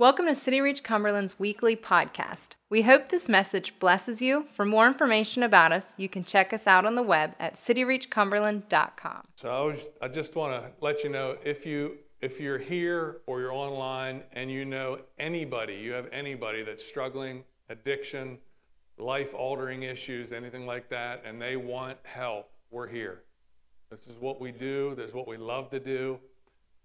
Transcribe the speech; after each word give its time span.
Welcome 0.00 0.26
to 0.26 0.34
City 0.36 0.60
Reach 0.60 0.84
Cumberland's 0.84 1.40
weekly 1.40 1.74
podcast. 1.74 2.50
We 2.70 2.82
hope 2.82 3.08
this 3.08 3.28
message 3.28 3.80
blesses 3.80 4.22
you. 4.22 4.46
For 4.52 4.64
more 4.64 4.86
information 4.86 5.42
about 5.42 5.72
us, 5.72 5.94
you 5.96 6.08
can 6.08 6.22
check 6.22 6.52
us 6.52 6.68
out 6.68 6.86
on 6.86 6.94
the 6.94 7.02
web 7.02 7.34
at 7.40 7.54
cityreachcumberland.com. 7.54 9.26
So 9.34 9.48
I, 9.48 9.60
was, 9.60 9.88
I 10.00 10.06
just 10.06 10.36
want 10.36 10.62
to 10.62 10.70
let 10.80 11.02
you 11.02 11.10
know 11.10 11.36
if 11.44 11.66
you 11.66 11.96
if 12.20 12.38
you're 12.38 12.58
here 12.58 13.22
or 13.26 13.40
you're 13.40 13.52
online 13.52 14.22
and 14.34 14.52
you 14.52 14.64
know 14.64 15.00
anybody, 15.18 15.74
you 15.74 15.90
have 15.94 16.06
anybody 16.12 16.62
that's 16.62 16.86
struggling, 16.86 17.42
addiction, 17.68 18.38
life 18.98 19.34
altering 19.34 19.82
issues, 19.82 20.32
anything 20.32 20.64
like 20.64 20.88
that, 20.90 21.24
and 21.26 21.42
they 21.42 21.56
want 21.56 21.98
help, 22.04 22.50
we're 22.70 22.86
here. 22.86 23.22
This 23.90 24.06
is 24.06 24.14
what 24.20 24.40
we 24.40 24.52
do. 24.52 24.94
This 24.94 25.08
is 25.08 25.14
what 25.14 25.26
we 25.26 25.36
love 25.36 25.70
to 25.70 25.80
do. 25.80 26.20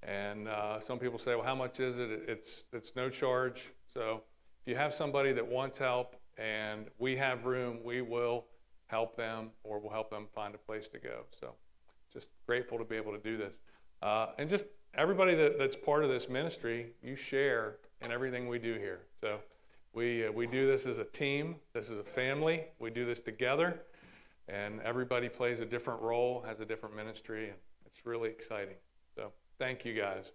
And 0.07 0.47
uh, 0.47 0.79
some 0.79 0.99
people 0.99 1.17
say, 1.17 1.35
well, 1.35 1.43
how 1.43 1.55
much 1.55 1.79
is 1.79 1.97
it? 1.97 2.09
It's, 2.27 2.65
it's 2.73 2.95
no 2.95 3.09
charge. 3.09 3.69
So 3.93 4.21
if 4.61 4.71
you 4.71 4.75
have 4.75 4.93
somebody 4.93 5.31
that 5.33 5.47
wants 5.47 5.77
help 5.77 6.15
and 6.37 6.87
we 6.97 7.15
have 7.15 7.45
room, 7.45 7.79
we 7.83 8.01
will 8.01 8.45
help 8.87 9.15
them 9.15 9.49
or 9.63 9.79
we'll 9.79 9.91
help 9.91 10.09
them 10.09 10.27
find 10.35 10.53
a 10.55 10.57
place 10.57 10.87
to 10.89 10.99
go. 10.99 11.23
So 11.39 11.53
just 12.11 12.29
grateful 12.45 12.77
to 12.77 12.83
be 12.83 12.95
able 12.95 13.11
to 13.13 13.17
do 13.17 13.37
this. 13.37 13.53
Uh, 14.01 14.27
and 14.37 14.49
just 14.49 14.65
everybody 14.95 15.35
that, 15.35 15.57
that's 15.57 15.75
part 15.75 16.03
of 16.03 16.09
this 16.09 16.27
ministry, 16.27 16.93
you 17.01 17.15
share 17.15 17.77
in 18.01 18.11
everything 18.11 18.47
we 18.47 18.59
do 18.59 18.73
here. 18.73 18.99
So 19.21 19.37
we, 19.93 20.27
uh, 20.27 20.31
we 20.31 20.47
do 20.47 20.67
this 20.67 20.85
as 20.85 20.97
a 20.97 21.05
team, 21.05 21.55
this 21.73 21.89
is 21.89 21.99
a 21.99 22.03
family, 22.03 22.65
we 22.79 22.89
do 22.89 23.05
this 23.05 23.19
together, 23.19 23.81
and 24.49 24.81
everybody 24.81 25.29
plays 25.29 25.61
a 25.61 25.65
different 25.65 26.01
role, 26.01 26.43
has 26.45 26.59
a 26.59 26.65
different 26.65 26.95
ministry, 26.95 27.45
and 27.45 27.57
it's 27.85 28.05
really 28.05 28.29
exciting. 28.29 28.75
Thank 29.59 29.85
you 29.85 29.93
guys. 29.93 30.25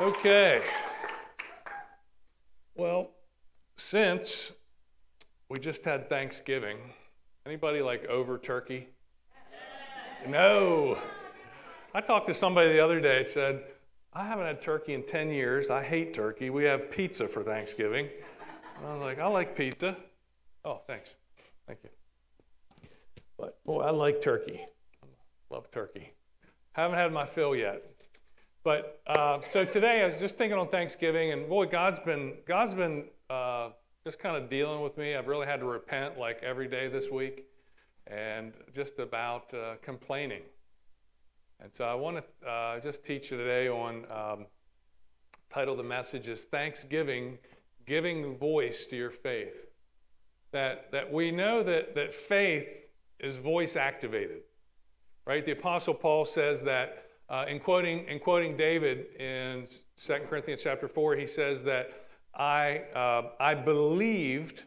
Okay. 0.00 0.60
Well, 2.74 3.10
since 3.76 4.52
we 5.48 5.58
just 5.58 5.84
had 5.84 6.08
Thanksgiving, 6.08 6.78
anybody 7.46 7.80
like 7.80 8.04
over 8.06 8.38
turkey? 8.38 8.88
No. 10.26 10.98
I 11.94 12.00
talked 12.00 12.26
to 12.26 12.34
somebody 12.34 12.72
the 12.72 12.80
other 12.80 13.00
day, 13.00 13.24
said, 13.24 13.62
I 14.12 14.24
haven't 14.24 14.46
had 14.46 14.60
turkey 14.60 14.94
in 14.94 15.04
10 15.04 15.30
years. 15.30 15.70
I 15.70 15.82
hate 15.82 16.14
turkey. 16.14 16.50
We 16.50 16.64
have 16.64 16.90
pizza 16.90 17.28
for 17.28 17.42
Thanksgiving. 17.42 18.08
And 18.78 18.86
I 18.86 18.92
was 18.94 19.02
like, 19.02 19.18
I 19.20 19.26
like 19.26 19.56
pizza. 19.56 19.96
Oh, 20.64 20.80
thanks. 20.86 21.10
Thank 21.66 21.80
you. 21.84 21.90
But 23.38 23.62
boy, 23.64 23.82
I 23.82 23.90
like 23.90 24.20
turkey. 24.20 24.60
Love 25.54 25.70
turkey. 25.70 26.10
Haven't 26.72 26.98
had 26.98 27.12
my 27.12 27.24
fill 27.24 27.54
yet. 27.54 27.80
But 28.64 29.00
uh, 29.06 29.38
so 29.50 29.64
today 29.64 30.02
I 30.02 30.08
was 30.08 30.18
just 30.18 30.36
thinking 30.36 30.58
on 30.58 30.66
Thanksgiving, 30.66 31.30
and 31.30 31.48
boy, 31.48 31.66
God's 31.66 32.00
been 32.00 32.34
God's 32.44 32.74
been 32.74 33.04
uh, 33.30 33.68
just 34.04 34.18
kind 34.18 34.36
of 34.36 34.50
dealing 34.50 34.80
with 34.80 34.98
me. 34.98 35.14
I've 35.14 35.28
really 35.28 35.46
had 35.46 35.60
to 35.60 35.66
repent 35.66 36.18
like 36.18 36.42
every 36.42 36.66
day 36.66 36.88
this 36.88 37.08
week, 37.08 37.44
and 38.08 38.52
just 38.74 38.98
about 38.98 39.54
uh, 39.54 39.76
complaining. 39.80 40.42
And 41.60 41.72
so 41.72 41.84
I 41.84 41.94
want 41.94 42.16
to 42.42 42.48
uh, 42.48 42.80
just 42.80 43.04
teach 43.04 43.30
you 43.30 43.36
today 43.36 43.68
on 43.68 44.06
um, 44.10 44.46
title 45.50 45.74
of 45.74 45.78
the 45.78 45.84
message 45.84 46.26
is 46.26 46.46
Thanksgiving, 46.46 47.38
giving 47.86 48.36
voice 48.38 48.88
to 48.88 48.96
your 48.96 49.12
faith. 49.12 49.68
That, 50.50 50.90
that 50.90 51.12
we 51.12 51.30
know 51.30 51.62
that, 51.62 51.94
that 51.94 52.12
faith 52.12 52.66
is 53.20 53.36
voice 53.36 53.76
activated, 53.76 54.40
right? 55.26 55.44
The 55.44 55.52
Apostle 55.52 55.94
Paul 55.94 56.24
says 56.24 56.62
that 56.64 57.06
uh, 57.28 57.46
in, 57.48 57.58
quoting, 57.58 58.06
in 58.08 58.18
quoting 58.18 58.56
David 58.56 59.06
in 59.18 59.66
2 59.96 60.14
Corinthians 60.28 60.60
chapter 60.62 60.88
4, 60.88 61.16
he 61.16 61.26
says 61.26 61.62
that 61.64 61.90
I, 62.34 62.82
uh, 62.94 63.30
I 63.40 63.54
believed, 63.54 64.64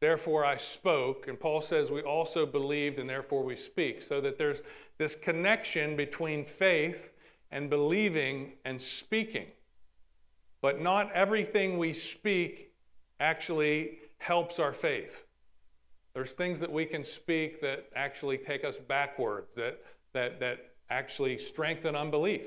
therefore 0.00 0.44
I 0.44 0.56
spoke. 0.56 1.28
And 1.28 1.38
Paul 1.38 1.60
says 1.60 1.90
we 1.90 2.02
also 2.02 2.46
believed 2.46 2.98
and 2.98 3.08
therefore 3.08 3.44
we 3.44 3.56
speak. 3.56 4.02
So 4.02 4.20
that 4.20 4.38
there's 4.38 4.62
this 4.98 5.14
connection 5.14 5.96
between 5.96 6.44
faith 6.44 7.10
and 7.50 7.70
believing 7.70 8.54
and 8.64 8.80
speaking. 8.80 9.46
But 10.60 10.80
not 10.80 11.12
everything 11.12 11.78
we 11.78 11.92
speak 11.92 12.72
actually 13.20 13.98
helps 14.18 14.58
our 14.58 14.72
faith. 14.72 15.24
There's 16.14 16.34
things 16.34 16.60
that 16.60 16.70
we 16.70 16.86
can 16.86 17.04
speak 17.04 17.60
that 17.60 17.86
actually 17.94 18.38
take 18.38 18.64
us 18.64 18.76
backwards, 18.76 19.48
that, 19.56 19.80
that, 20.14 20.40
that 20.40 20.58
actually 20.90 21.38
strengthen 21.38 21.94
unbelief. 21.94 22.42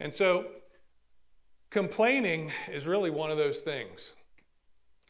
And 0.00 0.14
so, 0.14 0.46
complaining 1.70 2.52
is 2.70 2.86
really 2.86 3.10
one 3.10 3.30
of 3.30 3.38
those 3.38 3.60
things. 3.60 4.12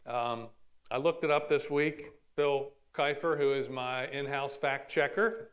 Um, 0.07 0.49
I 0.91 0.97
looked 0.97 1.25
it 1.25 1.31
up 1.31 1.49
this 1.49 1.71
week. 1.71 2.13
Phil 2.37 2.71
Kiefer, 2.95 3.37
who 3.37 3.53
is 3.53 3.69
my 3.69 4.07
in 4.09 4.27
house 4.27 4.57
fact 4.57 4.91
checker, 4.91 5.51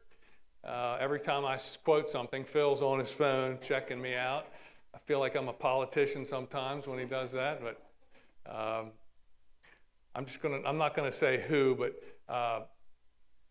uh, 0.64 0.98
every 1.00 1.20
time 1.20 1.46
I 1.46 1.60
quote 1.84 2.10
something, 2.10 2.46
Phil's 2.46 2.82
on 2.82 3.00
his 3.00 3.12
phone 3.12 3.58
checking 3.62 4.02
me 4.02 4.16
out. 4.16 4.46
I 4.94 5.00
feel 5.00 5.20
like 5.20 5.36
I'm 5.36 5.48
a 5.48 5.54
politician 5.54 6.26
sometimes 6.26 6.88
when 6.88 7.00
he 7.00 7.06
does 7.06 7.32
that, 7.32 7.62
but 7.62 7.82
um, 8.52 8.92
I'm 10.14 10.26
just 10.26 10.42
gonna. 10.42 10.60
I'm 10.66 10.78
not 10.78 10.96
gonna 10.96 11.12
say 11.12 11.44
who, 11.48 11.76
but 11.76 12.34
uh, 12.34 12.62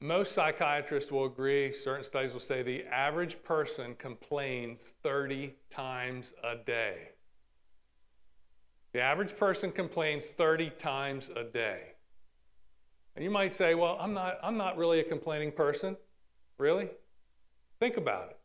most 0.00 0.32
psychiatrists 0.32 1.12
will 1.12 1.26
agree. 1.26 1.72
Certain 1.72 2.04
studies 2.04 2.32
will 2.32 2.40
say 2.40 2.62
the 2.62 2.84
average 2.86 3.42
person 3.42 3.94
complains 3.98 4.94
30 5.02 5.54
times 5.68 6.32
a 6.42 6.56
day. 6.56 7.10
The 8.92 9.00
average 9.00 9.36
person 9.36 9.70
complains 9.70 10.26
30 10.26 10.70
times 10.70 11.30
a 11.36 11.44
day. 11.44 11.92
And 13.14 13.24
you 13.24 13.30
might 13.30 13.52
say, 13.52 13.74
well, 13.74 13.98
I'm 14.00 14.14
not, 14.14 14.38
I'm 14.42 14.56
not 14.56 14.76
really 14.78 15.00
a 15.00 15.04
complaining 15.04 15.52
person. 15.52 15.96
Really? 16.58 16.88
Think 17.78 17.96
about 17.96 18.30
it. 18.30 18.38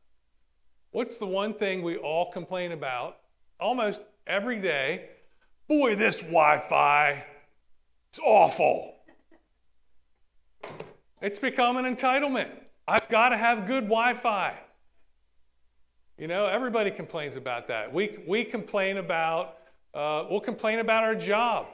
What's 0.92 1.18
the 1.18 1.26
one 1.26 1.54
thing 1.54 1.84
we 1.84 1.98
all 1.98 2.32
complain 2.32 2.72
about 2.74 3.18
almost 3.60 4.02
every 4.28 4.60
day? 4.60 5.10
Boy, 5.68 5.96
this 5.96 6.22
Wi 6.22 6.60
Fi 6.60 7.24
is 8.14 8.20
awful. 8.24 8.95
It's 11.26 11.40
become 11.40 11.78
an 11.78 11.86
entitlement. 11.86 12.50
I've 12.88 13.10
got 13.10 13.30
to 13.30 13.38
have 13.38 13.66
good 13.66 13.86
Wi 13.86 14.14
Fi. 14.14 14.54
You 16.20 16.28
know, 16.28 16.46
everybody 16.46 16.92
complains 16.92 17.36
about 17.36 17.68
that. 17.70 17.92
We, 17.92 18.20
we 18.28 18.44
complain 18.44 18.98
about, 18.98 19.58
uh, 19.96 20.26
we'll 20.30 20.40
complain 20.40 20.78
about 20.78 21.04
our 21.04 21.16
job. 21.16 21.66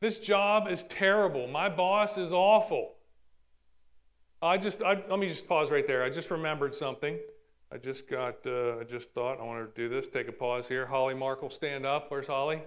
This 0.00 0.18
job 0.18 0.66
is 0.66 0.82
terrible. 0.82 1.46
My 1.46 1.68
boss 1.68 2.18
is 2.18 2.32
awful. 2.32 2.94
I 4.42 4.58
just, 4.58 4.82
I, 4.82 5.00
let 5.08 5.20
me 5.20 5.28
just 5.28 5.46
pause 5.46 5.70
right 5.70 5.86
there. 5.86 6.02
I 6.02 6.10
just 6.10 6.32
remembered 6.32 6.74
something. 6.74 7.20
I 7.70 7.78
just 7.78 8.10
got, 8.10 8.44
uh, 8.48 8.80
I 8.80 8.84
just 8.84 9.14
thought 9.14 9.38
I 9.38 9.44
wanted 9.44 9.72
to 9.72 9.80
do 9.80 9.88
this. 9.88 10.08
Take 10.08 10.26
a 10.26 10.32
pause 10.32 10.66
here. 10.66 10.86
Holly 10.86 11.14
Markle, 11.14 11.50
stand 11.50 11.86
up. 11.86 12.10
Where's 12.10 12.26
Holly? 12.26 12.60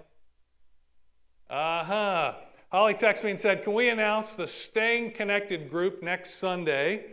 Uh 1.50 1.84
huh. 1.84 2.34
Holly 2.76 2.92
texted 2.92 3.24
me 3.24 3.30
and 3.30 3.40
said, 3.40 3.64
Can 3.64 3.72
we 3.72 3.88
announce 3.88 4.36
the 4.36 4.46
Staying 4.46 5.12
Connected 5.12 5.70
group 5.70 6.02
next 6.02 6.34
Sunday? 6.34 7.06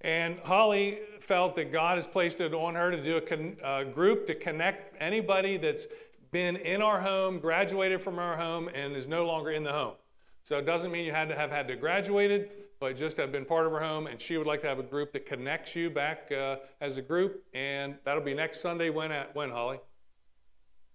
And 0.00 0.38
Holly 0.38 1.00
felt 1.20 1.54
that 1.56 1.70
God 1.70 1.98
has 1.98 2.06
placed 2.06 2.40
it 2.40 2.54
on 2.54 2.74
her 2.76 2.90
to 2.90 3.02
do 3.02 3.18
a 3.18 3.20
con- 3.20 3.58
uh, 3.62 3.84
group 3.84 4.26
to 4.28 4.34
connect 4.34 4.96
anybody 5.02 5.58
that's 5.58 5.84
been 6.30 6.56
in 6.56 6.80
our 6.80 6.98
home, 6.98 7.40
graduated 7.40 8.00
from 8.00 8.18
our 8.18 8.38
home, 8.38 8.70
and 8.74 8.96
is 8.96 9.06
no 9.06 9.26
longer 9.26 9.50
in 9.50 9.62
the 9.62 9.70
home. 9.70 9.96
So 10.44 10.56
it 10.56 10.64
doesn't 10.64 10.90
mean 10.90 11.04
you 11.04 11.12
had 11.12 11.28
to 11.28 11.36
have 11.36 11.50
had 11.50 11.68
to 11.68 11.76
graduated, 11.76 12.48
but 12.80 12.96
just 12.96 13.18
have 13.18 13.30
been 13.30 13.44
part 13.44 13.66
of 13.66 13.72
her 13.72 13.80
home, 13.80 14.06
and 14.06 14.18
she 14.18 14.38
would 14.38 14.46
like 14.46 14.62
to 14.62 14.66
have 14.66 14.78
a 14.78 14.82
group 14.82 15.12
that 15.12 15.26
connects 15.26 15.76
you 15.76 15.90
back 15.90 16.32
uh, 16.32 16.56
as 16.80 16.96
a 16.96 17.02
group, 17.02 17.44
and 17.52 17.96
that'll 18.06 18.24
be 18.24 18.32
next 18.32 18.62
Sunday. 18.62 18.88
When 18.88 19.12
at 19.12 19.36
when 19.36 19.50
Holly? 19.50 19.78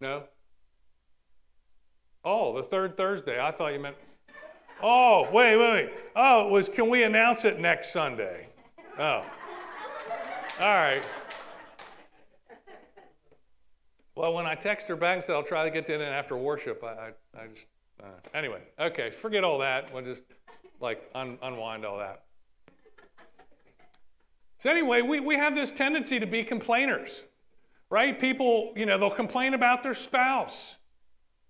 No. 0.01 0.23
Oh, 2.25 2.57
the 2.57 2.63
third 2.63 2.97
Thursday. 2.97 3.39
I 3.39 3.51
thought 3.51 3.73
you 3.73 3.79
meant. 3.79 3.95
Oh, 4.81 5.27
wait, 5.31 5.57
wait, 5.57 5.71
wait. 5.71 5.93
Oh, 6.15 6.47
it 6.47 6.51
was. 6.51 6.69
Can 6.69 6.89
we 6.89 7.03
announce 7.03 7.45
it 7.45 7.59
next 7.59 7.91
Sunday? 7.91 8.47
Oh. 8.99 9.23
All 10.59 10.73
right. 10.73 11.03
Well, 14.15 14.33
when 14.33 14.47
I 14.47 14.55
text 14.55 14.87
her 14.87 14.95
back 14.95 15.17
and 15.17 15.23
said 15.23 15.35
I'll 15.35 15.43
try 15.43 15.63
to 15.63 15.69
get 15.69 15.85
to 15.85 15.93
it 15.93 16.01
after 16.01 16.35
worship, 16.35 16.83
I, 16.83 16.87
I, 16.87 17.11
I 17.39 17.47
just 17.53 17.67
uh, 18.01 18.07
anyway. 18.33 18.61
Okay, 18.79 19.11
forget 19.11 19.43
all 19.43 19.59
that. 19.59 19.93
We'll 19.93 20.03
just 20.03 20.23
like 20.79 21.03
un- 21.13 21.37
unwind 21.43 21.85
all 21.85 21.99
that. 21.99 22.23
So, 24.59 24.71
anyway, 24.71 25.03
we, 25.03 25.19
we 25.19 25.35
have 25.35 25.53
this 25.53 25.71
tendency 25.71 26.19
to 26.19 26.25
be 26.25 26.43
complainers, 26.43 27.21
right? 27.91 28.19
People, 28.19 28.73
you 28.75 28.87
know, 28.87 28.97
they'll 28.97 29.11
complain 29.11 29.53
about 29.53 29.83
their 29.83 29.93
spouse, 29.93 30.75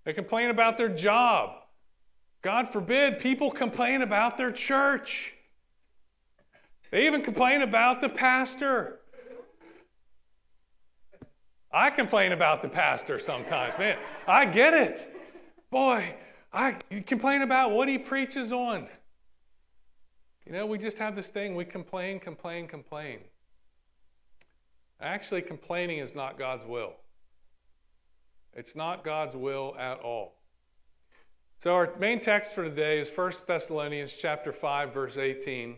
they 0.04 0.14
complain 0.14 0.50
about 0.50 0.78
their 0.78 0.90
job. 0.90 1.52
God 2.48 2.70
forbid, 2.70 3.20
people 3.20 3.52
complain 3.52 4.02
about 4.02 4.38
their 4.38 4.54
church. 4.54 5.34
They 6.92 7.06
even 7.06 7.22
complain 7.22 7.62
about 7.62 8.00
the 8.00 8.08
pastor. 8.08 9.00
I 11.74 11.90
complain 11.90 12.32
about 12.32 12.62
the 12.62 12.70
pastor 12.70 13.20
sometimes, 13.20 13.78
man. 13.78 13.98
I 14.30 14.46
get 14.46 14.74
it. 14.74 15.14
Boy, 15.72 16.16
I 16.54 16.78
complain 17.06 17.42
about 17.42 17.72
what 17.72 17.90
he 17.90 17.98
preaches 17.98 18.54
on. 18.54 18.88
You 20.46 20.54
know, 20.54 20.66
we 20.66 20.78
just 20.78 20.98
have 21.00 21.18
this 21.18 21.30
thing 21.30 21.54
we 21.54 21.66
complain, 21.66 22.18
complain, 22.18 22.66
complain. 22.66 23.20
Actually, 25.02 25.42
complaining 25.42 26.00
is 26.00 26.16
not 26.16 26.40
God's 26.40 26.64
will. 26.64 26.94
It's 28.54 28.74
not 28.74 29.04
God's 29.04 29.36
will 29.36 29.76
at 29.78 30.00
all. 30.00 30.37
So 31.59 31.74
our 31.74 31.92
main 31.98 32.19
text 32.19 32.54
for 32.54 32.63
today 32.63 33.00
is 33.00 33.09
1 33.09 33.31
Thessalonians 33.48 34.13
chapter 34.13 34.54
5 34.54 34.94
verse 34.94 35.18
18. 35.18 35.75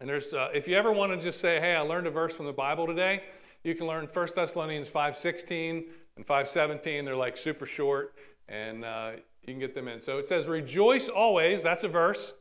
And 0.00 0.08
there's 0.08 0.32
uh, 0.32 0.48
if 0.54 0.66
you 0.66 0.76
ever 0.76 0.92
want 0.92 1.12
to 1.12 1.22
just 1.22 1.40
say, 1.40 1.60
"Hey, 1.60 1.74
I 1.74 1.80
learned 1.80 2.06
a 2.06 2.10
verse 2.10 2.34
from 2.34 2.46
the 2.46 2.54
Bible 2.54 2.86
today," 2.86 3.22
you 3.64 3.74
can 3.74 3.86
learn 3.86 4.08
1 4.10 4.28
Thessalonians 4.34 4.88
5:16 4.88 5.84
and 6.16 6.26
5:17. 6.26 7.04
They're 7.04 7.14
like 7.14 7.36
super 7.36 7.66
short 7.66 8.14
and 8.48 8.82
uh, 8.82 9.12
you 9.42 9.52
can 9.52 9.58
get 9.58 9.74
them 9.74 9.88
in. 9.88 10.00
So 10.00 10.16
it 10.16 10.26
says, 10.26 10.46
"Rejoice 10.46 11.10
always." 11.10 11.62
That's 11.62 11.84
a 11.84 11.88
verse. 11.88 12.32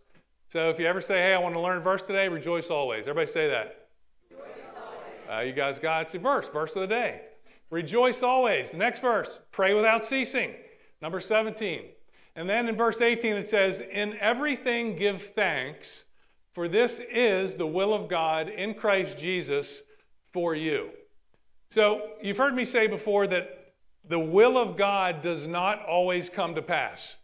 So 0.48 0.70
if 0.70 0.80
you 0.80 0.86
ever 0.86 1.02
say, 1.02 1.22
"Hey, 1.22 1.34
I 1.34 1.40
want 1.40 1.56
to 1.56 1.60
learn 1.60 1.80
a 1.80 1.82
verse 1.82 2.04
today," 2.04 2.30
rejoice 2.30 2.70
always. 2.70 3.02
Everybody 3.02 3.28
say 3.28 3.50
that. 3.50 3.90
Uh, 5.30 5.40
you 5.42 5.52
guys 5.52 5.80
got 5.80 6.04
it's 6.04 6.16
a 6.16 6.20
verse, 6.20 6.48
verse 6.48 6.74
of 6.78 6.82
the 6.82 6.88
day. 6.88 7.24
Rejoice 7.72 8.24
always. 8.24 8.72
The 8.72 8.78
next 8.78 9.02
verse, 9.02 9.40
pray 9.52 9.74
without 9.74 10.06
ceasing. 10.06 10.54
Number 11.02 11.20
17. 11.20 11.90
And 12.36 12.50
then 12.50 12.68
in 12.68 12.76
verse 12.76 13.02
18 13.02 13.36
it 13.36 13.48
says, 13.48 13.82
In 13.92 14.18
everything 14.20 14.96
give 14.96 15.34
thanks, 15.36 16.06
for 16.54 16.68
this 16.68 17.00
is 17.12 17.56
the 17.56 17.68
will 17.68 17.94
of 17.94 18.08
God 18.08 18.50
in 18.50 18.74
Christ 18.74 19.18
Jesus 19.18 19.82
for 20.32 20.56
you. 20.56 20.90
So 21.70 22.12
you've 22.22 22.38
heard 22.38 22.56
me 22.56 22.66
say 22.66 22.88
before 22.88 23.28
that 23.28 23.74
the 24.08 24.20
will 24.20 24.58
of 24.58 24.78
God 24.78 25.22
does 25.22 25.48
not 25.48 25.86
always 25.86 26.30
come 26.30 26.56
to 26.56 26.62
pass. 26.62 27.16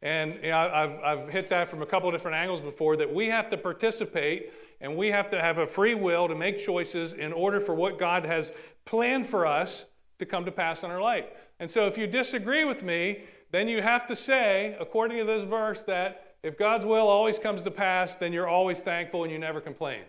And 0.00 0.34
you 0.42 0.50
know, 0.50 0.58
I've, 0.58 1.18
I've 1.18 1.28
hit 1.30 1.48
that 1.50 1.68
from 1.68 1.82
a 1.82 1.86
couple 1.86 2.08
of 2.08 2.14
different 2.14 2.36
angles 2.36 2.60
before 2.60 2.96
that 2.98 3.12
we 3.12 3.26
have 3.28 3.48
to 3.50 3.56
participate 3.56 4.52
and 4.80 4.96
we 4.96 5.08
have 5.08 5.30
to 5.30 5.40
have 5.40 5.58
a 5.58 5.66
free 5.66 5.94
will 5.94 6.28
to 6.28 6.34
make 6.34 6.58
choices 6.58 7.14
in 7.14 7.32
order 7.32 7.60
for 7.60 7.74
what 7.74 7.98
God 7.98 8.24
has 8.24 8.52
planned 8.84 9.26
for 9.26 9.46
us 9.46 9.86
to 10.18 10.26
come 10.26 10.44
to 10.44 10.52
pass 10.52 10.82
in 10.82 10.90
our 10.90 11.00
life. 11.00 11.24
And 11.58 11.70
so 11.70 11.86
if 11.86 11.96
you 11.96 12.06
disagree 12.06 12.64
with 12.64 12.82
me, 12.82 13.24
then 13.54 13.68
you 13.68 13.80
have 13.80 14.06
to 14.08 14.16
say, 14.16 14.76
according 14.80 15.16
to 15.18 15.24
this 15.24 15.44
verse, 15.44 15.84
that 15.84 16.34
if 16.42 16.58
God's 16.58 16.84
will 16.84 17.06
always 17.06 17.38
comes 17.38 17.62
to 17.62 17.70
pass, 17.70 18.16
then 18.16 18.32
you're 18.32 18.48
always 18.48 18.82
thankful 18.82 19.22
and 19.22 19.32
you 19.32 19.38
never 19.38 19.60
complain. 19.60 20.02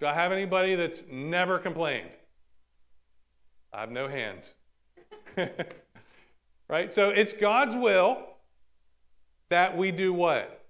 Do 0.00 0.06
I 0.06 0.12
have 0.12 0.30
anybody 0.30 0.74
that's 0.74 1.02
never 1.10 1.58
complained? 1.58 2.10
I 3.72 3.80
have 3.80 3.90
no 3.90 4.06
hands. 4.06 4.52
right? 6.68 6.92
So 6.92 7.08
it's 7.08 7.32
God's 7.32 7.74
will 7.74 8.18
that 9.48 9.76
we 9.76 9.90
do 9.90 10.12
what? 10.12 10.64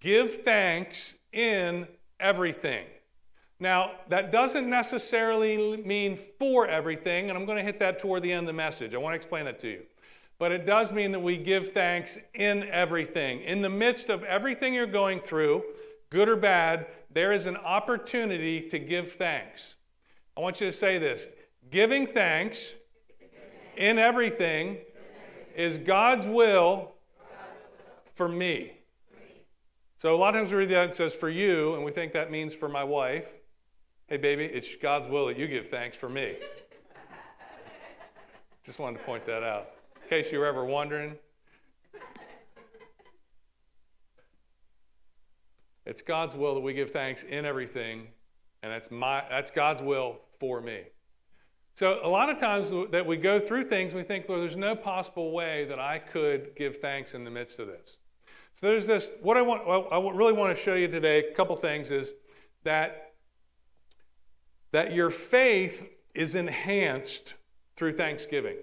Give 0.00 0.42
thanks 0.42 1.16
in 1.32 1.86
everything. 2.18 2.86
Now, 3.60 3.92
that 4.08 4.32
doesn't 4.32 4.70
necessarily 4.70 5.76
mean 5.82 6.18
for 6.38 6.66
everything, 6.66 7.28
and 7.28 7.36
I'm 7.36 7.44
going 7.44 7.58
to 7.58 7.64
hit 7.64 7.78
that 7.80 7.98
toward 7.98 8.22
the 8.22 8.32
end 8.32 8.44
of 8.44 8.46
the 8.46 8.52
message. 8.52 8.94
I 8.94 8.98
want 8.98 9.12
to 9.12 9.16
explain 9.16 9.44
that 9.46 9.60
to 9.60 9.68
you. 9.68 9.82
But 10.38 10.52
it 10.52 10.64
does 10.64 10.92
mean 10.92 11.12
that 11.12 11.20
we 11.20 11.36
give 11.36 11.72
thanks 11.72 12.16
in 12.34 12.62
everything. 12.64 13.40
In 13.42 13.60
the 13.60 13.68
midst 13.68 14.08
of 14.08 14.22
everything 14.22 14.72
you're 14.72 14.86
going 14.86 15.20
through, 15.20 15.64
good 16.10 16.28
or 16.28 16.36
bad, 16.36 16.86
there 17.10 17.32
is 17.32 17.46
an 17.46 17.56
opportunity 17.56 18.68
to 18.68 18.78
give 18.78 19.12
thanks. 19.12 19.74
I 20.36 20.40
want 20.40 20.60
you 20.60 20.68
to 20.68 20.72
say 20.72 20.98
this 20.98 21.26
giving 21.70 22.06
thanks 22.06 22.72
in 23.76 23.98
everything 23.98 24.78
is 25.56 25.76
God's 25.78 26.26
will 26.26 26.92
for 28.14 28.28
me. 28.28 28.72
So 29.96 30.14
a 30.14 30.16
lot 30.16 30.36
of 30.36 30.40
times 30.40 30.52
we 30.52 30.58
read 30.58 30.70
that 30.70 30.84
and 30.84 30.92
it 30.92 30.94
says 30.94 31.14
for 31.14 31.28
you, 31.28 31.74
and 31.74 31.84
we 31.84 31.90
think 31.90 32.12
that 32.12 32.30
means 32.30 32.54
for 32.54 32.68
my 32.68 32.84
wife. 32.84 33.26
Hey, 34.06 34.16
baby, 34.16 34.44
it's 34.44 34.68
God's 34.80 35.08
will 35.08 35.26
that 35.26 35.36
you 35.36 35.48
give 35.48 35.68
thanks 35.68 35.96
for 35.96 36.08
me. 36.08 36.36
Just 38.64 38.78
wanted 38.78 38.98
to 38.98 39.04
point 39.04 39.26
that 39.26 39.42
out. 39.42 39.70
In 40.10 40.22
case 40.22 40.32
you 40.32 40.38
were 40.38 40.46
ever 40.46 40.64
wondering. 40.64 41.18
It's 45.84 46.00
God's 46.00 46.34
will 46.34 46.54
that 46.54 46.62
we 46.62 46.72
give 46.72 46.92
thanks 46.92 47.24
in 47.24 47.44
everything, 47.44 48.06
and 48.62 48.72
that's, 48.72 48.90
my, 48.90 49.24
that's 49.28 49.50
God's 49.50 49.82
will 49.82 50.16
for 50.40 50.62
me. 50.62 50.84
So, 51.74 52.00
a 52.02 52.08
lot 52.08 52.30
of 52.30 52.38
times 52.38 52.72
that 52.90 53.04
we 53.04 53.18
go 53.18 53.38
through 53.38 53.64
things, 53.64 53.92
we 53.92 54.02
think, 54.02 54.30
well, 54.30 54.38
there's 54.38 54.56
no 54.56 54.74
possible 54.74 55.30
way 55.30 55.66
that 55.66 55.78
I 55.78 55.98
could 55.98 56.56
give 56.56 56.78
thanks 56.80 57.12
in 57.12 57.24
the 57.24 57.30
midst 57.30 57.58
of 57.58 57.66
this. 57.66 57.98
So 58.54 58.66
there's 58.66 58.86
this, 58.86 59.10
what 59.20 59.36
I 59.36 59.42
want, 59.42 59.66
well, 59.66 59.88
I 59.92 59.98
really 59.98 60.32
want 60.32 60.56
to 60.56 60.62
show 60.62 60.74
you 60.74 60.88
today, 60.88 61.24
a 61.30 61.34
couple 61.34 61.54
things 61.54 61.90
is 61.90 62.14
that, 62.64 63.12
that 64.72 64.94
your 64.94 65.10
faith 65.10 65.86
is 66.14 66.34
enhanced 66.34 67.34
through 67.76 67.92
thanksgiving. 67.92 68.56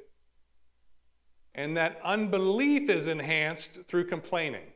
And 1.55 1.75
that 1.77 1.99
unbelief 2.03 2.89
is 2.89 3.07
enhanced 3.07 3.79
through 3.87 4.07
complaining. 4.07 4.67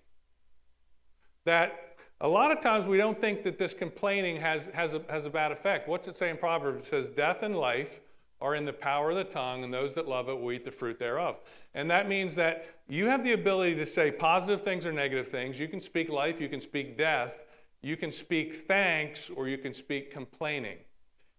That 1.45 1.97
a 2.21 2.27
lot 2.27 2.51
of 2.51 2.61
times 2.61 2.85
we 2.85 2.97
don't 2.97 3.19
think 3.19 3.43
that 3.43 3.57
this 3.57 3.73
complaining 3.73 4.37
has, 4.37 4.67
has, 4.73 4.93
a, 4.93 5.01
has 5.09 5.25
a 5.25 5.29
bad 5.29 5.51
effect. 5.51 5.87
What's 5.87 6.07
it 6.07 6.15
say 6.15 6.29
in 6.29 6.37
Proverbs? 6.37 6.87
It 6.87 6.89
says, 6.89 7.09
Death 7.09 7.43
and 7.43 7.55
life 7.55 7.99
are 8.41 8.55
in 8.55 8.63
the 8.63 8.73
power 8.73 9.11
of 9.11 9.17
the 9.17 9.25
tongue, 9.25 9.63
and 9.65 9.73
those 9.73 9.93
that 9.95 10.07
love 10.07 10.29
it 10.29 10.39
will 10.39 10.53
eat 10.53 10.63
the 10.63 10.71
fruit 10.71 10.97
thereof. 10.97 11.37
And 11.73 11.91
that 11.91 12.07
means 12.07 12.35
that 12.35 12.65
you 12.87 13.07
have 13.07 13.23
the 13.23 13.33
ability 13.33 13.75
to 13.75 13.85
say 13.85 14.11
positive 14.11 14.63
things 14.63 14.85
or 14.85 14.93
negative 14.93 15.27
things. 15.27 15.59
You 15.59 15.67
can 15.67 15.81
speak 15.81 16.09
life, 16.09 16.39
you 16.39 16.47
can 16.47 16.61
speak 16.61 16.97
death, 16.97 17.43
you 17.81 17.97
can 17.97 18.11
speak 18.11 18.65
thanks, 18.67 19.29
or 19.29 19.47
you 19.49 19.57
can 19.57 19.73
speak 19.73 20.11
complaining. 20.11 20.77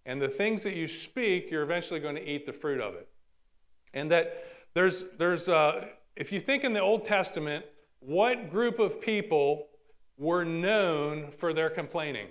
And 0.04 0.20
the 0.20 0.28
things 0.28 0.62
that 0.62 0.74
you 0.74 0.88
speak, 0.88 1.50
you're 1.50 1.62
eventually 1.62 2.00
going 2.00 2.16
to 2.16 2.26
eat 2.26 2.46
the 2.46 2.52
fruit 2.52 2.80
of 2.80 2.94
it. 2.94 3.08
And 3.92 4.10
that 4.10 4.44
there's, 4.74 5.04
there's 5.18 5.48
uh, 5.48 5.86
if 6.16 6.32
you 6.32 6.40
think 6.40 6.64
in 6.64 6.72
the 6.72 6.80
Old 6.80 7.04
Testament, 7.04 7.64
what 8.00 8.50
group 8.50 8.78
of 8.78 9.00
people 9.00 9.68
were 10.18 10.44
known 10.44 11.30
for 11.38 11.52
their 11.52 11.70
complaining? 11.70 12.28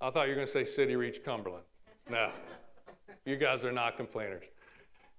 I 0.00 0.10
thought 0.10 0.24
you 0.24 0.30
were 0.30 0.36
going 0.36 0.46
to 0.46 0.52
say 0.52 0.64
City 0.64 0.96
Reach 0.96 1.24
Cumberland. 1.24 1.64
No. 2.10 2.30
You 3.24 3.36
guys 3.36 3.64
are 3.64 3.72
not 3.72 3.96
complainers. 3.96 4.44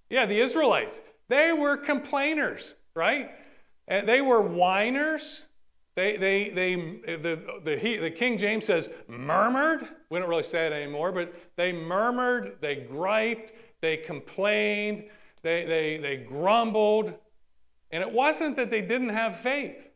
Yeah, 0.10 0.26
the 0.26 0.40
Israelites, 0.40 1.00
they 1.30 1.54
were 1.54 1.78
complainers, 1.78 2.74
right? 2.96 3.32
And 3.88 4.08
they 4.08 4.22
were 4.22 4.42
whiners. 4.42 5.44
They, 5.96 6.18
they, 6.18 6.50
they, 6.50 6.76
the, 6.76 7.62
the, 7.64 7.78
he, 7.78 7.98
the 7.98 8.12
King 8.12 8.38
James 8.38 8.66
says 8.66 8.90
murmured. 9.08 9.88
We 10.10 10.20
don't 10.20 10.30
really 10.30 10.44
say 10.44 10.68
it 10.68 10.74
anymore, 10.74 11.12
but 11.12 11.34
they 11.56 11.72
murmured, 11.72 12.58
they 12.62 12.76
griped, 12.76 13.54
they 13.82 13.98
complained, 13.98 15.06
they, 15.44 15.66
they, 15.66 15.98
they 15.98 16.18
grumbled. 16.18 17.14
And 17.92 18.02
it 18.02 18.12
wasn't 18.12 18.56
that 18.56 18.72
they 18.72 18.82
didn't 18.82 19.10
have 19.10 19.40
faith. 19.40 19.90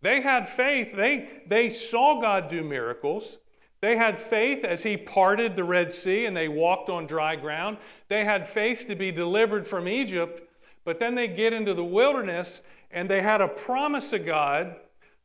They 0.00 0.20
had 0.20 0.48
faith. 0.48 0.94
They, 0.96 1.28
they 1.46 1.70
saw 1.70 2.20
God 2.20 2.48
do 2.48 2.62
miracles. 2.62 3.38
They 3.82 3.96
had 3.96 4.18
faith 4.18 4.64
as 4.64 4.82
he 4.82 4.96
parted 4.96 5.54
the 5.54 5.64
Red 5.64 5.90
Sea 5.90 6.26
and 6.26 6.36
they 6.36 6.48
walked 6.48 6.88
on 6.88 7.06
dry 7.06 7.36
ground. 7.36 7.78
They 8.08 8.24
had 8.24 8.48
faith 8.48 8.86
to 8.86 8.94
be 8.94 9.10
delivered 9.10 9.66
from 9.66 9.88
Egypt, 9.88 10.48
but 10.84 11.00
then 11.00 11.14
they 11.16 11.28
get 11.28 11.52
into 11.52 11.74
the 11.74 11.84
wilderness 11.84 12.60
and 12.92 13.10
they 13.10 13.22
had 13.22 13.40
a 13.40 13.48
promise 13.48 14.12
of 14.12 14.24
God, 14.24 14.76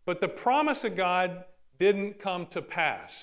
but 0.06 0.22
the 0.22 0.28
promise 0.28 0.84
of 0.84 0.96
God 0.96 1.44
didn't 1.80 2.20
come 2.20 2.48
to 2.48 2.62
pass. 2.62 3.14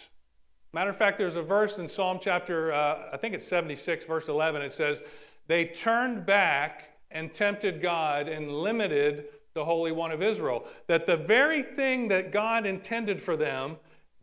Matter 0.73 0.91
of 0.91 0.97
fact, 0.97 1.19
there's 1.19 1.37
a 1.37 1.43
verse 1.43 1.79
in 1.79 1.89
Psalm 1.89 2.19
chapter, 2.21 2.73
uh, 2.73 3.11
I 3.13 3.17
think 3.17 3.35
it's 3.35 3.47
76, 3.47 4.05
verse 4.07 4.29
11. 4.29 4.63
It 4.63 4.73
says, 4.73 5.03
They 5.47 5.67
turned 5.67 6.27
back 6.27 6.91
and 7.11 7.33
tempted 7.33 7.81
God 7.81 8.29
and 8.29 8.51
limited 8.51 9.27
the 9.55 9.65
Holy 9.65 9.93
One 9.93 10.11
of 10.11 10.23
Israel. 10.23 10.67
That 10.89 11.07
the 11.07 11.17
very 11.17 11.63
thing 11.63 12.09
that 12.09 12.33
God 12.33 12.67
intended 12.67 13.23
for 13.23 13.37
them, 13.37 13.77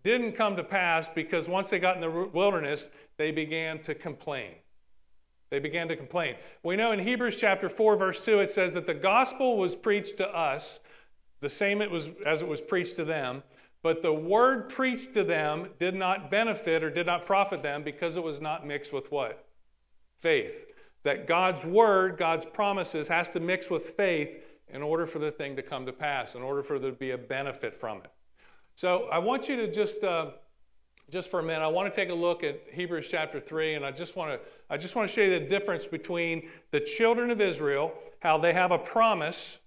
didn't 0.04 0.34
come 0.34 0.56
to 0.56 0.64
pass 0.64 1.10
because 1.14 1.48
once 1.48 1.70
they 1.70 1.80
got 1.80 1.96
in 1.96 2.02
the 2.02 2.30
wilderness, 2.34 2.90
they 3.18 3.32
began 3.32 3.80
to 3.84 3.94
complain. 3.94 4.54
They 5.50 5.60
began 5.60 5.88
to 5.90 5.96
complain. 5.96 6.36
We 6.64 6.76
know 6.76 6.92
in 6.92 7.00
Hebrews 7.00 7.38
chapter 7.40 7.70
4, 7.70 7.98
verse 7.98 8.24
2, 8.24 8.40
it 8.40 8.50
says 8.50 8.74
that 8.74 8.88
the 8.88 8.94
gospel 8.94 9.58
was 9.58 9.76
preached 9.76 10.18
to 10.18 10.28
us, 10.28 10.80
the 11.42 11.50
same 11.50 11.82
it 11.82 11.92
was 11.92 12.10
as 12.26 12.42
it 12.42 12.48
was 12.48 12.62
preached 12.62 12.96
to 12.96 13.06
them, 13.06 13.44
but 13.84 14.02
the 14.02 14.14
word 14.14 14.70
preached 14.70 15.14
to 15.16 15.24
them 15.24 15.70
did 15.80 15.96
not 15.96 16.32
benefit 16.32 16.84
or 16.84 16.90
did 16.90 17.06
not 17.06 17.26
profit 17.26 17.64
them 17.64 17.84
because 17.84 18.16
it 18.16 18.24
was 18.24 18.40
not 18.40 18.66
mixed 18.66 18.94
with 18.94 19.12
what? 19.12 19.46
Faith. 20.22 20.66
That 21.04 21.28
God's 21.28 21.66
word, 21.66 22.18
God's 22.18 22.46
promises, 22.46 23.08
has 23.08 23.30
to 23.32 23.40
mix 23.40 23.70
with 23.70 23.92
faith 23.92 24.30
in 24.70 24.82
order 24.82 25.06
for 25.06 25.20
the 25.20 25.32
thing 25.32 25.56
to 25.56 25.62
come 25.62 25.86
to 25.86 25.94
pass, 25.94 26.36
in 26.36 26.42
order 26.42 26.64
for 26.64 26.80
there 26.80 26.92
to 26.92 26.98
be 26.98 27.12
a 27.12 27.18
benefit 27.18 27.80
from 27.80 27.98
it. 28.00 28.12
So 28.76 29.10
I 29.12 29.20
want 29.20 29.50
you 29.50 29.56
to 29.58 29.72
just 29.72 30.04
uh, 30.04 30.32
just 31.12 31.30
for 31.30 31.42
a 31.42 31.44
minute, 31.44 31.62
I 31.62 31.68
want 31.68 31.94
to 31.94 31.96
take 31.96 32.10
a 32.10 32.14
look 32.14 32.42
at 32.42 32.62
Hebrews 32.72 33.08
chapter 33.12 33.40
3, 33.40 33.74
and 33.74 33.86
I 33.86 33.92
just 33.92 34.16
want 34.16 34.32
to, 34.32 34.40
I 34.70 34.78
just 34.78 34.96
want 34.96 35.10
to 35.10 35.14
show 35.14 35.22
you 35.22 35.40
the 35.40 35.46
difference 35.46 35.86
between 35.86 36.50
the 36.72 36.80
children 36.80 37.30
of 37.32 37.42
Israel, 37.42 37.94
how 38.20 38.38
they 38.38 38.54
have 38.54 38.72
a 38.72 38.78
promise, 38.78 39.58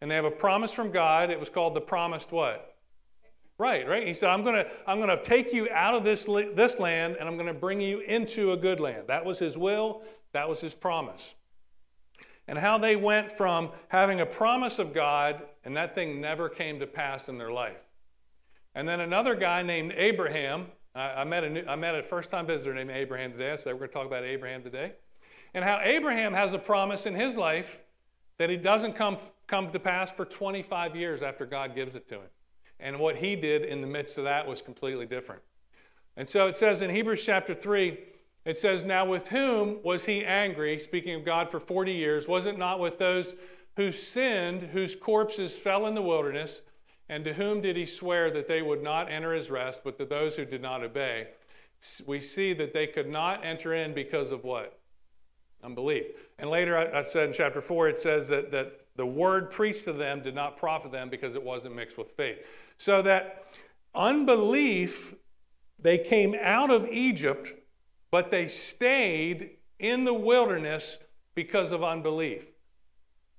and 0.00 0.10
they 0.10 0.16
have 0.16 0.24
a 0.24 0.30
promise 0.30 0.72
from 0.72 0.90
God. 0.90 1.30
It 1.30 1.38
was 1.38 1.48
called 1.48 1.74
the 1.74 1.80
promised 1.80 2.32
what? 2.32 2.75
Right, 3.58 3.88
right. 3.88 4.06
He 4.06 4.12
said, 4.12 4.28
I'm 4.28 4.44
going 4.44 4.56
to, 4.56 4.70
I'm 4.86 4.98
going 4.98 5.16
to 5.16 5.22
take 5.22 5.52
you 5.52 5.68
out 5.70 5.94
of 5.94 6.04
this, 6.04 6.26
this 6.54 6.78
land 6.78 7.16
and 7.18 7.26
I'm 7.26 7.36
going 7.36 7.46
to 7.46 7.54
bring 7.54 7.80
you 7.80 8.00
into 8.00 8.52
a 8.52 8.56
good 8.56 8.80
land. 8.80 9.04
That 9.08 9.24
was 9.24 9.38
his 9.38 9.56
will, 9.56 10.02
that 10.32 10.48
was 10.48 10.60
his 10.60 10.74
promise. 10.74 11.34
And 12.48 12.58
how 12.58 12.78
they 12.78 12.96
went 12.96 13.32
from 13.32 13.70
having 13.88 14.20
a 14.20 14.26
promise 14.26 14.78
of 14.78 14.92
God 14.92 15.42
and 15.64 15.76
that 15.76 15.94
thing 15.94 16.20
never 16.20 16.48
came 16.48 16.78
to 16.80 16.86
pass 16.86 17.28
in 17.28 17.38
their 17.38 17.50
life. 17.50 17.78
And 18.74 18.86
then 18.86 19.00
another 19.00 19.34
guy 19.34 19.62
named 19.62 19.94
Abraham. 19.96 20.66
I, 20.94 21.22
I 21.22 21.24
met 21.24 21.42
a 21.42 21.50
new, 21.50 21.64
I 21.66 21.76
met 21.76 21.94
a 21.94 22.02
first 22.02 22.30
time 22.30 22.46
visitor 22.46 22.74
named 22.74 22.90
Abraham 22.90 23.32
today. 23.32 23.52
I 23.52 23.56
said, 23.56 23.72
we're 23.72 23.80
going 23.80 23.88
to 23.88 23.94
talk 23.94 24.06
about 24.06 24.24
Abraham 24.24 24.62
today. 24.62 24.92
And 25.54 25.64
how 25.64 25.80
Abraham 25.82 26.34
has 26.34 26.52
a 26.52 26.58
promise 26.58 27.06
in 27.06 27.14
his 27.14 27.36
life 27.36 27.78
that 28.38 28.50
he 28.50 28.58
doesn't 28.58 28.94
come, 28.94 29.16
come 29.46 29.72
to 29.72 29.80
pass 29.80 30.12
for 30.12 30.26
25 30.26 30.94
years 30.94 31.22
after 31.22 31.46
God 31.46 31.74
gives 31.74 31.94
it 31.94 32.06
to 32.10 32.16
him. 32.16 32.28
And 32.78 32.98
what 32.98 33.16
he 33.16 33.36
did 33.36 33.64
in 33.64 33.80
the 33.80 33.86
midst 33.86 34.18
of 34.18 34.24
that 34.24 34.46
was 34.46 34.60
completely 34.60 35.06
different. 35.06 35.42
And 36.16 36.28
so 36.28 36.46
it 36.46 36.56
says 36.56 36.82
in 36.82 36.90
Hebrews 36.90 37.24
chapter 37.24 37.54
3, 37.54 37.98
it 38.44 38.58
says, 38.58 38.84
Now 38.84 39.04
with 39.04 39.28
whom 39.28 39.78
was 39.82 40.04
he 40.04 40.24
angry, 40.24 40.78
speaking 40.78 41.14
of 41.14 41.24
God, 41.24 41.50
for 41.50 41.60
40 41.60 41.92
years? 41.92 42.28
Was 42.28 42.46
it 42.46 42.58
not 42.58 42.80
with 42.80 42.98
those 42.98 43.34
who 43.76 43.92
sinned, 43.92 44.62
whose 44.62 44.96
corpses 44.96 45.56
fell 45.56 45.86
in 45.86 45.94
the 45.94 46.02
wilderness? 46.02 46.62
And 47.08 47.24
to 47.24 47.34
whom 47.34 47.60
did 47.60 47.76
he 47.76 47.86
swear 47.86 48.30
that 48.32 48.48
they 48.48 48.62
would 48.62 48.82
not 48.82 49.10
enter 49.10 49.32
his 49.32 49.50
rest, 49.50 49.82
but 49.84 49.98
to 49.98 50.04
those 50.04 50.36
who 50.36 50.44
did 50.44 50.62
not 50.62 50.82
obey? 50.82 51.28
We 52.06 52.20
see 52.20 52.52
that 52.54 52.72
they 52.72 52.86
could 52.86 53.08
not 53.08 53.44
enter 53.44 53.74
in 53.74 53.94
because 53.94 54.30
of 54.32 54.44
what? 54.44 54.78
Unbelief. 55.62 56.06
And 56.38 56.50
later 56.50 56.76
I, 56.76 57.02
said 57.04 57.28
in 57.28 57.34
chapter 57.34 57.60
4, 57.60 57.88
it 57.88 57.98
says 57.98 58.28
that, 58.28 58.50
that 58.52 58.85
the 58.96 59.06
word 59.06 59.50
preached 59.50 59.84
to 59.84 59.92
them 59.92 60.22
did 60.22 60.34
not 60.34 60.56
profit 60.56 60.92
them 60.92 61.08
because 61.08 61.34
it 61.34 61.42
wasn't 61.42 61.76
mixed 61.76 61.98
with 61.98 62.10
faith. 62.12 62.38
So 62.78 63.02
that 63.02 63.44
unbelief, 63.94 65.14
they 65.78 65.98
came 65.98 66.34
out 66.40 66.70
of 66.70 66.88
Egypt, 66.88 67.54
but 68.10 68.30
they 68.30 68.48
stayed 68.48 69.50
in 69.78 70.04
the 70.04 70.14
wilderness 70.14 70.98
because 71.34 71.72
of 71.72 71.84
unbelief. 71.84 72.46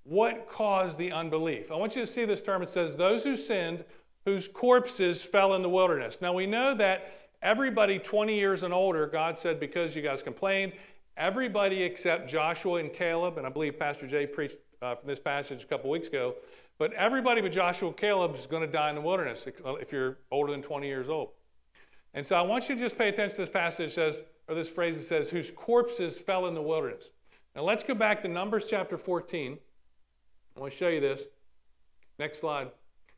What 0.04 0.48
caused 0.50 0.98
the 0.98 1.12
unbelief? 1.12 1.72
I 1.72 1.76
want 1.76 1.96
you 1.96 2.02
to 2.02 2.08
see 2.08 2.24
this 2.26 2.42
term. 2.42 2.62
It 2.62 2.70
says, 2.70 2.96
Those 2.96 3.24
who 3.24 3.36
sinned, 3.36 3.84
whose 4.26 4.48
corpses 4.48 5.24
fell 5.24 5.54
in 5.56 5.62
the 5.62 5.70
wilderness. 5.70 6.20
Now 6.22 6.34
we 6.34 6.46
know 6.46 6.74
that 6.76 7.30
everybody 7.42 8.00
20 8.00 8.36
years 8.36 8.64
and 8.64 8.74
older, 8.74 9.08
God 9.08 9.38
said, 9.38 9.60
because 9.60 9.96
you 9.96 10.02
guys 10.02 10.22
complained, 10.22 10.74
everybody 11.16 11.84
except 11.84 12.30
Joshua 12.30 12.80
and 12.80 12.94
Caleb, 12.94 13.38
and 13.38 13.46
I 13.46 13.50
believe 13.50 13.80
Pastor 13.80 14.08
Jay 14.08 14.26
preached 14.26 14.58
uh, 14.82 14.96
from 14.96 15.08
this 15.08 15.20
passage 15.20 15.64
a 15.64 15.68
couple 15.68 15.90
weeks 15.90 16.08
ago, 16.08 16.36
but 16.78 16.94
everybody 16.94 17.42
but 17.42 17.52
Joshua 17.52 17.92
Caleb 17.94 18.36
is 18.36 18.46
going 18.46 18.62
to 18.62 18.72
die 18.72 18.90
in 18.90 18.96
the 18.96 19.02
wilderness 19.02 19.48
if 19.48 19.92
you're 19.92 20.18
older 20.32 20.52
than 20.52 20.62
20 20.62 20.88
years 20.88 21.10
old. 21.10 21.30
And 22.14 22.26
so 22.26 22.36
I 22.36 22.42
want 22.42 22.70
you 22.70 22.76
to 22.76 22.82
just 22.82 22.98
pay 22.98 23.10
attention 23.10 23.36
to 23.36 23.42
this 23.44 23.50
passage 23.50 23.94
says, 23.94 24.24
or 24.48 24.56
this 24.56 24.70
phrase 24.70 24.98
that 24.98 25.04
says, 25.04 25.30
whose 25.30 25.52
corpses 25.52 26.20
fell 26.20 26.48
in 26.48 26.54
the 26.54 26.62
wilderness. 26.62 27.10
Now 27.56 27.64
let's 27.64 27.84
go 27.84 27.94
back 27.94 28.22
to 28.22 28.28
Numbers 28.28 28.66
chapter 28.70 28.98
14. 28.98 29.58
I 30.56 30.60
want 30.60 30.72
to 30.72 30.78
show 30.78 30.88
you 30.88 31.00
this. 31.00 31.24
Next 32.20 32.40
slide. 32.40 32.72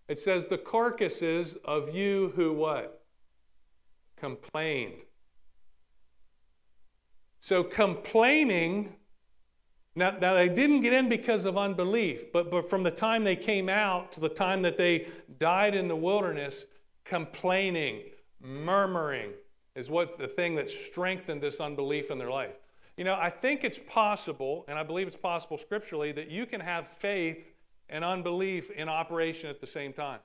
It 0.08 0.20
says, 0.20 0.48
the 0.48 0.58
carcasses 0.58 1.56
of 1.66 1.94
you 1.94 2.34
who 2.36 2.52
what? 2.52 3.04
Complained. 4.18 5.04
So 7.40 7.64
complaining, 7.64 8.96
now, 10.00 10.12
now 10.20 10.34
they 10.34 10.50
didn't 10.50 10.82
get 10.82 10.94
in 10.94 11.10
because 11.10 11.46
of 11.46 11.58
unbelief, 11.58 12.32
but, 12.34 12.50
but 12.50 12.70
from 12.70 12.84
the 12.84 12.92
time 12.92 13.24
they 13.24 13.36
came 13.36 13.70
out 13.70 14.12
to 14.14 14.20
the 14.20 14.30
time 14.30 14.62
that 14.64 14.78
they 14.78 15.08
died 15.38 15.76
in 15.76 15.88
the 15.88 15.96
wilderness, 15.96 16.66
complaining, 17.06 18.02
murmuring 18.42 19.32
is 19.76 19.90
what 19.90 20.18
the 20.18 20.28
thing 20.28 20.56
that 20.56 20.70
strengthened 20.70 21.42
this 21.42 21.60
unbelief 21.60 22.12
in 22.12 22.18
their 22.18 22.30
life. 22.30 22.56
You 22.98 23.04
know, 23.04 23.16
I 23.16 23.30
think 23.30 23.64
it's 23.64 23.80
possible, 23.88 24.66
and 24.68 24.78
I 24.78 24.84
believe 24.84 25.08
it's 25.08 25.16
possible 25.16 25.58
scripturally, 25.58 26.12
that 26.14 26.30
you 26.30 26.46
can 26.46 26.60
have 26.60 26.88
faith 27.00 27.38
and 27.90 28.04
unbelief 28.04 28.72
in 28.72 28.90
operation 28.90 29.50
at 29.50 29.62
the 29.62 29.68
same 29.68 29.94
time. 29.94 30.20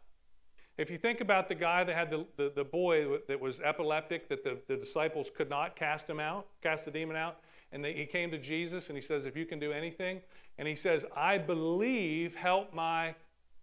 If 0.76 0.90
you 0.90 0.98
think 0.98 1.20
about 1.20 1.48
the 1.48 1.54
guy 1.54 1.84
that 1.84 1.94
had 1.94 2.10
the, 2.10 2.26
the, 2.36 2.52
the 2.54 2.64
boy 2.64 3.18
that 3.28 3.40
was 3.40 3.60
epileptic, 3.60 4.28
that 4.28 4.42
the, 4.42 4.58
the 4.66 4.76
disciples 4.76 5.30
could 5.34 5.48
not 5.48 5.76
cast 5.76 6.10
him 6.10 6.18
out, 6.18 6.48
cast 6.62 6.84
the 6.84 6.90
demon 6.90 7.16
out, 7.16 7.38
and 7.74 7.84
they, 7.84 7.92
he 7.92 8.06
came 8.06 8.30
to 8.30 8.38
Jesus 8.38 8.88
and 8.88 8.96
he 8.96 9.02
says, 9.02 9.26
If 9.26 9.36
you 9.36 9.44
can 9.44 9.58
do 9.58 9.72
anything, 9.72 10.20
and 10.56 10.66
he 10.66 10.76
says, 10.76 11.04
I 11.14 11.36
believe, 11.36 12.36
help 12.36 12.72
my 12.72 13.14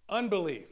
unbelief. 0.10 0.68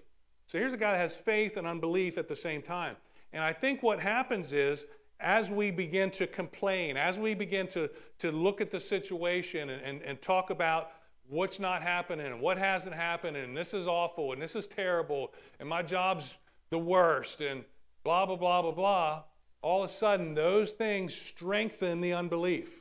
So 0.46 0.58
here's 0.58 0.74
a 0.74 0.77
guy 0.77 0.91
that 0.91 0.98
has 1.00 1.15
faith 1.15 1.58
and 1.58 1.65
unbelief 1.65 2.17
at 2.17 2.27
the 2.27 2.36
same 2.36 2.62
time. 2.62 2.98
And 3.31 3.41
I 3.41 3.53
think 3.53 3.81
what 3.81 4.00
happens 4.00 4.51
is 4.51 4.86
as 5.22 5.51
we 5.51 5.72
begin 5.72 6.12
to 6.12 6.27
complain, 6.27 6.98
as 6.98 7.17
we 7.17 7.34
begin 7.34 7.67
to, 7.67 7.89
to 8.19 8.31
look 8.31 8.60
at 8.60 8.72
the 8.72 8.79
situation 8.79 9.69
and, 9.69 9.81
and, 9.81 10.01
and 10.01 10.22
talk 10.22 10.50
about 10.50 10.91
what's 11.29 11.60
not 11.60 11.81
happening 11.81 12.25
and 12.25 12.41
what 12.41 12.58
hasn't 12.58 12.96
happened 12.96 13.38
and 13.38 13.55
this 13.55 13.74
is 13.74 13.88
awful 13.88 14.34
and 14.34 14.41
this 14.41 14.55
is 14.55 14.65
terrible 14.65 15.31
and 15.60 15.69
my 15.69 15.84
job's 15.84 16.36
the 16.72 16.79
worst 16.79 17.41
and 17.41 17.63
blah, 18.03 18.25
blah, 18.25 18.36
blah, 18.36 18.62
blah, 18.63 18.72
blah, 18.72 19.24
all 19.62 19.84
of 19.84 19.89
a 19.89 19.93
sudden 19.93 20.34
those 20.34 20.72
things 20.72 21.13
strengthen 21.13 22.01
the 22.01 22.13
unbelief. 22.13 22.79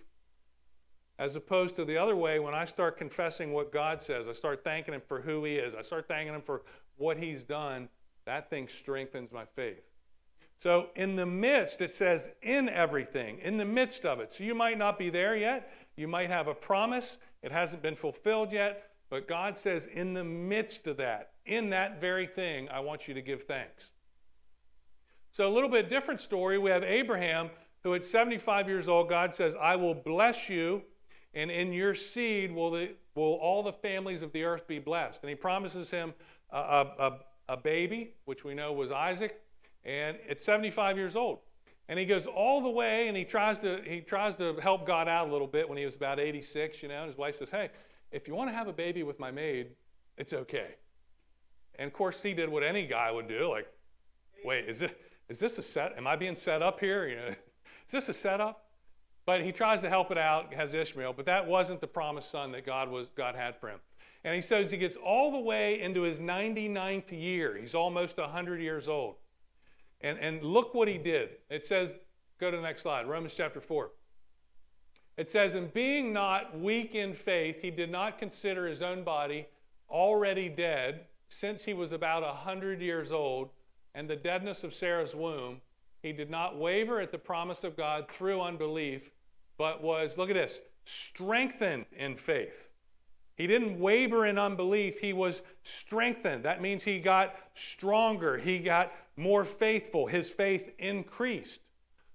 As 1.19 1.35
opposed 1.35 1.75
to 1.77 1.85
the 1.85 1.99
other 1.99 2.15
way, 2.15 2.39
when 2.39 2.55
I 2.55 2.65
start 2.65 2.97
confessing 2.97 3.53
what 3.53 3.73
God 3.73 4.01
says, 4.01 4.29
I 4.29 4.33
start 4.33 4.63
thanking 4.63 4.95
Him 4.95 5.03
for 5.07 5.21
who 5.21 5.45
He 5.45 5.57
is, 5.57 5.75
I 5.75 5.83
start 5.83 6.07
thanking 6.07 6.35
Him 6.35 6.43
for 6.43 6.63
what 6.97 7.17
He's 7.17 7.43
done, 7.43 7.89
that 8.25 8.51
thing 8.51 8.69
strengthens 8.69 9.33
my 9.33 9.45
faith. 9.45 9.83
So, 10.59 10.89
in 10.97 11.15
the 11.15 11.25
midst, 11.27 11.81
it 11.81 11.91
says 11.93 12.29
in 12.43 12.69
everything, 12.69 13.39
in 13.39 13.57
the 13.57 13.65
midst 13.65 14.05
of 14.05 14.19
it. 14.19 14.33
So, 14.33 14.43
you 14.43 14.55
might 14.55 14.77
not 14.77 14.99
be 14.99 15.09
there 15.09 15.37
yet. 15.37 15.73
You 15.97 16.09
might 16.09 16.31
have 16.31 16.49
a 16.49 16.55
promise, 16.55 17.17
it 17.43 17.53
hasn't 17.53 17.81
been 17.81 17.95
fulfilled 17.95 18.53
yet. 18.53 18.91
But 19.09 19.27
God 19.27 19.57
says, 19.57 19.87
in 19.87 20.13
the 20.15 20.25
midst 20.25 20.87
of 20.87 20.97
that, 20.99 21.31
in 21.47 21.71
that 21.71 22.01
very 22.01 22.27
thing, 22.27 22.69
I 22.69 22.81
want 22.81 23.09
you 23.09 23.15
to 23.15 23.23
give 23.23 23.45
thanks. 23.45 23.91
So, 25.31 25.47
a 25.47 25.53
little 25.53 25.71
bit 25.71 25.89
different 25.89 26.21
story. 26.21 26.59
We 26.59 26.71
have 26.71 26.83
Abraham, 26.83 27.51
who 27.85 27.95
at 27.95 28.05
75 28.05 28.69
years 28.69 28.89
old, 28.89 29.09
God 29.09 29.35
says, 29.35 29.55
I 29.55 29.77
will 29.77 29.95
bless 29.95 30.49
you, 30.49 30.83
and 31.39 31.51
in 31.51 31.73
your 31.73 31.95
seed 31.95 32.51
will, 32.51 32.73
the, 32.73 32.91
will 33.15 33.35
all 33.35 33.63
the 33.63 33.73
families 33.73 34.23
of 34.23 34.33
the 34.33 34.43
earth 34.43 34.67
be 34.67 34.79
blessed. 34.79 35.23
And 35.23 35.31
he 35.31 35.37
promises 35.37 35.89
him 35.91 36.13
a, 36.51 36.59
a, 36.59 37.19
a 37.51 37.57
baby, 37.57 38.15
which 38.25 38.45
we 38.45 38.55
know 38.55 38.73
was 38.73 38.91
Isaac 38.91 39.41
and 39.85 40.17
it's 40.29 40.45
75 40.45 40.97
years 40.97 41.17
old. 41.17 41.39
And 41.89 41.99
he 41.99 42.05
goes 42.05 42.27
all 42.27 42.61
the 42.61 42.69
way 42.69 43.09
and 43.09 43.17
he 43.17 43.25
tries 43.25 43.59
to 43.61 43.81
he 43.85 44.01
tries 44.01 44.35
to 44.35 44.55
help 44.61 44.87
God 44.87 45.09
out 45.09 45.29
a 45.29 45.33
little 45.33 45.47
bit 45.47 45.67
when 45.69 45.79
he 45.79 45.87
was 45.87 45.97
about 45.97 46.21
86, 46.21 46.83
you 46.83 46.89
know, 46.89 47.03
and 47.03 47.07
his 47.09 47.17
wife 47.17 47.37
says, 47.37 47.51
Hey, 47.51 47.71
if 48.13 48.29
you 48.29 48.35
want 48.35 48.51
to 48.51 48.55
have 48.55 48.69
a 48.69 48.73
baby 48.73 49.03
with 49.03 49.19
my 49.19 49.31
maid, 49.31 49.69
it's 50.19 50.33
okay. 50.33 50.75
And 51.79 51.87
of 51.87 51.95
course 51.95 52.23
he 52.23 52.35
did 52.35 52.49
what 52.49 52.63
any 52.63 52.87
guy 52.87 53.11
would 53.11 53.29
do, 53.29 53.49
like, 53.49 53.69
wait, 54.45 54.69
is 54.69 54.83
it 54.83 55.01
is 55.29 55.39
this 55.39 55.57
a 55.59 55.63
set? 55.63 55.97
Am 55.97 56.07
I 56.07 56.17
being 56.17 56.35
set 56.35 56.61
up 56.61 56.81
here? 56.81 57.09
You 57.09 57.17
know, 57.17 57.29
is 57.87 57.93
this 57.93 58.09
a 58.11 58.15
setup? 58.15 58.68
But 59.29 59.43
he 59.43 59.53
tries 59.53 59.83
to 59.83 59.91
help 59.91 60.11
it 60.11 60.17
out, 60.17 60.55
has 60.55 60.73
Ishmael, 60.73 61.13
but 61.13 61.27
that 61.27 61.47
wasn't 61.47 61.83
the 61.83 61.87
promised 61.87 62.31
son 62.31 62.51
that 62.53 62.65
God 62.65 62.89
was 62.89 63.09
God 63.15 63.35
had 63.35 63.61
for 63.61 63.69
him. 63.69 63.79
And 64.25 64.35
he 64.35 64.41
says 64.41 64.71
he 64.71 64.79
gets 64.79 64.97
all 64.97 65.31
the 65.31 65.39
way 65.39 65.83
into 65.83 66.01
his 66.01 66.19
99th 66.19 67.13
year. 67.13 67.55
He's 67.55 67.75
almost 67.75 68.17
100 68.17 68.59
years 68.59 68.89
old. 68.89 69.17
And, 70.01 70.19
and 70.19 70.43
look 70.43 70.73
what 70.73 70.89
he 70.89 70.97
did. 70.97 71.29
It 71.51 71.67
says, 71.67 71.95
go 72.41 72.51
to 72.51 72.57
the 72.57 72.63
next 72.63 72.81
slide, 72.81 73.07
Romans 73.07 73.35
chapter 73.37 73.61
4. 73.61 73.91
It 75.19 75.29
says, 75.29 75.57
And 75.57 75.71
being 75.75 76.11
not 76.11 76.59
weak 76.59 76.95
in 76.95 77.13
faith, 77.13 77.61
he 77.61 77.71
did 77.71 77.91
not 77.91 78.17
consider 78.17 78.67
his 78.67 78.81
own 78.81 79.05
body 79.05 79.47
already 79.91 80.49
dead, 80.49 81.05
since 81.29 81.63
he 81.63 81.75
was 81.75 81.93
about 81.93 82.23
a 82.23 82.33
hundred 82.33 82.81
years 82.81 83.13
old, 83.13 83.51
and 83.95 84.09
the 84.09 84.17
deadness 84.17 84.65
of 84.65 84.73
Sarah's 84.73 85.15
womb. 85.15 85.61
He 86.01 86.13
did 86.13 86.31
not 86.31 86.59
waver 86.59 86.99
at 86.99 87.13
the 87.13 87.19
promise 87.19 87.63
of 87.63 87.77
God 87.77 88.09
through 88.09 88.41
unbelief, 88.41 89.11
but 89.59 89.83
was, 89.83 90.17
look 90.17 90.31
at 90.31 90.35
this, 90.35 90.61
strengthened 90.85 91.85
in 91.97 92.17
faith. 92.17 92.71
He 93.37 93.47
didn't 93.47 93.79
waver 93.79 94.27
in 94.27 94.39
unbelief, 94.39 94.99
he 94.99 95.13
was 95.13 95.43
strengthened. 95.63 96.45
That 96.45 96.63
means 96.63 96.83
he 96.83 96.99
got 96.99 97.35
stronger, 97.55 98.39
he 98.39 98.59
got 98.59 98.93
more 99.17 99.45
faithful. 99.45 100.07
His 100.07 100.31
faith 100.31 100.71
increased. 100.79 101.61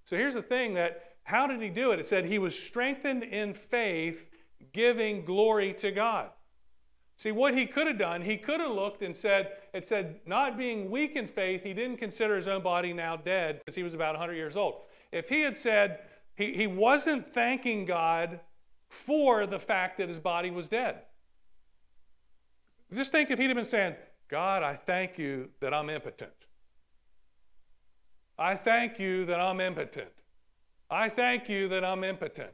So 0.06 0.18
here's 0.18 0.34
the 0.34 0.42
thing 0.42 0.74
that 0.74 1.16
how 1.24 1.48
did 1.48 1.62
he 1.62 1.70
do 1.70 1.92
it? 1.92 2.00
It 2.00 2.08
said 2.08 2.26
he 2.26 2.40
was 2.40 2.58
strengthened 2.58 3.24
in 3.24 3.54
faith, 3.54 4.26
giving 4.74 5.24
glory 5.24 5.74
to 5.76 5.92
God. 5.92 6.30
See, 7.16 7.32
what 7.32 7.56
he 7.56 7.66
could 7.66 7.88
have 7.88 8.00
done, 8.00 8.22
he 8.22 8.38
could 8.38 8.60
have 8.60 8.72
looked 8.72 9.02
and 9.02 9.16
said, 9.16 9.52
it 9.74 9.88
said, 9.88 10.20
not 10.26 10.58
being 10.58 10.92
weak 10.92 11.16
in 11.16 11.28
faith, 11.28 11.64
he 11.64 11.74
didn't 11.74 11.98
consider 11.98 12.36
his 12.36 12.48
own 12.48 12.64
body 12.64 12.92
now 12.92 13.16
dead 13.16 13.60
because 13.60 13.76
he 13.76 13.84
was 13.84 13.94
about 13.94 14.16
100 14.16 14.34
years 14.34 14.58
old. 14.58 14.82
If 15.12 15.30
he 15.30 15.42
had 15.42 15.56
said, 15.56 16.00
he, 16.36 16.54
he 16.54 16.68
wasn't 16.68 17.34
thanking 17.34 17.86
God 17.86 18.40
for 18.90 19.46
the 19.46 19.60
fact 19.60 19.98
that 19.98 20.10
his 20.10 20.20
body 20.20 20.52
was 20.52 20.68
dead. 20.68 21.00
Just 22.94 23.12
think 23.12 23.32
if 23.32 23.40
he'd 23.40 23.48
have 23.48 23.56
been 23.56 23.66
saying, 23.66 23.96
God, 24.28 24.64
I 24.64 24.76
thank 24.76 25.18
you 25.18 25.50
that 25.60 25.74
I'm 25.74 25.90
impotent. 25.90 26.32
I 28.38 28.56
thank 28.56 29.00
you 29.00 29.26
that 29.26 29.40
I'm 29.40 29.60
impotent. 29.60 30.10
I 30.90 31.10
thank 31.10 31.50
you 31.50 31.68
that 31.70 31.84
I'm 31.84 32.04
impotent. 32.04 32.52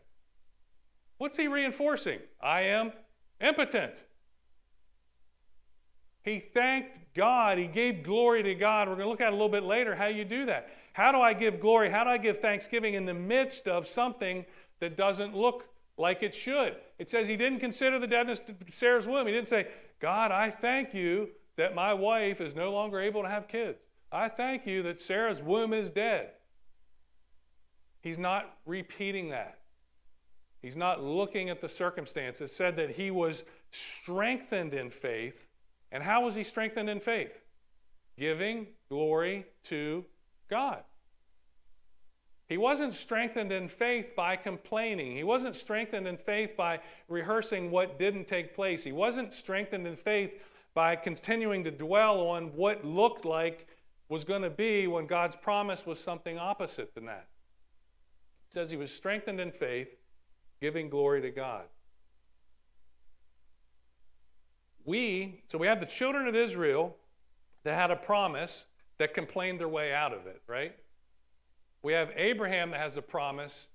What's 1.18 1.38
he 1.38 1.48
reinforcing? 1.48 2.20
I 2.42 2.62
am 2.62 2.94
impotent. 3.42 3.94
He 6.22 6.40
thanked 6.40 7.00
God. 7.16 7.58
He 7.58 7.68
gave 7.68 8.04
glory 8.04 8.44
to 8.44 8.56
God. 8.56 8.88
We're 8.88 8.96
going 8.96 9.06
to 9.06 9.10
look 9.10 9.22
at 9.22 9.30
a 9.30 9.36
little 9.36 9.50
bit 9.50 9.64
later 9.64 9.96
how 9.96 10.08
you 10.08 10.26
do 10.26 10.46
that. 10.46 10.70
How 11.00 11.14
do 11.14 11.22
I 11.22 11.32
give 11.32 11.62
glory? 11.62 11.90
How 11.90 12.04
do 12.04 12.10
I 12.10 12.18
give 12.18 12.42
thanksgiving 12.42 12.96
in 12.96 13.06
the 13.06 13.14
midst 13.14 13.70
of 13.70 13.88
something 13.88 14.46
that 14.82 14.98
doesn't 14.98 15.34
look 15.34 15.64
like 15.98 16.24
it 16.24 16.36
should? 16.36 16.76
It 16.98 17.10
says 17.10 17.26
he 17.26 17.38
didn't 17.38 17.62
consider 17.62 18.00
the 18.00 18.06
deadness 18.06 18.42
of 18.50 18.58
Sarah's 18.70 19.08
womb. 19.08 19.26
He 19.26 19.32
didn't 19.32 19.48
say, 19.48 19.70
God, 20.02 20.32
I 20.34 20.52
thank 20.52 20.94
you 20.94 21.30
that 21.56 21.74
my 21.74 21.94
wife 21.94 22.42
is 22.42 22.54
no 22.54 22.74
longer 22.74 23.00
able 23.00 23.22
to 23.22 23.30
have 23.30 23.48
kids. 23.48 23.80
I 24.12 24.28
thank 24.28 24.68
you 24.68 24.84
that 24.84 25.00
Sarah's 25.00 25.42
womb 25.42 25.72
is 25.72 25.90
dead. 25.90 26.32
He's 28.02 28.20
not 28.20 28.58
repeating 28.66 29.30
that. 29.30 29.60
He's 30.62 30.76
not 30.76 31.02
looking 31.02 31.50
at 31.50 31.62
the 31.62 31.70
circumstances. 31.70 32.52
It 32.52 32.54
said 32.54 32.76
that 32.76 32.90
he 32.90 33.10
was 33.10 33.46
strengthened 33.72 34.74
in 34.74 34.90
faith. 34.90 35.48
And 35.94 36.04
how 36.04 36.26
was 36.26 36.36
he 36.36 36.44
strengthened 36.44 36.90
in 36.90 37.00
faith? 37.00 37.40
Giving 38.18 38.68
glory 38.90 39.46
to 39.70 40.04
God. 40.50 40.84
He 42.50 42.58
wasn't 42.58 42.96
strengthened 42.96 43.52
in 43.52 43.70
faith 43.70 44.16
by 44.16 44.36
complaining. 44.36 45.16
He 45.16 45.24
wasn't 45.24 45.56
strengthened 45.56 46.08
in 46.08 46.18
faith 46.18 46.58
by 46.58 46.80
rehearsing 47.08 47.70
what 47.70 48.00
didn't 48.00 48.28
take 48.28 48.56
place. 48.56 48.84
He 48.84 48.92
wasn't 48.92 49.36
strengthened 49.36 49.86
in 49.86 49.96
faith 49.96 50.32
by 50.74 50.96
continuing 50.96 51.64
to 51.66 51.72
dwell 51.72 52.22
on 52.22 52.48
what 52.56 52.84
looked 52.84 53.24
like 53.24 53.68
was 54.10 54.24
going 54.24 54.42
to 54.42 54.50
be 54.50 54.88
when 54.88 55.06
God's 55.06 55.36
promise 55.36 55.86
was 55.86 56.00
something 56.00 56.40
opposite 56.40 56.96
than 56.96 57.06
that. 57.06 57.28
It 58.48 58.54
says 58.54 58.72
he 58.72 58.78
was 58.78 58.92
strengthened 58.92 59.40
in 59.40 59.52
faith, 59.52 59.90
giving 60.60 60.90
glory 60.90 61.22
to 61.22 61.30
God. 61.30 61.66
We, 64.86 65.44
so 65.52 65.60
we 65.60 65.68
have 65.68 65.80
the 65.80 65.86
children 65.86 66.28
of 66.28 66.36
Israel 66.36 66.96
that 67.64 67.76
had 67.76 67.92
a 67.92 67.96
promise 67.96 68.66
that 68.98 69.14
complained 69.14 69.60
their 69.60 69.70
way 69.70 69.94
out 69.94 70.14
of 70.14 70.26
it, 70.26 70.42
right? 70.48 70.74
We 71.82 71.94
have 71.94 72.12
Abraham 72.16 72.72
that 72.72 72.80
has 72.80 72.98
a 72.98 73.02
promise 73.02 73.68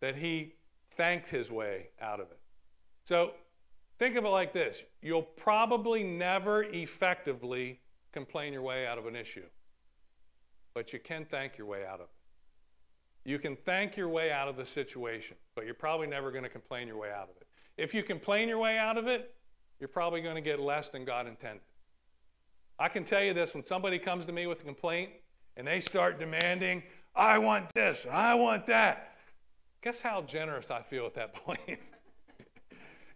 that 0.00 0.16
he 0.16 0.54
thanked 0.96 1.28
his 1.28 1.50
way 1.50 1.88
out 2.00 2.20
of 2.20 2.30
it. 2.30 2.38
So 3.04 3.32
think 3.98 4.16
of 4.16 4.24
it 4.24 4.28
like 4.28 4.52
this 4.52 4.82
you'll 5.00 5.22
probably 5.22 6.02
never 6.04 6.64
effectively 6.64 7.80
complain 8.12 8.52
your 8.52 8.62
way 8.62 8.86
out 8.86 8.98
of 8.98 9.06
an 9.06 9.16
issue, 9.16 9.44
but 10.74 10.92
you 10.92 10.98
can 10.98 11.24
thank 11.24 11.56
your 11.56 11.66
way 11.66 11.86
out 11.86 12.00
of 12.00 12.02
it. 12.02 12.08
You 13.24 13.38
can 13.38 13.56
thank 13.56 13.96
your 13.96 14.08
way 14.08 14.32
out 14.32 14.48
of 14.48 14.56
the 14.56 14.66
situation, 14.66 15.36
but 15.54 15.64
you're 15.64 15.74
probably 15.74 16.08
never 16.08 16.30
going 16.30 16.42
to 16.42 16.50
complain 16.50 16.88
your 16.88 16.96
way 16.96 17.10
out 17.10 17.30
of 17.30 17.36
it. 17.36 17.46
If 17.76 17.94
you 17.94 18.02
complain 18.02 18.48
your 18.48 18.58
way 18.58 18.76
out 18.76 18.98
of 18.98 19.06
it, 19.06 19.34
you're 19.78 19.88
probably 19.88 20.20
going 20.20 20.34
to 20.34 20.40
get 20.40 20.60
less 20.60 20.90
than 20.90 21.04
God 21.04 21.26
intended. 21.26 21.62
I 22.78 22.88
can 22.88 23.04
tell 23.04 23.22
you 23.22 23.32
this 23.32 23.54
when 23.54 23.64
somebody 23.64 23.98
comes 23.98 24.26
to 24.26 24.32
me 24.32 24.46
with 24.46 24.60
a 24.60 24.64
complaint 24.64 25.10
and 25.56 25.66
they 25.66 25.80
start 25.80 26.18
demanding, 26.18 26.82
I 27.14 27.38
want 27.38 27.72
this, 27.74 28.06
I 28.10 28.34
want 28.34 28.66
that. 28.66 29.14
Guess 29.82 30.00
how 30.00 30.22
generous 30.22 30.70
I 30.70 30.82
feel 30.82 31.06
at 31.06 31.14
that 31.14 31.34
point? 31.44 31.78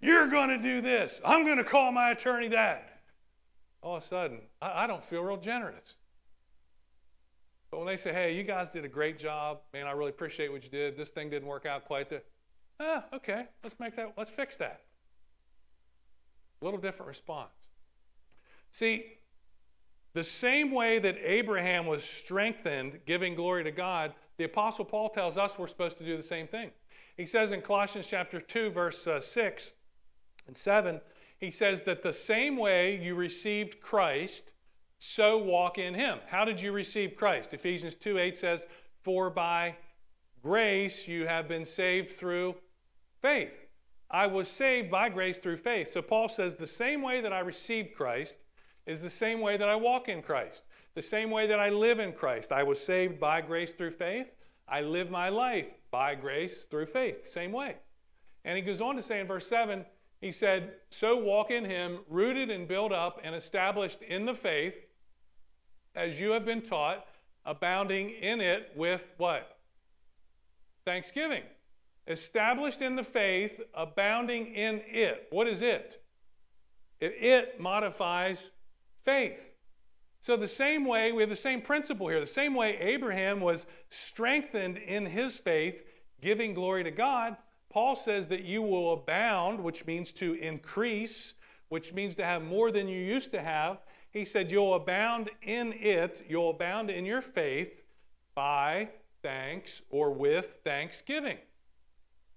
You're 0.01 0.29
going 0.29 0.51
to 0.51 0.59
do 0.59 0.81
this. 0.81 1.19
I'm 1.25 1.45
going 1.45 1.59
to 1.59 1.65
call 1.65 1.91
my 1.93 2.11
attorney 2.11 2.49
that. 2.49 3.01
All 3.83 3.97
of 3.97 4.03
a 4.03 4.07
sudden, 4.07 4.41
I, 4.61 4.85
I 4.85 4.87
don't 4.87 5.05
feel 5.05 5.23
real 5.23 5.37
generous. 5.37 5.95
But 7.71 7.79
when 7.79 7.87
they 7.87 7.97
say, 7.97 8.13
hey, 8.13 8.35
you 8.35 8.43
guys 8.43 8.73
did 8.73 8.85
a 8.85 8.89
great 8.89 9.19
job, 9.19 9.61
man, 9.73 9.87
I 9.87 9.93
really 9.93 10.11
appreciate 10.11 10.53
what 10.53 10.63
you 10.63 10.71
did. 10.71 10.97
This 10.97 11.11
thing 11.11 11.31
didn't 11.31 11.49
work 11.49 11.67
out 11.67 11.85
quite 11.85 12.09
the, 12.09 12.23
ah, 12.81 13.05
okay, 13.13 13.47
let's 13.63 13.79
make 13.81 13.97
that, 13.97 14.15
let's 14.17 14.31
fix 14.31 14.57
that. 14.59 14.83
A 16.61 16.65
little 16.65 16.81
different 16.81 17.09
response. 17.09 17.51
See, 18.73 19.05
the 20.17 20.25
same 20.25 20.71
way 20.71 20.99
that 20.99 21.19
Abraham 21.23 21.85
was 21.85 22.03
strengthened, 22.03 23.01
giving 23.05 23.35
glory 23.35 23.63
to 23.65 23.71
God, 23.71 24.15
the 24.39 24.45
Apostle 24.45 24.87
Paul 24.87 25.11
tells 25.11 25.37
us 25.37 25.59
we're 25.59 25.67
supposed 25.67 25.99
to 25.99 26.07
do 26.07 26.17
the 26.17 26.23
same 26.23 26.47
thing. 26.47 26.71
He 27.19 27.27
says 27.27 27.53
in 27.53 27.61
Colossians 27.61 28.07
chapter 28.09 28.41
2, 28.41 28.71
verse 28.71 29.07
uh, 29.07 29.21
6 29.21 29.73
and 30.47 30.57
7, 30.57 31.03
he 31.39 31.51
says 31.51 31.83
that 31.83 32.03
the 32.03 32.15
same 32.15 32.57
way 32.57 32.97
you 32.97 33.15
received 33.15 33.83
Christ, 33.83 34.55
so 34.99 35.37
walk 35.37 35.77
in 35.77 35.93
him. 35.93 36.21
How 36.29 36.47
did 36.47 36.63
you 36.63 36.73
receive 36.73 37.15
Christ? 37.15 37.53
Ephesians 37.53 37.95
2 37.95 38.19
8 38.19 38.35
says, 38.35 38.67
For 39.03 39.29
by 39.29 39.77
grace 40.43 41.07
you 41.07 41.27
have 41.27 41.47
been 41.47 41.67
saved 41.67 42.13
through 42.13 42.55
faith. 43.21 43.67
I 44.11 44.29
was 44.29 44.49
saved 44.49 44.91
by 44.91 45.11
grace 45.11 45.41
through 45.41 45.59
faith. 45.59 45.93
So 45.93 46.01
Paul 46.01 46.31
says, 46.31 46.57
the 46.57 46.67
same 46.67 47.03
way 47.03 47.21
that 47.21 47.35
I 47.35 47.41
received 47.41 47.95
Christ, 47.95 48.37
is 48.87 49.03
the 49.03 49.11
same 49.11 49.41
way 49.41 49.57
that 49.57 49.69
I 49.69 49.77
walk 49.77 50.09
in 50.09 50.23
Christ, 50.23 50.63
the 50.95 51.03
same 51.03 51.31
way 51.31 51.47
that 51.47 51.59
I 51.59 51.69
live 51.69 51.99
in 51.99 52.13
Christ. 52.13 52.53
I 52.53 52.63
was 52.63 52.81
saved 52.81 53.19
by 53.21 53.41
grace 53.41 53.73
through 53.73 53.91
faith. 53.93 54.29
I 54.69 54.81
live 54.81 55.11
my 55.11 55.29
life 55.29 55.67
by 55.91 56.15
grace 56.15 56.65
through 56.65 56.87
faith, 56.87 57.27
same 57.27 57.53
way. 57.53 57.77
And 58.45 58.57
he 58.57 58.63
goes 58.63 58.81
on 58.81 58.97
to 58.97 59.03
say 59.03 59.21
in 59.21 59.27
verse 59.27 59.47
7, 59.47 59.85
he 60.21 60.33
said, 60.33 60.75
So 60.91 61.17
walk 61.17 61.51
in 61.51 61.65
him, 61.65 61.99
rooted 62.09 62.51
and 62.51 62.67
built 62.67 62.93
up 62.93 63.21
and 63.23 63.35
established 63.35 64.03
in 64.03 64.25
the 64.25 64.35
faith, 64.35 64.75
as 65.95 66.19
you 66.21 66.31
have 66.31 66.45
been 66.45 66.63
taught, 66.63 67.07
abounding 67.45 68.11
in 68.11 68.41
it 68.41 68.73
with 68.77 69.05
what? 69.19 69.59
Thanksgiving. 70.85 71.43
Established 72.07 72.83
in 72.83 72.95
the 72.95 73.05
faith, 73.05 73.61
abounding 73.75 74.55
in 74.55 74.81
it. 74.87 75.27
What 75.31 75.49
is 75.49 75.61
it? 75.61 76.03
It, 77.01 77.15
it 77.21 77.61
modifies 77.61 78.51
faith. 79.07 79.41
So, 80.21 80.37
the 80.37 80.49
same 80.49 80.85
way, 80.85 81.13
we 81.13 81.23
have 81.23 81.31
the 81.31 81.37
same 81.37 81.63
principle 81.63 82.09
here. 82.09 82.21
The 82.21 82.27
same 82.27 82.55
way 82.55 82.77
Abraham 82.79 83.41
was 83.41 83.65
strengthened 83.89 84.77
in 84.77 85.07
his 85.07 85.39
faith, 85.39 85.83
giving 86.21 86.53
glory 86.53 86.85
to 86.85 86.91
God, 86.91 87.37
Paul 87.77 87.95
says 87.95 88.29
that 88.29 88.43
you 88.43 88.63
will 88.63 88.95
abound, 88.95 89.63
which 89.63 89.85
means 89.85 90.11
to 90.15 90.33
increase, 90.35 91.35
which 91.69 91.93
means 91.93 92.17
to 92.17 92.25
have 92.25 92.43
more 92.43 92.71
than 92.71 92.89
you 92.89 92.99
used 92.99 93.33
to 93.33 93.43
have. 93.43 93.81
He 94.13 94.25
said, 94.25 94.51
You'll 94.51 94.75
abound 94.75 95.29
in 95.43 95.75
it, 95.75 96.25
you'll 96.27 96.49
abound 96.49 96.89
in 96.89 97.05
your 97.05 97.21
faith 97.21 97.83
by 98.35 98.89
thanks 99.23 99.83
or 99.91 100.11
with 100.11 100.57
thanksgiving. 100.65 101.37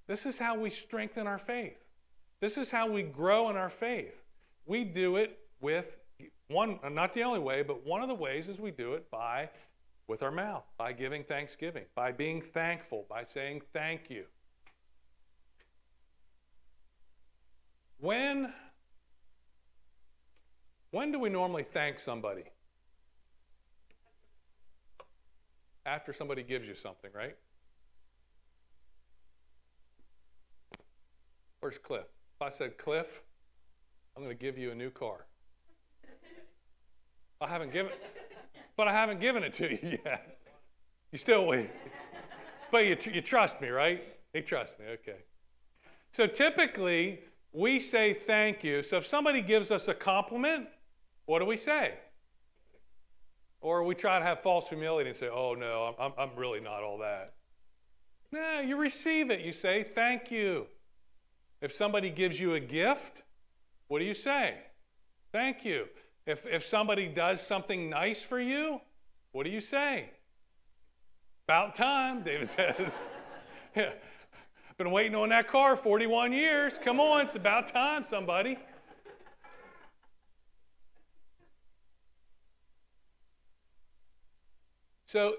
This 0.08 0.25
is 0.25 0.38
how 0.38 0.60
we 0.60 0.69
strengthen 0.69 1.25
our 1.25 1.39
faith. 1.39 1.77
This 2.41 2.58
is 2.58 2.69
how 2.69 2.89
we 2.89 3.03
grow 3.03 3.49
in 3.49 3.55
our 3.55 3.69
faith. 3.69 4.21
We 4.65 4.84
do 4.84 5.15
it 5.15 5.39
with 5.62 5.86
one, 6.49 6.79
uh, 6.83 6.89
not 6.89 7.13
the 7.13 7.23
only 7.23 7.39
way, 7.39 7.62
but 7.62 7.85
one 7.85 8.01
of 8.01 8.07
the 8.07 8.15
ways 8.15 8.49
is 8.49 8.59
we 8.59 8.71
do 8.71 8.93
it 8.93 9.09
by 9.09 9.49
with 10.07 10.23
our 10.23 10.31
mouth, 10.31 10.63
by 10.77 10.91
giving 10.91 11.23
thanksgiving, 11.23 11.85
by 11.95 12.12
being 12.12 12.41
thankful, 12.41 13.05
by 13.07 13.23
saying 13.23 13.62
thank 13.71 14.09
you. 14.09 14.25
When 17.99 18.51
when 20.91 21.12
do 21.12 21.19
we 21.19 21.29
normally 21.29 21.63
thank 21.63 21.99
somebody? 21.99 22.45
After 25.85 26.13
somebody 26.13 26.41
gives 26.41 26.67
you 26.67 26.73
something, 26.73 27.12
right? 27.13 27.35
Where's 31.59 31.77
Cliff? 31.77 32.05
If 32.35 32.41
I 32.41 32.49
said, 32.49 32.77
Cliff, 32.77 33.21
I'm 34.15 34.23
going 34.23 34.35
to 34.35 34.41
give 34.41 34.57
you 34.57 34.71
a 34.71 34.75
new 34.75 34.89
car. 34.89 35.25
I 37.41 37.47
haven't 37.47 37.71
given, 37.71 37.91
but 38.75 38.88
I 38.88 38.91
haven't 38.91 39.21
given 39.21 39.43
it 39.43 39.54
to 39.56 39.69
you 39.69 39.99
yet. 40.06 40.38
You 41.12 41.17
still 41.17 41.45
wait. 41.45 41.69
But 42.71 42.86
you, 42.86 42.97
you 43.13 43.21
trust 43.21 43.62
me, 43.62 43.69
right? 43.69 44.04
You 44.34 44.41
trust 44.41 44.78
me, 44.80 44.86
okay. 44.88 45.19
So 46.12 46.28
typically, 46.28 47.21
we 47.54 47.80
say 47.80 48.13
thank 48.13 48.63
you. 48.63 48.84
So 48.84 48.97
if 48.97 49.08
somebody 49.08 49.41
gives 49.41 49.71
us 49.71 49.88
a 49.88 49.93
compliment, 49.93 50.67
what 51.25 51.39
do 51.39 51.45
we 51.45 51.58
say? 51.58 51.93
Or 53.62 53.84
we 53.84 53.95
try 53.95 54.19
to 54.19 54.25
have 54.25 54.41
false 54.41 54.67
humility 54.69 55.10
and 55.10 55.17
say, 55.17 55.30
oh 55.30 55.54
no, 55.54 55.95
I'm, 55.99 56.13
I'm 56.17 56.36
really 56.36 56.60
not 56.60 56.84
all 56.84 56.97
that. 56.99 57.34
No, 58.32 58.60
you 58.60 58.78
receive 58.78 59.32
it. 59.32 59.41
You 59.41 59.54
say 59.54 59.84
thank 59.84 60.30
you. 60.30 60.67
If 61.62 61.73
somebody 61.73 62.10
gives 62.10 62.39
you 62.39 62.54
a 62.54 62.60
gift, 62.60 63.23
what 63.88 63.99
do 63.99 64.06
you 64.06 64.13
say? 64.13 64.56
Thank 65.32 65.65
you. 65.65 65.86
If, 66.29 66.45
if 66.45 66.63
somebody 66.63 67.07
does 67.07 67.41
something 67.41 67.89
nice 67.89 68.21
for 68.21 68.39
you, 68.39 68.79
what 69.31 69.45
do 69.45 69.49
you 69.49 69.61
say? 69.61 70.11
About 71.47 71.73
time, 71.73 72.21
David 72.21 72.47
says. 72.47 72.93
yeah. 73.75 73.93
Been 74.77 74.91
waiting 74.91 75.15
on 75.15 75.29
that 75.29 75.47
car 75.47 75.75
41 75.75 76.31
years. 76.31 76.77
Come 76.77 76.99
on, 76.99 77.25
it's 77.25 77.33
about 77.33 77.67
time, 77.67 78.03
somebody. 78.03 78.59
So 85.05 85.33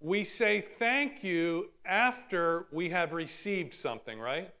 we 0.00 0.24
say 0.24 0.60
thank 0.78 1.24
you 1.24 1.70
after 1.86 2.66
we 2.70 2.90
have 2.90 3.14
received 3.14 3.72
something, 3.72 4.20
right? 4.20 4.52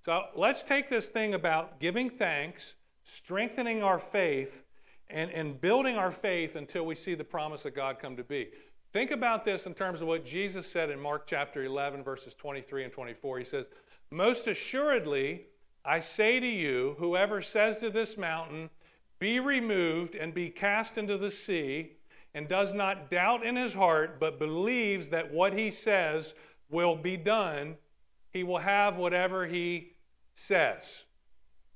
So 0.00 0.24
let's 0.34 0.62
take 0.62 0.88
this 0.88 1.10
thing 1.10 1.34
about 1.34 1.78
giving 1.78 2.08
thanks, 2.08 2.74
strengthening 3.12 3.82
our 3.82 3.98
faith, 3.98 4.64
and, 5.08 5.30
and 5.32 5.60
building 5.60 5.96
our 5.96 6.12
faith 6.12 6.54
until 6.54 6.86
we 6.86 6.94
see 6.94 7.14
the 7.14 7.24
promise 7.24 7.64
of 7.64 7.74
God 7.74 7.98
come 7.98 8.16
to 8.16 8.22
be. 8.22 8.48
Think 8.92 9.10
about 9.10 9.44
this 9.44 9.66
in 9.66 9.74
terms 9.74 10.00
of 10.00 10.08
what 10.08 10.24
Jesus 10.24 10.70
said 10.70 10.90
in 10.90 11.00
Mark 11.00 11.26
chapter 11.26 11.64
11, 11.64 12.02
verses 12.04 12.34
23 12.34 12.84
and 12.84 12.92
24. 12.92 13.38
He 13.38 13.44
says, 13.44 13.68
Most 14.10 14.46
assuredly, 14.46 15.46
I 15.84 16.00
say 16.00 16.38
to 16.40 16.46
you, 16.46 16.94
whoever 16.98 17.42
says 17.42 17.78
to 17.78 17.90
this 17.90 18.16
mountain, 18.16 18.70
Be 19.18 19.40
removed 19.40 20.14
and 20.14 20.32
be 20.32 20.50
cast 20.50 20.98
into 20.98 21.18
the 21.18 21.30
sea, 21.30 21.92
and 22.34 22.48
does 22.48 22.72
not 22.72 23.10
doubt 23.10 23.44
in 23.44 23.56
his 23.56 23.74
heart, 23.74 24.20
but 24.20 24.38
believes 24.38 25.10
that 25.10 25.32
what 25.32 25.52
he 25.52 25.70
says 25.72 26.34
will 26.68 26.94
be 26.94 27.16
done, 27.16 27.76
he 28.32 28.44
will 28.44 28.58
have 28.58 28.96
whatever 28.96 29.46
he 29.46 29.92
says. 30.34 31.04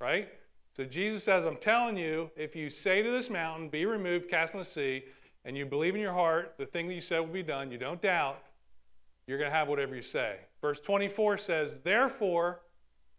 Right? 0.01 0.29
So 0.77 0.85
Jesus 0.85 1.23
says, 1.23 1.45
I'm 1.45 1.57
telling 1.57 1.97
you, 1.97 2.31
if 2.37 2.57
you 2.57 2.69
say 2.69 3.01
to 3.01 3.11
this 3.11 3.31
mountain, 3.31 3.69
be 3.69 3.87
removed, 3.87 4.29
cast 4.29 4.55
in 4.55 4.59
the 4.59 4.65
sea, 4.65 5.05
and 5.45 5.57
you 5.57 5.67
believe 5.67 5.95
in 5.95 6.01
your 6.01 6.13
heart 6.13 6.55
the 6.59 6.67
thing 6.67 6.89
that 6.89 6.95
you 6.95 7.01
said 7.01 7.21
will 7.21 7.29
be 7.29 7.45
done, 7.45 7.71
you 7.71 7.79
don't 7.79 8.03
doubt, 8.03 8.43
you're 9.27 9.39
going 9.39 9.51
to 9.51 9.57
have 9.57 9.69
whatever 9.69 9.95
you 9.95 10.03
say. 10.03 10.39
Verse 10.61 10.81
24 10.81 11.39
says, 11.39 11.79
Therefore, 11.79 12.61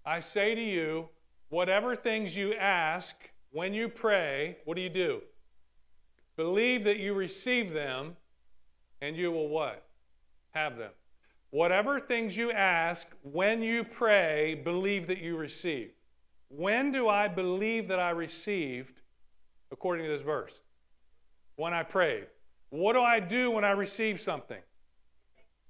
I 0.05 0.19
say 0.19 0.53
to 0.53 0.61
you, 0.61 1.07
whatever 1.49 1.95
things 1.95 2.35
you 2.35 2.53
ask 2.55 3.15
when 3.51 3.73
you 3.73 3.87
pray, 3.87 4.57
what 4.65 4.75
do 4.75 4.81
you 4.81 4.89
do? 4.89 5.21
Believe 6.35 6.83
that 6.83 6.97
you 6.97 7.13
receive 7.13 7.71
them, 7.71 8.17
and 9.01 9.15
you 9.15 9.31
will 9.31 9.47
what? 9.47 9.87
Have 10.51 10.77
them. 10.77 10.91
Whatever 11.51 12.01
things 12.01 12.35
you 12.35 12.51
ask 12.51 13.07
when 13.21 13.61
you 13.61 13.85
pray, 13.85 14.55
believe 14.55 15.07
that 15.07 15.19
you 15.19 15.37
receive. 15.37 15.91
When 16.49 16.91
do 16.91 17.07
I 17.09 17.27
believe 17.27 17.87
that 17.87 17.99
I 17.99 18.11
received, 18.11 19.01
according 19.71 20.05
to 20.05 20.11
this 20.11 20.21
verse? 20.21 20.53
When 21.55 21.73
I 21.73 21.83
prayed. 21.83 22.27
What 22.69 22.93
do 22.93 23.01
I 23.01 23.19
do 23.19 23.51
when 23.51 23.63
I 23.63 23.71
receive 23.71 24.19
something? 24.19 24.61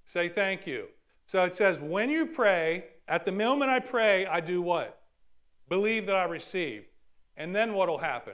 Say 0.05 0.29
thank 0.29 0.65
you. 0.65 0.87
So 1.27 1.43
it 1.43 1.53
says, 1.53 1.79
when 1.79 2.09
you 2.09 2.25
pray, 2.25 2.85
at 3.07 3.25
the 3.25 3.31
moment 3.31 3.71
I 3.71 3.79
pray, 3.79 4.25
I 4.25 4.39
do 4.39 4.61
what? 4.61 5.01
Believe 5.69 6.05
that 6.07 6.15
I 6.15 6.25
receive. 6.25 6.85
And 7.37 7.55
then 7.55 7.73
what 7.73 7.89
will 7.89 7.97
happen? 7.97 8.33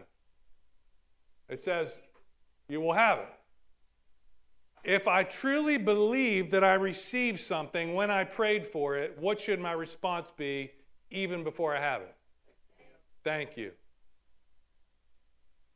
It 1.49 1.63
says, 1.63 1.97
you 2.67 2.79
will 2.81 2.93
have 2.93 3.19
it. 3.19 3.33
If 4.83 5.07
I 5.07 5.23
truly 5.23 5.77
believe 5.77 6.51
that 6.51 6.63
I 6.63 6.73
received 6.73 7.39
something 7.39 7.93
when 7.93 8.09
I 8.09 8.23
prayed 8.23 8.67
for 8.67 8.97
it, 8.97 9.17
what 9.19 9.39
should 9.39 9.59
my 9.59 9.73
response 9.73 10.31
be 10.35 10.71
even 11.11 11.43
before 11.43 11.75
I 11.75 11.81
have 11.81 12.01
it? 12.01 12.15
Thank 13.23 13.57
you. 13.57 13.71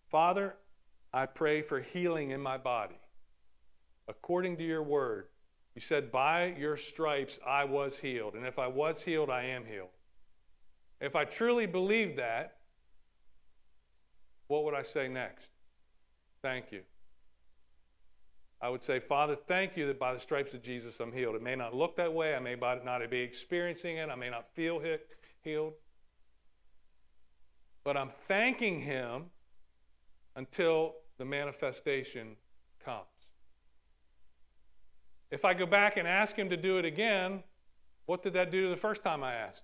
Father, 0.10 0.56
I 1.14 1.26
pray 1.26 1.62
for 1.62 1.82
healing 1.82 2.32
in 2.32 2.42
my 2.42 2.58
body. 2.58 3.00
According 4.08 4.58
to 4.58 4.64
your 4.64 4.84
word, 4.84 5.28
you 5.76 5.82
said, 5.82 6.12
By 6.12 6.56
your 6.58 6.78
stripes 6.78 7.40
I 7.46 7.66
was 7.66 7.98
healed. 7.98 8.36
And 8.36 8.46
if 8.46 8.60
I 8.60 8.68
was 8.68 9.02
healed, 9.02 9.30
I 9.30 9.44
am 9.44 9.66
healed. 9.66 9.90
If 11.02 11.16
I 11.16 11.26
truly 11.26 11.66
believe 11.66 12.16
that, 12.16 12.58
what 14.48 14.64
would 14.64 14.74
I 14.74 14.84
say 14.84 15.08
next? 15.08 15.48
Thank 16.42 16.72
you. 16.72 16.82
I 18.62 18.70
would 18.70 18.84
say, 18.84 19.00
Father, 19.00 19.36
thank 19.36 19.76
you 19.76 19.86
that 19.88 20.00
by 20.00 20.14
the 20.14 20.20
stripes 20.20 20.54
of 20.54 20.62
Jesus 20.62 21.00
I'm 21.00 21.12
healed. 21.12 21.36
It 21.36 21.44
may 21.44 21.56
not 21.56 21.76
look 21.76 21.98
that 21.98 22.14
way. 22.14 22.36
I 22.36 22.40
may 22.40 22.56
not 22.56 23.10
be 23.10 23.20
experiencing 23.20 23.98
it. 23.98 24.10
I 24.10 24.16
may 24.16 24.30
not 24.30 24.48
feel 24.54 24.82
healed. 25.44 25.74
But 27.86 27.96
I'm 27.96 28.10
thanking 28.28 28.82
Him 28.82 29.26
until 30.36 30.96
the 31.18 31.24
manifestation 31.24 32.36
comes. 32.84 33.06
If 35.32 35.46
I 35.46 35.54
go 35.54 35.66
back 35.66 35.96
and 35.96 36.08
ask 36.08 36.36
Him 36.36 36.50
to 36.50 36.58
do 36.58 36.78
it 36.80 36.86
again, 36.86 37.44
what 38.08 38.24
did 38.24 38.34
that 38.34 38.52
do 38.52 38.70
the 38.70 38.76
first 38.76 39.04
time 39.04 39.24
I 39.24 39.36
asked? 39.36 39.64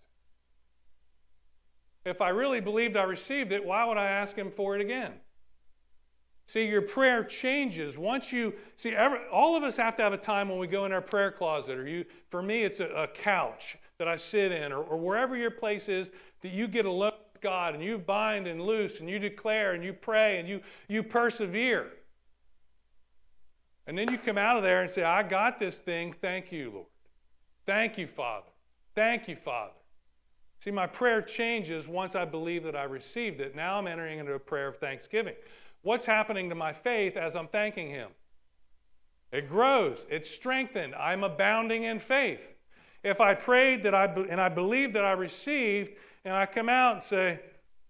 If 2.05 2.21
I 2.21 2.29
really 2.29 2.61
believed 2.61 2.95
I 2.95 3.03
received 3.03 3.51
it, 3.51 3.65
why 3.65 3.85
would 3.85 3.97
I 3.97 4.05
ask 4.05 4.35
Him 4.35 4.51
for 4.51 4.75
it 4.75 4.81
again? 4.81 5.13
See, 6.47 6.65
your 6.65 6.81
prayer 6.81 7.23
changes 7.23 7.97
once 7.97 8.31
you 8.31 8.53
see. 8.75 8.93
Every, 8.93 9.19
all 9.31 9.55
of 9.55 9.63
us 9.63 9.77
have 9.77 9.95
to 9.97 10.03
have 10.03 10.11
a 10.13 10.17
time 10.17 10.49
when 10.49 10.59
we 10.59 10.67
go 10.67 10.85
in 10.85 10.91
our 10.91 11.01
prayer 11.01 11.31
closet, 11.31 11.77
or 11.77 11.87
you. 11.87 12.05
For 12.29 12.41
me, 12.41 12.63
it's 12.63 12.79
a, 12.81 12.87
a 12.87 13.07
couch 13.07 13.77
that 13.97 14.07
I 14.07 14.17
sit 14.17 14.51
in, 14.51 14.71
or, 14.71 14.83
or 14.83 14.97
wherever 14.97 15.37
your 15.37 15.51
place 15.51 15.87
is 15.87 16.11
that 16.41 16.51
you 16.51 16.67
get 16.67 16.85
alone 16.85 17.13
God 17.41 17.73
and 17.73 17.83
you 17.83 17.97
bind 17.97 18.47
and 18.47 18.61
loose 18.61 18.99
and 18.99 19.09
you 19.09 19.19
declare 19.19 19.73
and 19.73 19.83
you 19.83 19.93
pray 19.93 20.39
and 20.39 20.47
you 20.47 20.61
you 20.87 21.03
persevere. 21.03 21.91
And 23.87 23.97
then 23.97 24.11
you 24.11 24.17
come 24.17 24.37
out 24.37 24.57
of 24.57 24.63
there 24.63 24.81
and 24.81 24.89
say, 24.89 25.03
"I 25.03 25.23
got 25.23 25.59
this 25.59 25.79
thing. 25.79 26.13
Thank 26.13 26.51
you, 26.51 26.71
Lord. 26.71 26.87
Thank 27.65 27.97
you, 27.97 28.07
Father. 28.07 28.47
Thank 28.95 29.27
you, 29.27 29.35
Father." 29.35 29.73
See, 30.59 30.71
my 30.71 30.85
prayer 30.85 31.23
changes 31.23 31.87
once 31.87 32.15
I 32.15 32.23
believe 32.23 32.63
that 32.63 32.75
I 32.75 32.83
received 32.83 33.41
it. 33.41 33.55
Now 33.55 33.79
I'm 33.79 33.87
entering 33.87 34.19
into 34.19 34.33
a 34.33 34.39
prayer 34.39 34.67
of 34.67 34.77
thanksgiving. 34.77 35.35
What's 35.81 36.05
happening 36.05 36.49
to 36.49 36.55
my 36.55 36.71
faith 36.71 37.17
as 37.17 37.35
I'm 37.35 37.47
thanking 37.47 37.89
Him? 37.89 38.11
It 39.31 39.49
grows, 39.49 40.05
it's 40.09 40.29
strengthened. 40.29 40.93
I'm 40.93 41.23
abounding 41.23 41.83
in 41.83 41.99
faith. 41.99 42.53
If 43.03 43.19
I 43.19 43.33
prayed 43.33 43.81
that 43.83 43.95
I 43.95 44.05
and 44.05 44.39
I 44.39 44.49
believe 44.49 44.93
that 44.93 45.03
I 45.03 45.13
received, 45.13 45.97
and 46.25 46.33
I 46.33 46.45
come 46.45 46.69
out 46.69 46.95
and 46.95 47.03
say, 47.03 47.39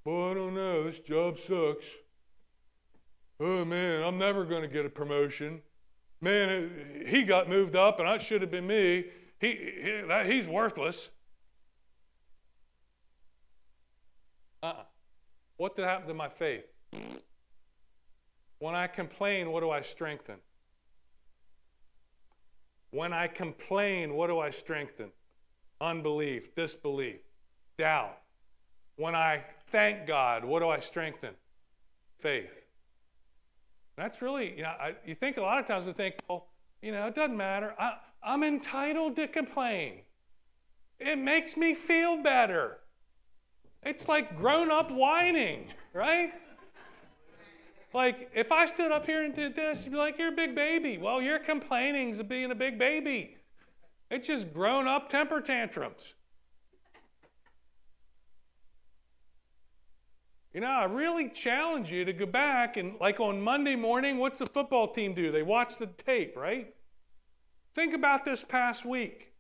Boy, 0.04 0.32
I 0.32 0.34
don't 0.34 0.56
know, 0.56 0.86
this 0.86 1.00
job 1.00 1.38
sucks. 1.40 1.86
Oh 3.40 3.66
man, 3.66 4.04
I'm 4.04 4.18
never 4.18 4.46
going 4.46 4.62
to 4.62 4.68
get 4.68 4.86
a 4.86 4.90
promotion. 4.90 5.62
Man, 6.22 7.04
he 7.08 7.24
got 7.24 7.50
moved 7.50 7.76
up, 7.76 8.00
and 8.00 8.08
that 8.08 8.22
should 8.22 8.42
have 8.42 8.52
been 8.52 8.68
me. 8.68 9.06
He, 9.40 9.48
he 9.48 10.02
that, 10.08 10.28
he's 10.28 10.48
worthless. 10.48 11.10
Uh-uh. 14.62 14.84
What 15.58 15.76
did 15.76 15.86
happen 15.86 16.08
to 16.08 16.14
my 16.14 16.30
faith? 16.30 16.66
When 18.60 18.76
I 18.76 18.86
complain, 18.86 19.52
what 19.52 19.62
do 19.62 19.72
I 19.72 19.82
strengthen? 19.82 20.36
When 22.92 23.14
I 23.14 23.28
complain, 23.28 24.14
what 24.14 24.28
do 24.28 24.38
I 24.38 24.52
strengthen? 24.52 25.10
Unbelief, 25.80 26.54
disbelief, 26.56 27.22
doubt. 27.80 28.21
When 29.02 29.16
I 29.16 29.44
thank 29.72 30.06
God, 30.06 30.46
what 30.46 30.60
do 30.60 30.70
I 30.70 30.80
strengthen? 30.80 31.32
Faith. 32.20 32.68
That's 33.98 34.22
really, 34.22 34.56
you 34.56 34.62
know, 34.62 34.70
I, 34.70 34.94
you 35.04 35.16
think 35.16 35.38
a 35.38 35.42
lot 35.42 35.58
of 35.58 35.66
times 35.66 35.86
we 35.86 35.94
think, 35.94 36.18
well, 36.30 36.50
you 36.84 36.92
know, 36.92 37.08
it 37.08 37.16
doesn't 37.16 37.36
matter. 37.36 37.74
I, 37.80 37.94
I'm 38.22 38.44
entitled 38.44 39.16
to 39.16 39.28
complain. 39.28 40.02
It 41.00 41.18
makes 41.18 41.58
me 41.58 41.74
feel 41.74 42.22
better. 42.22 42.78
It's 43.82 44.08
like 44.08 44.38
grown 44.38 44.70
up 44.70 44.92
whining, 44.92 45.70
right? 45.94 46.34
Like, 47.96 48.30
if 48.36 48.52
I 48.52 48.68
stood 48.68 48.92
up 48.92 49.08
here 49.08 49.24
and 49.24 49.34
did 49.34 49.56
this, 49.56 49.82
you'd 49.84 49.94
be 49.94 49.98
like, 49.98 50.20
you're 50.20 50.32
a 50.32 50.36
big 50.36 50.54
baby. 50.54 51.00
Well, 51.00 51.24
your 51.24 51.40
complaining's 51.40 52.20
of 52.20 52.30
being 52.30 52.52
a 52.52 52.56
big 52.56 52.78
baby. 52.78 53.36
It's 54.12 54.28
just 54.28 54.54
grown 54.54 54.88
up 54.88 55.10
temper 55.10 55.42
tantrums. 55.42 56.14
You 60.54 60.60
know, 60.60 60.68
I 60.68 60.84
really 60.84 61.30
challenge 61.30 61.92
you 61.92 62.04
to 62.04 62.12
go 62.12 62.26
back 62.26 62.76
and, 62.76 62.96
like 63.00 63.22
on 63.22 63.42
Monday 63.42 63.76
morning, 63.76 64.18
what's 64.18 64.40
the 64.40 64.46
football 64.46 64.92
team 64.92 65.14
do? 65.14 65.32
They 65.32 65.44
watch 65.44 65.78
the 65.78 65.88
tape, 65.88 66.36
right? 66.36 66.74
Think 67.74 67.94
about 67.94 68.26
this 68.26 68.44
past 68.44 68.84
week. 68.84 69.32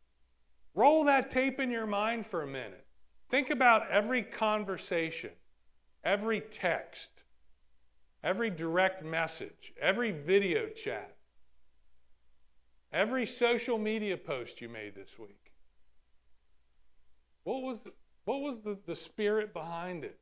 Roll 0.74 1.04
that 1.04 1.30
tape 1.30 1.60
in 1.60 1.69
your 1.69 1.86
mind 1.86 2.28
for 2.28 2.43
a 2.43 2.47
minute. 2.47 2.86
Think 3.30 3.50
about 3.50 3.91
every 3.91 4.24
conversation, 4.24 5.32
every 6.02 6.39
text, 6.39 7.12
every 8.24 8.50
direct 8.50 9.04
message, 9.04 9.74
every 9.82 10.12
video 10.12 10.69
chat, 10.69 11.17
every 12.93 13.26
social 13.26 13.78
media 13.78 14.15
post 14.15 14.62
you 14.62 14.69
made 14.69 14.95
this 14.95 15.19
week. 15.19 15.52
What 17.43 17.63
was, 17.63 17.80
what 18.24 18.39
was 18.39 18.62
the, 18.62 18.78
the 18.86 18.95
spirit 18.95 19.52
behind 19.52 20.06
it? 20.06 20.20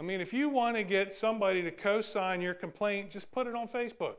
I 0.00 0.02
mean, 0.02 0.22
if 0.22 0.32
you 0.32 0.48
want 0.48 0.76
to 0.76 0.82
get 0.82 1.12
somebody 1.12 1.60
to 1.60 1.70
co 1.70 2.00
sign 2.00 2.40
your 2.40 2.54
complaint, 2.54 3.10
just 3.10 3.30
put 3.30 3.46
it 3.46 3.54
on 3.54 3.68
Facebook. 3.68 4.14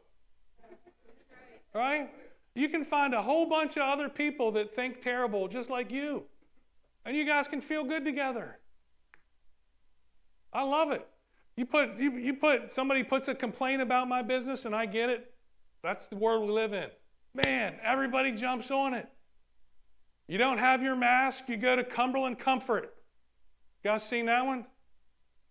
Right? 1.73 2.11
You 2.53 2.69
can 2.69 2.85
find 2.85 3.15
a 3.15 3.21
whole 3.23 3.49
bunch 3.49 3.77
of 3.77 3.83
other 3.83 4.07
people 4.07 4.51
that 4.51 4.75
think 4.75 5.01
terrible 5.01 5.47
just 5.47 5.71
like 5.71 5.89
you. 5.89 6.23
And 7.03 7.17
you 7.17 7.25
guys 7.25 7.47
can 7.47 7.61
feel 7.61 7.83
good 7.83 8.05
together. 8.05 8.59
I 10.53 10.61
love 10.61 10.91
it. 10.91 11.07
You 11.57 11.65
put 11.65 11.97
you, 11.97 12.11
you 12.11 12.35
put 12.35 12.71
somebody 12.71 13.03
puts 13.03 13.27
a 13.27 13.33
complaint 13.33 13.81
about 13.81 14.07
my 14.07 14.21
business 14.21 14.65
and 14.65 14.75
I 14.75 14.85
get 14.85 15.09
it. 15.09 15.33
That's 15.81 16.07
the 16.07 16.15
world 16.15 16.45
we 16.45 16.53
live 16.53 16.73
in. 16.73 16.89
Man, 17.33 17.73
everybody 17.83 18.33
jumps 18.33 18.69
on 18.69 18.93
it. 18.93 19.07
You 20.27 20.37
don't 20.37 20.59
have 20.59 20.83
your 20.83 20.95
mask, 20.95 21.45
you 21.47 21.57
go 21.57 21.75
to 21.75 21.83
Cumberland 21.83 22.37
Comfort. 22.37 22.93
You 23.83 23.89
guys 23.89 24.03
seen 24.03 24.27
that 24.27 24.45
one? 24.45 24.65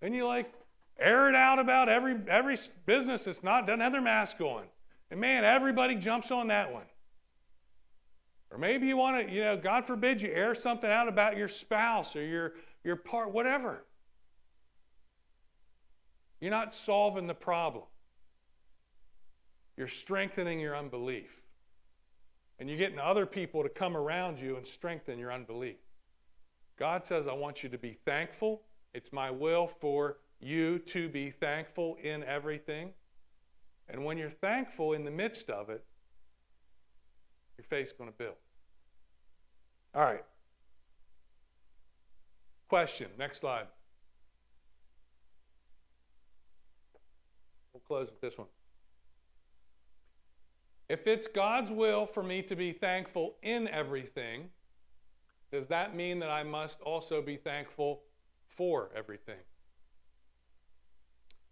And 0.03 0.15
you 0.15 0.27
like 0.27 0.53
air 0.99 1.29
it 1.29 1.35
out 1.35 1.59
about 1.59 1.89
every 1.89 2.17
every 2.29 2.59
business 2.87 3.25
that's 3.25 3.43
not 3.43 3.67
doesn't 3.67 3.81
have 3.81 3.93
their 3.93 4.01
mask 4.01 4.41
on. 4.41 4.65
And 5.11 5.21
man, 5.21 5.45
everybody 5.45 5.97
jumps 5.97 6.31
on 6.31 6.49
that 6.49 6.73
one. 6.73 6.87
Or 8.51 8.59
maybe 8.59 8.87
you 8.87 8.97
want 8.97 9.29
to, 9.29 9.33
you 9.33 9.43
know, 9.43 9.57
God 9.57 9.87
forbid 9.87 10.21
you 10.21 10.31
air 10.31 10.55
something 10.55 10.91
out 10.91 11.09
about 11.09 11.37
your 11.37 11.49
spouse 11.49 12.17
or 12.17 12.25
your 12.25 12.55
your 12.85 12.97
part, 12.97 13.33
whatever. 13.33 13.85
You're 16.41 16.51
not 16.51 16.73
solving 16.73 17.27
the 17.27 17.35
problem. 17.35 17.85
You're 19.77 19.89
strengthening 19.89 20.59
your 20.59 20.77
unbelief. 20.77 21.31
And 22.59 22.69
you're 22.69 22.79
getting 22.79 22.99
other 22.99 23.27
people 23.27 23.63
to 23.63 23.69
come 23.69 23.97
around 23.97 24.39
you 24.39 24.57
and 24.57 24.67
strengthen 24.67 25.19
your 25.19 25.33
unbelief. 25.33 25.79
God 26.79 27.05
says, 27.05 27.27
I 27.27 27.33
want 27.33 27.63
you 27.63 27.69
to 27.71 27.79
be 27.79 27.97
thankful. 28.05 28.63
It's 28.93 29.13
my 29.13 29.31
will 29.31 29.69
for 29.81 30.19
you 30.41 30.79
to 30.79 31.09
be 31.09 31.31
thankful 31.31 31.97
in 32.03 32.25
everything. 32.25 32.93
And 33.89 34.05
when 34.05 34.19
you're 34.19 34.31
thankful 34.31 34.93
in 34.93 35.05
the 35.05 35.11
midst 35.11 35.51
of 35.51 35.69
it, 35.69 35.85
your 37.59 37.65
faith's 37.65 37.93
going 37.93 38.11
to 38.11 38.17
build. 38.17 38.37
All 39.95 40.03
right. 40.03 40.25
Question. 42.69 43.09
Next 43.19 43.39
slide. 43.39 43.67
We'll 47.73 47.81
close 47.81 48.11
with 48.11 48.21
this 48.21 48.39
one. 48.39 48.49
If 50.89 51.07
it's 51.07 51.27
God's 51.27 51.71
will 51.71 52.07
for 52.07 52.23
me 52.23 52.43
to 52.43 52.57
be 52.57 52.73
thankful 52.73 53.35
in 53.43 53.69
everything, 53.69 54.51
does 55.53 55.69
that 55.69 55.95
mean 55.95 56.19
that 56.21 56.31
I 56.31 56.43
must 56.43 56.81
also 56.81 57.21
be 57.23 57.37
thankful 57.37 58.03
for 58.61 58.91
everything? 58.95 59.41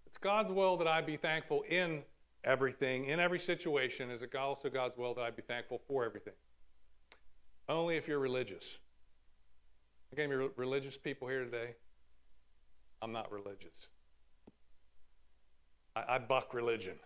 It's 0.05 0.19
God's 0.19 0.53
will 0.53 0.77
that 0.77 0.87
I 0.87 1.01
be 1.01 1.17
thankful 1.17 1.63
in 1.67 2.03
everything, 2.45 3.07
in 3.07 3.19
every 3.19 3.41
situation. 3.41 4.11
Is 4.11 4.21
it 4.21 4.35
also 4.35 4.69
God's 4.69 4.99
will 4.99 5.15
that 5.15 5.23
I 5.23 5.31
be 5.31 5.41
thankful 5.41 5.81
for 5.89 6.05
everything? 6.05 6.35
Only 7.67 7.97
if 7.97 8.07
you're 8.07 8.19
religious. 8.19 8.63
Again, 10.13 10.29
you're 10.29 10.51
religious 10.57 10.99
people 10.99 11.29
here 11.29 11.45
today. 11.45 11.77
I'm 13.01 13.13
not 13.13 13.33
religious. 13.33 13.89
I, 15.97 16.17
I 16.17 16.19
buck 16.19 16.53
religion. 16.53 16.97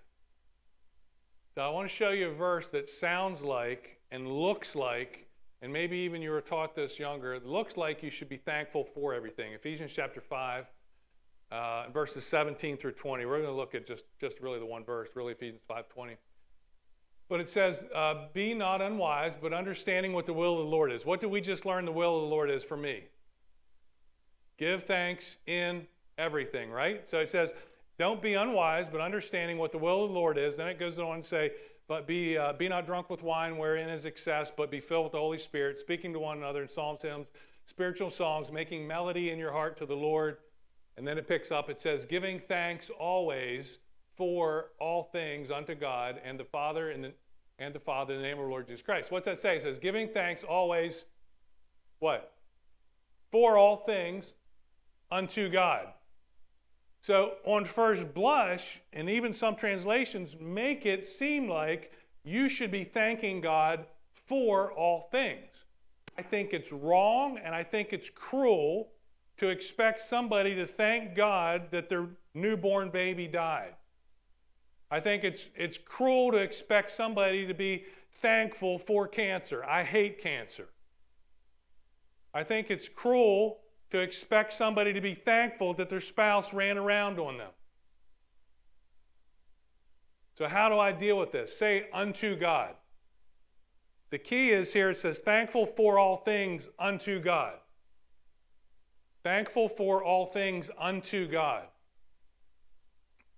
So 1.55 1.63
I 1.63 1.69
want 1.69 1.89
to 1.89 1.95
show 1.95 2.11
you 2.11 2.31
a 2.31 2.35
verse 2.35 2.71
that 2.71 2.91
sounds 2.91 3.41
like 3.41 4.01
and 4.11 4.27
looks 4.27 4.75
like, 4.75 5.29
and 5.63 5.73
maybe 5.73 5.97
even 5.99 6.21
you 6.21 6.31
were 6.31 6.41
taught 6.41 6.75
this 6.75 6.99
younger, 6.99 7.35
it 7.35 7.47
looks 7.47 7.77
like 7.77 8.03
you 8.03 8.11
should 8.11 8.29
be 8.29 8.37
thankful 8.37 8.85
for 8.85 9.15
everything. 9.15 9.53
Ephesians 9.53 9.93
chapter 9.93 10.21
5, 10.21 10.67
uh, 11.53 11.85
verses 11.91 12.27
17 12.27 12.77
through 12.77 12.93
20. 12.93 13.25
We're 13.25 13.39
going 13.39 13.45
to 13.49 13.53
look 13.53 13.77
at 13.77 13.87
just, 13.87 14.05
just 14.21 14.41
really 14.41 14.59
the 14.59 14.67
one 14.67 14.85
verse, 14.85 15.11
really 15.15 15.33
Ephesians 15.33 15.63
5 15.69 15.89
20. 15.89 16.17
But 17.29 17.41
it 17.41 17.49
says, 17.49 17.85
uh, 17.95 18.27
Be 18.33 18.55
not 18.55 18.83
unwise, 18.83 19.35
but 19.41 19.53
understanding 19.53 20.13
what 20.13 20.27
the 20.27 20.33
will 20.33 20.59
of 20.59 20.65
the 20.65 20.71
Lord 20.71 20.91
is. 20.91 21.07
What 21.07 21.21
did 21.21 21.31
we 21.31 21.41
just 21.41 21.65
learn 21.65 21.85
the 21.85 21.93
will 21.93 22.17
of 22.17 22.23
the 22.23 22.29
Lord 22.29 22.51
is 22.51 22.65
for 22.65 22.77
me? 22.77 23.05
Give 24.59 24.83
thanks 24.83 25.37
in 25.47 25.87
everything, 26.19 26.71
right? 26.71 27.09
So 27.09 27.21
it 27.21 27.31
says, 27.31 27.55
don't 27.99 28.21
be 28.21 28.35
unwise, 28.35 28.89
but 28.89 29.01
understanding 29.01 29.59
what 29.59 29.71
the 29.71 29.79
will 29.79 30.05
of 30.05 30.11
the 30.11 30.15
Lord 30.15 30.37
is. 30.37 30.57
Then 30.57 30.69
it 30.69 30.79
goes 30.79 30.99
on 30.99 31.23
to 31.23 31.29
say, 31.29 31.53
but 31.93 32.07
be, 32.07 32.39
uh, 32.39 32.55
be 32.55 32.71
not 32.71 32.87
drunk 32.87 33.11
with 33.11 33.23
wine 33.23 33.59
wherein 33.59 33.91
is 33.91 34.07
excess, 34.07 34.51
but 34.51 34.71
be 34.71 34.81
filled 34.81 35.05
with 35.05 35.13
the 35.13 35.19
Holy 35.19 35.37
Spirit, 35.37 35.79
speaking 35.79 36.11
to 36.15 36.19
one 36.19 36.39
another 36.39 36.63
in 36.63 36.69
psalms, 36.71 37.03
hymns, 37.03 37.27
spiritual 37.67 38.11
songs, 38.11 38.51
making 38.51 38.87
melody 38.87 39.29
in 39.29 39.39
your 39.39 39.53
heart 39.53 39.77
to 39.77 39.85
the 39.85 39.95
Lord. 39.95 40.39
And 40.97 41.07
then 41.07 41.19
it 41.19 41.29
picks 41.29 41.53
up, 41.53 41.69
it 41.69 41.79
says, 41.79 42.07
giving 42.07 42.41
thanks 42.49 42.89
always 42.89 43.77
for 44.17 44.71
all 44.81 45.11
things 45.13 45.51
unto 45.51 45.75
God 45.75 46.19
and 46.25 46.41
the 46.41 46.47
Father 46.47 46.93
and 46.93 47.05
the, 47.05 47.13
and 47.59 47.75
the 47.75 47.81
Father 47.81 48.15
in 48.15 48.23
the 48.23 48.27
name 48.27 48.39
of 48.39 48.45
the 48.45 48.51
Lord 48.51 48.69
Jesus 48.69 48.81
Christ. 48.81 49.11
What's 49.11 49.27
that 49.27 49.39
say? 49.39 49.57
It 49.57 49.63
says, 49.63 49.79
giving 49.79 50.09
thanks 50.09 50.43
always, 50.43 51.05
what? 51.99 52.33
For 53.31 53.59
all 53.59 53.77
things 53.77 54.33
unto 55.11 55.51
God. 55.51 55.89
So, 57.03 57.33
on 57.45 57.65
first 57.65 58.15
blush, 58.15 58.81
and 58.93 59.11
even 59.11 59.33
some 59.33 59.57
translations 59.57 60.37
make 60.41 60.87
it 60.87 61.05
seem 61.05 61.49
like 61.49 61.91
you 62.23 62.49
should 62.49 62.71
be 62.71 62.85
thanking 62.85 63.41
God 63.41 63.87
for 64.29 64.71
all 64.73 65.09
things. 65.11 65.51
I 66.17 66.23
think 66.23 66.53
it's 66.53 66.71
wrong 66.71 67.39
and 67.43 67.57
I 67.57 67.65
think 67.65 67.93
it's 67.93 68.09
cruel 68.09 68.93
to 69.39 69.49
expect 69.49 70.01
somebody 70.01 70.55
to 70.55 70.65
thank 70.65 71.17
God 71.17 71.73
that 71.73 71.89
their 71.89 72.07
newborn 72.35 72.91
baby 72.91 73.27
died. 73.27 73.75
I 74.89 75.01
think 75.01 75.25
it's, 75.25 75.49
it's 75.57 75.79
cruel 75.79 76.31
to 76.31 76.37
expect 76.37 76.93
somebody 76.93 77.47
to 77.47 77.55
be 77.55 77.87
thankful 78.21 78.79
for 78.79 79.09
cancer. 79.09 79.65
I 79.65 79.83
hate 79.83 80.21
cancer. 80.21 80.69
I 82.33 82.45
think 82.45 82.71
it's 82.71 82.89
cruel 82.89 83.62
to 83.93 83.99
expect 83.99 84.55
somebody 84.55 84.95
to 84.95 85.03
be 85.03 85.13
thankful 85.13 85.75
that 85.75 85.91
their 85.91 86.01
spouse 86.01 86.55
ran 86.55 86.79
around 86.79 87.19
on 87.19 87.37
them. 87.37 87.51
So, 90.35 90.49
how 90.49 90.71
do 90.71 90.79
I 90.79 90.93
deal 90.93 91.19
with 91.19 91.31
this? 91.31 91.55
Say, 91.55 91.89
unto 91.93 92.35
God. 92.35 92.71
The 94.09 94.17
key 94.17 94.51
is 94.51 94.73
here 94.73 94.89
it 94.89 94.97
says, 94.97 95.21
thankful 95.21 95.67
for 95.67 95.99
all 95.99 96.17
things 96.17 96.71
unto 96.79 97.21
God. 97.21 97.53
Thankful 99.25 99.69
for 99.69 100.03
all 100.03 100.25
things 100.25 100.71
unto 100.81 101.29
God. 101.29 101.65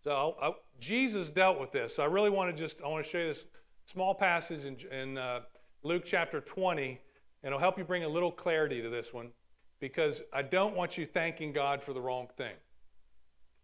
So, 0.05 0.37
I, 0.41 0.53
Jesus 0.79 1.31
dealt 1.31 1.59
with 1.59 1.73
this. 1.73 1.97
So, 1.97 2.05
I 2.05 2.07
really 2.07 2.31
want 2.31 2.57
to 2.57 2.63
just, 2.63 2.81
I 2.81 2.87
want 2.87 3.05
to 3.05 3.11
show 3.11 3.19
you 3.19 3.27
this 3.27 3.45
small 3.87 4.15
passage 4.15 4.65
in, 4.65 4.77
in 4.97 5.19
uh, 5.19 5.41
Luke 5.83 6.05
chapter 6.07 6.41
20, 6.41 6.87
and 6.87 6.99
it'll 7.43 7.59
help 7.59 7.77
you 7.77 7.83
bring 7.83 8.05
a 8.05 8.09
little 8.09 8.31
clarity 8.31 8.81
to 8.83 8.89
this 8.89 9.13
one 9.13 9.33
because 9.81 10.23
I 10.33 10.43
don't 10.43 10.75
want 10.75 10.97
you 10.97 11.07
thanking 11.07 11.53
God 11.53 11.83
for 11.83 11.93
the 11.93 12.01
wrong 12.01 12.29
thing. 12.37 12.55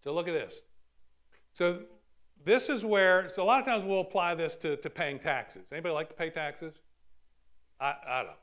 So 0.03 0.12
look 0.12 0.29
at 0.29 0.35
this. 0.35 0.55
So 1.53 1.81
this 2.44 2.68
is 2.68 2.85
where, 2.85 3.29
so 3.29 3.42
a 3.42 3.44
lot 3.44 3.61
of 3.61 3.66
times 3.66 3.85
we'll 3.85 4.01
apply 4.01 4.35
this 4.35 4.57
to, 4.59 4.77
to 4.77 4.90
paying 4.90 5.18
taxes. 5.18 5.66
Anybody 5.73 5.94
like 5.94 6.09
to 6.09 6.14
pay 6.14 6.31
taxes? 6.31 6.75
I, 7.81 7.94
I 8.07 8.23
don't. 8.23 8.37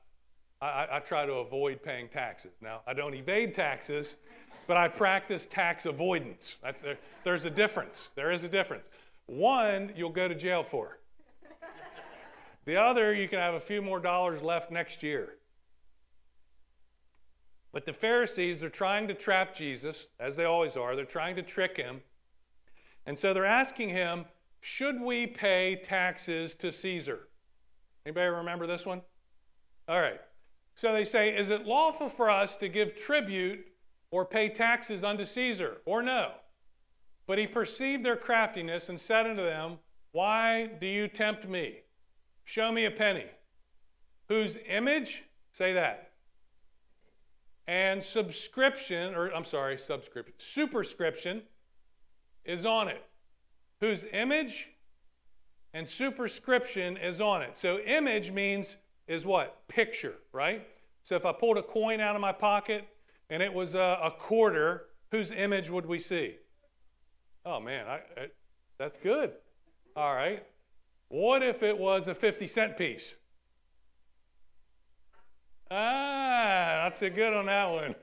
I, 0.59 0.87
I 0.93 0.99
try 0.99 1.25
to 1.25 1.33
avoid 1.33 1.83
paying 1.83 2.09
taxes. 2.09 2.53
Now, 2.61 2.81
I 2.87 2.93
don't 2.93 3.13
evade 3.13 3.53
taxes, 3.53 4.15
but 4.65 4.75
I 4.75 4.87
practice 4.87 5.45
tax 5.45 5.85
avoidance. 5.85 6.55
That's 6.63 6.81
there, 6.81 6.97
there's 7.23 7.45
a 7.45 7.49
difference. 7.49 8.09
There 8.15 8.31
is 8.31 8.43
a 8.43 8.49
difference. 8.49 8.89
One, 9.27 9.91
you'll 9.95 10.09
go 10.09 10.27
to 10.27 10.33
jail 10.33 10.63
for. 10.63 10.97
The 12.65 12.75
other, 12.75 13.13
you 13.13 13.29
can 13.29 13.39
have 13.39 13.53
a 13.53 13.59
few 13.59 13.81
more 13.81 13.99
dollars 13.99 14.41
left 14.41 14.71
next 14.71 15.03
year. 15.03 15.35
But 17.77 17.85
the 17.85 17.93
Pharisees 17.93 18.63
are 18.63 18.71
trying 18.71 19.07
to 19.07 19.13
trap 19.13 19.53
Jesus, 19.53 20.07
as 20.19 20.35
they 20.35 20.45
always 20.45 20.75
are. 20.75 20.95
They're 20.95 21.05
trying 21.05 21.35
to 21.35 21.43
trick 21.43 21.77
him. 21.77 22.01
And 23.05 23.15
so 23.15 23.35
they're 23.35 23.45
asking 23.45 23.89
him, 23.89 24.25
should 24.61 24.99
we 24.99 25.27
pay 25.27 25.79
taxes 25.83 26.55
to 26.55 26.71
Caesar? 26.71 27.27
Anybody 28.03 28.29
remember 28.29 28.65
this 28.65 28.83
one? 28.83 29.03
All 29.87 30.01
right. 30.01 30.19
So 30.73 30.91
they 30.91 31.05
say, 31.05 31.37
is 31.37 31.51
it 31.51 31.67
lawful 31.67 32.09
for 32.09 32.31
us 32.31 32.55
to 32.55 32.67
give 32.67 32.95
tribute 32.95 33.63
or 34.09 34.25
pay 34.25 34.49
taxes 34.49 35.03
unto 35.03 35.23
Caesar, 35.23 35.77
or 35.85 36.01
no? 36.01 36.31
But 37.27 37.37
he 37.37 37.45
perceived 37.45 38.03
their 38.03 38.17
craftiness 38.17 38.89
and 38.89 38.99
said 38.99 39.27
unto 39.27 39.43
them, 39.43 39.77
Why 40.13 40.65
do 40.81 40.87
you 40.87 41.07
tempt 41.07 41.47
me? 41.47 41.81
Show 42.43 42.71
me 42.71 42.85
a 42.85 42.91
penny. 42.91 43.27
Whose 44.29 44.57
image? 44.67 45.21
Say 45.51 45.73
that 45.73 46.06
and 47.67 48.01
subscription, 48.01 49.13
or 49.13 49.29
I'm 49.33 49.45
sorry, 49.45 49.77
subscription, 49.77 50.33
superscription 50.37 51.41
is 52.45 52.65
on 52.65 52.87
it. 52.87 53.03
Whose 53.81 54.05
image 54.13 54.69
and 55.73 55.87
superscription 55.87 56.97
is 56.97 57.21
on 57.21 57.41
it. 57.41 57.57
So 57.57 57.79
image 57.79 58.31
means 58.31 58.77
is 59.07 59.25
what? 59.25 59.67
Picture, 59.67 60.15
right? 60.31 60.65
So 61.03 61.15
if 61.15 61.25
I 61.25 61.31
pulled 61.31 61.57
a 61.57 61.63
coin 61.63 61.99
out 61.99 62.15
of 62.15 62.21
my 62.21 62.31
pocket 62.31 62.87
and 63.29 63.43
it 63.43 63.53
was 63.53 63.75
a, 63.75 63.99
a 64.03 64.11
quarter, 64.11 64.85
whose 65.11 65.31
image 65.31 65.69
would 65.69 65.85
we 65.85 65.99
see? 65.99 66.35
Oh 67.45 67.59
man, 67.59 67.87
I, 67.87 67.95
I, 68.19 68.27
that's 68.79 68.97
good. 68.97 69.33
All 69.95 70.15
right. 70.15 70.43
What 71.09 71.43
if 71.43 71.63
it 71.63 71.77
was 71.77 72.07
a 72.07 72.15
50 72.15 72.47
cent 72.47 72.77
piece? 72.77 73.15
Ah, 75.69 76.83
that's 76.83 77.01
a 77.01 77.09
good 77.09 77.33
on 77.33 77.47
that 77.47 77.65
one. 77.65 77.95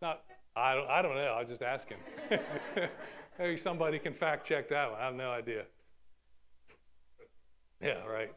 Not, 0.00 0.22
I 0.54 0.74
don't, 0.74 0.88
I 0.88 1.02
don't 1.02 1.14
know. 1.14 1.34
I 1.36 1.40
was 1.40 1.48
just 1.48 1.62
asking. 1.62 1.96
Maybe 3.38 3.56
somebody 3.56 3.98
can 3.98 4.12
fact 4.12 4.46
check 4.46 4.68
that 4.68 4.90
one. 4.90 5.00
I 5.00 5.06
have 5.06 5.14
no 5.14 5.30
idea. 5.30 5.64
Yeah, 7.80 8.04
right. 8.04 8.30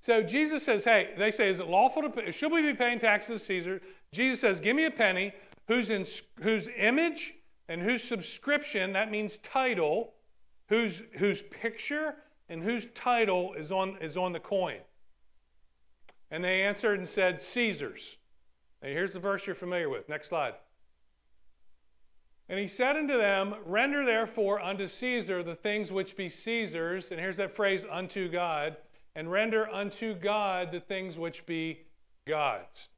So 0.00 0.22
Jesus 0.22 0.64
says, 0.64 0.82
hey, 0.82 1.10
they 1.16 1.30
say, 1.30 1.48
is 1.48 1.60
it 1.60 1.68
lawful 1.68 2.02
to 2.02 2.10
pay, 2.10 2.32
should 2.32 2.50
we 2.50 2.62
be 2.62 2.74
paying 2.74 2.98
taxes 2.98 3.40
to 3.40 3.46
Caesar? 3.46 3.80
Jesus 4.10 4.40
says, 4.40 4.58
give 4.58 4.74
me 4.74 4.86
a 4.86 4.90
penny, 4.90 5.32
whose, 5.68 5.90
in, 5.90 6.04
whose 6.40 6.68
image 6.76 7.34
and 7.68 7.80
whose 7.80 8.02
subscription, 8.02 8.92
that 8.94 9.10
means 9.10 9.38
title, 9.38 10.14
whose, 10.68 11.02
whose 11.18 11.42
picture 11.42 12.16
and 12.48 12.62
whose 12.62 12.88
title 12.94 13.54
is 13.54 13.70
on, 13.70 13.96
is 14.00 14.16
on 14.16 14.32
the 14.32 14.40
coin. 14.40 14.78
And 16.32 16.42
they 16.42 16.62
answered 16.62 16.98
and 16.98 17.08
said, 17.08 17.38
Caesar's. 17.38 18.16
And 18.80 18.90
here's 18.90 19.12
the 19.12 19.20
verse 19.20 19.46
you're 19.46 19.54
familiar 19.54 19.88
with. 19.88 20.08
Next 20.08 20.28
slide. 20.28 20.54
And 22.48 22.58
he 22.58 22.66
said 22.66 22.96
unto 22.96 23.16
them, 23.16 23.54
Render 23.64 24.04
therefore 24.04 24.60
unto 24.60 24.88
Caesar 24.88 25.44
the 25.44 25.54
things 25.54 25.92
which 25.92 26.16
be 26.16 26.28
Caesar's. 26.28 27.12
And 27.12 27.20
here's 27.20 27.36
that 27.36 27.54
phrase, 27.54 27.84
unto 27.88 28.28
God 28.28 28.76
and 29.14 29.30
render 29.30 29.68
unto 29.68 30.14
God 30.14 30.72
the 30.72 30.80
things 30.80 31.18
which 31.18 31.44
be 31.46 31.80
God's. 32.26 32.88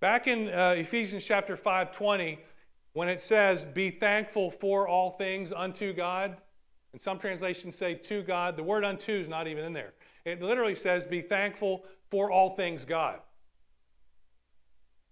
Back 0.00 0.26
in 0.26 0.48
uh, 0.48 0.74
Ephesians 0.76 1.24
chapter 1.24 1.56
5 1.56 1.92
20, 1.92 2.38
when 2.92 3.08
it 3.08 3.20
says, 3.20 3.64
Be 3.64 3.90
thankful 3.90 4.50
for 4.50 4.88
all 4.88 5.10
things 5.10 5.52
unto 5.52 5.92
God, 5.92 6.36
and 6.92 7.00
some 7.00 7.18
translations 7.18 7.76
say 7.76 7.94
to 7.94 8.22
God, 8.22 8.56
the 8.56 8.62
word 8.62 8.84
unto 8.84 9.12
is 9.12 9.28
not 9.28 9.46
even 9.46 9.64
in 9.64 9.72
there. 9.72 9.92
It 10.24 10.42
literally 10.42 10.74
says, 10.74 11.06
Be 11.06 11.20
thankful 11.20 11.84
for 12.10 12.30
all 12.30 12.50
things 12.50 12.84
God. 12.84 13.20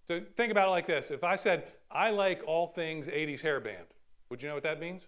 So 0.06 0.20
think 0.36 0.50
about 0.50 0.68
it 0.68 0.70
like 0.70 0.86
this. 0.86 1.10
If 1.10 1.24
I 1.24 1.36
said, 1.36 1.68
I 1.90 2.10
like 2.10 2.42
all 2.46 2.66
things 2.66 3.06
80s 3.06 3.42
hairband, 3.42 3.86
would 4.28 4.42
you 4.42 4.48
know 4.48 4.54
what 4.54 4.64
that 4.64 4.80
means? 4.80 5.02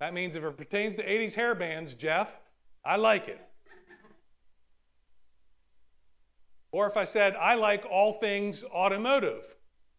That 0.00 0.14
means 0.14 0.34
if 0.34 0.44
it 0.44 0.56
pertains 0.56 0.96
to 0.96 1.04
80s 1.04 1.34
hairbands, 1.34 1.96
Jeff, 1.96 2.30
I 2.84 2.96
like 2.96 3.28
it. 3.28 3.40
Or 6.72 6.88
if 6.88 6.96
I 6.96 7.04
said, 7.04 7.36
I 7.36 7.54
like 7.54 7.86
all 7.88 8.14
things 8.14 8.64
automotive, 8.64 9.44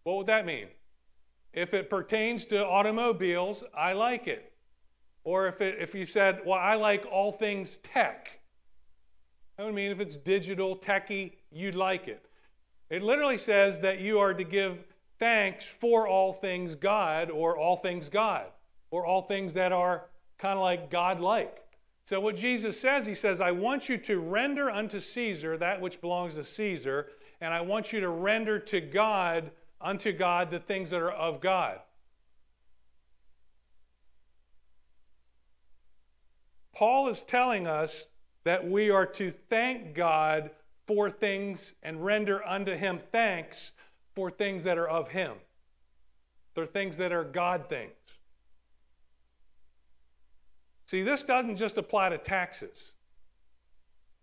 what 0.04 0.17
would 0.17 0.28
that 0.28 0.45
mean? 0.45 0.67
If 1.54 1.74
it 1.74 1.89
pertains 1.89 2.43
to 2.48 2.65
automobiles, 2.65 3.63
I 3.74 3.93
like 3.93 4.28
it. 4.28 4.52
Or 5.26 5.48
if, 5.48 5.60
it, 5.60 5.78
if 5.82 5.94
you 5.94 6.06
said, 6.06 6.42
well, 6.46 6.60
I 6.60 6.76
like 6.76 7.06
all 7.12 7.32
things 7.32 7.80
tech, 7.80 8.40
I 9.58 9.64
would 9.64 9.74
mean 9.74 9.92
if 9.92 10.00
it's 10.00 10.16
digital, 10.16 10.78
techie, 10.78 11.34
you'd 11.52 11.76
like 11.76 12.08
it. 12.08 12.26
It 12.90 13.02
literally 13.02 13.40
says 13.40 13.80
that 13.82 14.00
you 14.00 14.20
are 14.20 14.34
to 14.34 14.44
give 14.44 14.86
thanks 15.18 15.66
for 15.66 16.08
all 16.08 16.32
things 16.32 16.76
God 16.76 17.32
or 17.32 17.58
all 17.58 17.76
things 17.76 18.08
God 18.08 18.46
or 18.92 19.06
all 19.06 19.24
things 19.24 19.56
that 19.56 19.72
are 19.72 20.06
kind 20.38 20.58
of 20.58 20.64
like 20.64 20.92
God 20.92 21.20
like. 21.20 21.58
So, 22.06 22.20
what 22.20 22.36
Jesus 22.36 22.80
says, 22.80 23.08
he 23.08 23.16
says, 23.16 23.42
I 23.42 23.50
want 23.50 23.90
you 23.90 23.98
to 23.98 24.20
render 24.20 24.70
unto 24.70 25.00
Caesar 25.00 25.58
that 25.58 25.82
which 25.82 26.02
belongs 26.02 26.36
to 26.36 26.44
Caesar, 26.44 27.08
and 27.42 27.52
I 27.52 27.62
want 27.62 27.92
you 27.92 28.00
to 28.00 28.10
render 28.10 28.60
to 28.60 28.80
God, 28.80 29.50
unto 29.82 30.12
God, 30.12 30.52
the 30.52 30.60
things 30.60 30.92
that 30.92 31.02
are 31.02 31.12
of 31.12 31.42
God. 31.42 31.80
Paul 36.76 37.08
is 37.08 37.24
telling 37.24 37.68
us 37.68 38.08
that 38.44 38.70
we 38.70 38.90
are 38.90 39.06
to 39.06 39.32
thank 39.32 39.96
God 39.96 40.52
for 40.86 41.10
things 41.10 41.74
and 41.82 42.06
render 42.06 42.46
unto 42.46 42.76
him 42.76 43.00
thanks 43.12 43.72
for 44.14 44.30
things 44.30 44.66
that 44.66 44.78
are 44.78 44.88
of 44.88 45.08
him. 45.08 45.34
They're 46.54 46.66
things 46.66 46.98
that 46.98 47.12
are 47.12 47.24
God 47.24 47.68
things. 47.70 47.92
See, 50.86 51.02
this 51.02 51.24
doesn't 51.24 51.56
just 51.56 51.78
apply 51.78 52.10
to 52.10 52.18
taxes. 52.18 52.94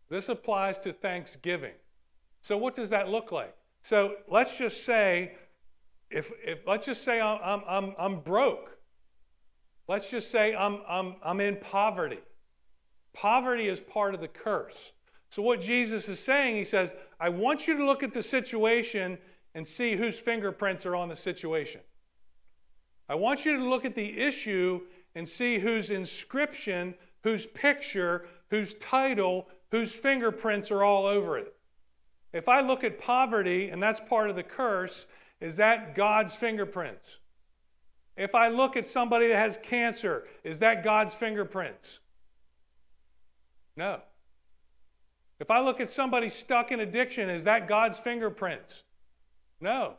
This 0.08 0.28
applies 0.28 0.78
to 0.80 0.92
Thanksgiving. 0.92 1.74
So 2.42 2.56
what 2.56 2.76
does 2.76 2.90
that 2.90 3.08
look 3.08 3.32
like? 3.32 3.54
So 3.82 4.16
let's 4.28 4.56
just 4.56 4.84
say, 4.84 5.32
if, 6.10 6.30
if 6.44 6.60
let's 6.66 6.86
just 6.86 7.02
say 7.02 7.20
I'm, 7.20 7.62
I'm, 7.66 7.94
I'm, 7.98 8.20
broke. 8.20 8.78
Let's 9.88 10.10
just 10.10 10.30
say 10.30 10.54
I'm, 10.54 10.80
I'm, 10.88 11.16
I'm 11.24 11.40
in 11.40 11.56
poverty. 11.56 12.20
Poverty 13.14 13.68
is 13.68 13.80
part 13.80 14.14
of 14.14 14.20
the 14.20 14.28
curse. 14.28 14.92
So 15.30 15.42
what 15.42 15.60
Jesus 15.60 16.08
is 16.08 16.20
saying, 16.20 16.56
he 16.56 16.64
says, 16.64 16.94
I 17.18 17.28
want 17.28 17.66
you 17.66 17.76
to 17.76 17.86
look 17.86 18.02
at 18.02 18.12
the 18.12 18.22
situation 18.22 19.18
and 19.54 19.66
see 19.66 19.96
whose 19.96 20.18
fingerprints 20.18 20.86
are 20.86 20.96
on 20.96 21.08
the 21.08 21.16
situation. 21.16 21.80
I 23.08 23.14
want 23.14 23.44
you 23.44 23.56
to 23.56 23.64
look 23.64 23.84
at 23.84 23.94
the 23.94 24.20
issue 24.20 24.82
and 25.14 25.28
see 25.28 25.58
whose 25.58 25.90
inscription, 25.90 26.94
whose 27.22 27.46
picture, 27.46 28.26
whose 28.50 28.74
title, 28.74 29.48
whose 29.70 29.92
fingerprints 29.92 30.70
are 30.70 30.82
all 30.82 31.06
over 31.06 31.38
it. 31.38 31.54
If 32.32 32.48
I 32.48 32.60
look 32.60 32.84
at 32.84 32.98
poverty, 32.98 33.70
and 33.70 33.82
that's 33.82 34.00
part 34.00 34.30
of 34.30 34.36
the 34.36 34.42
curse, 34.42 35.06
is 35.40 35.56
that 35.56 35.94
God's 35.94 36.34
fingerprints? 36.34 37.18
If 38.16 38.34
I 38.34 38.48
look 38.48 38.76
at 38.76 38.86
somebody 38.86 39.28
that 39.28 39.36
has 39.36 39.58
cancer, 39.62 40.24
is 40.44 40.58
that 40.60 40.84
God's 40.84 41.14
fingerprints? 41.14 41.98
No. 43.82 44.00
If 45.40 45.50
I 45.50 45.60
look 45.60 45.80
at 45.80 45.90
somebody 45.90 46.28
stuck 46.28 46.70
in 46.70 46.78
addiction, 46.78 47.28
is 47.28 47.42
that 47.44 47.66
God's 47.66 47.98
fingerprints? 47.98 48.84
No. 49.60 49.94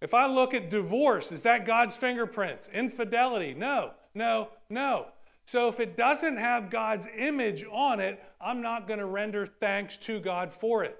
If 0.00 0.14
I 0.14 0.26
look 0.26 0.52
at 0.52 0.68
divorce, 0.68 1.30
is 1.30 1.44
that 1.44 1.64
God's 1.64 1.94
fingerprints? 1.94 2.68
Infidelity? 2.72 3.54
No 3.54 3.92
no, 4.14 4.48
no. 4.70 5.06
So 5.46 5.68
if 5.68 5.78
it 5.80 5.96
doesn't 5.96 6.38
have 6.38 6.70
God's 6.70 7.06
image 7.16 7.64
on 7.70 8.00
it, 8.00 8.22
I'm 8.40 8.62
not 8.62 8.86
going 8.86 9.00
to 9.00 9.06
render 9.06 9.46
thanks 9.46 9.96
to 9.98 10.20
God 10.20 10.52
for 10.52 10.84
it. 10.84 10.96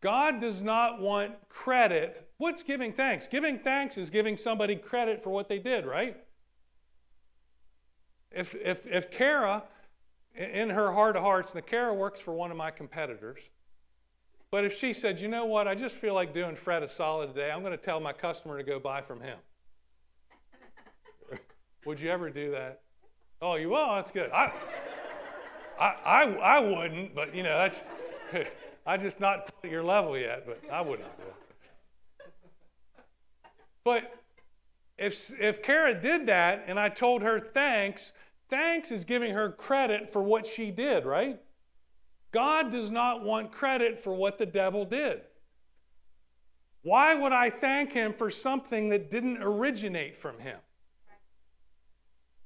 God 0.00 0.40
does 0.40 0.60
not 0.60 1.00
want 1.00 1.32
credit. 1.48 2.28
What's 2.38 2.62
giving 2.62 2.92
thanks? 2.92 3.28
Giving 3.28 3.58
thanks 3.58 3.96
is 3.96 4.10
giving 4.10 4.36
somebody 4.36 4.76
credit 4.76 5.22
for 5.22 5.30
what 5.30 5.48
they 5.48 5.58
did, 5.58 5.86
right? 5.86 6.16
If, 8.34 8.54
if, 8.54 8.86
if 8.86 9.10
Kara, 9.10 9.62
in 10.34 10.70
her 10.70 10.92
heart 10.92 11.16
of 11.16 11.22
hearts, 11.22 11.52
and 11.54 11.66
Kara 11.66 11.92
works 11.92 12.20
for 12.20 12.32
one 12.32 12.50
of 12.50 12.56
my 12.56 12.70
competitors, 12.70 13.40
but 14.50 14.64
if 14.64 14.78
she 14.78 14.92
said, 14.92 15.20
you 15.20 15.28
know 15.28 15.46
what, 15.46 15.66
I 15.66 15.74
just 15.74 15.96
feel 15.96 16.14
like 16.14 16.34
doing 16.34 16.54
Fred 16.54 16.82
a 16.82 16.88
solid 16.88 17.28
today, 17.28 17.50
I'm 17.50 17.60
going 17.60 17.72
to 17.72 17.82
tell 17.82 18.00
my 18.00 18.12
customer 18.12 18.58
to 18.58 18.64
go 18.64 18.78
buy 18.78 19.00
from 19.00 19.20
him. 19.20 19.38
Would 21.86 22.00
you 22.00 22.10
ever 22.10 22.30
do 22.30 22.50
that? 22.50 22.82
Oh, 23.40 23.54
you 23.54 23.70
will? 23.70 23.94
That's 23.94 24.10
good. 24.10 24.30
I, 24.30 24.52
I, 25.80 25.86
I, 26.04 26.22
I 26.22 26.60
wouldn't, 26.60 27.14
but 27.14 27.34
you 27.34 27.42
know, 27.42 27.58
that's, 27.58 27.82
I 28.86 28.96
just 28.96 29.20
not 29.20 29.52
at 29.64 29.70
your 29.70 29.82
level 29.82 30.18
yet, 30.18 30.46
but 30.46 30.60
I 30.70 30.80
would 30.80 31.00
not 31.00 31.16
do 31.16 31.24
it. 31.24 31.34
But 33.84 34.21
if, 35.02 35.32
if 35.40 35.62
Kara 35.62 36.00
did 36.00 36.26
that 36.26 36.64
and 36.66 36.78
I 36.78 36.88
told 36.88 37.22
her 37.22 37.40
thanks, 37.40 38.12
thanks 38.48 38.90
is 38.90 39.04
giving 39.04 39.34
her 39.34 39.50
credit 39.50 40.12
for 40.12 40.22
what 40.22 40.46
she 40.46 40.70
did, 40.70 41.04
right? 41.04 41.40
God 42.30 42.70
does 42.70 42.90
not 42.90 43.24
want 43.24 43.52
credit 43.52 44.02
for 44.02 44.14
what 44.14 44.38
the 44.38 44.46
devil 44.46 44.84
did. 44.84 45.22
Why 46.82 47.14
would 47.14 47.32
I 47.32 47.50
thank 47.50 47.92
him 47.92 48.12
for 48.12 48.30
something 48.30 48.88
that 48.90 49.10
didn't 49.10 49.42
originate 49.42 50.16
from 50.16 50.38
him? 50.38 50.58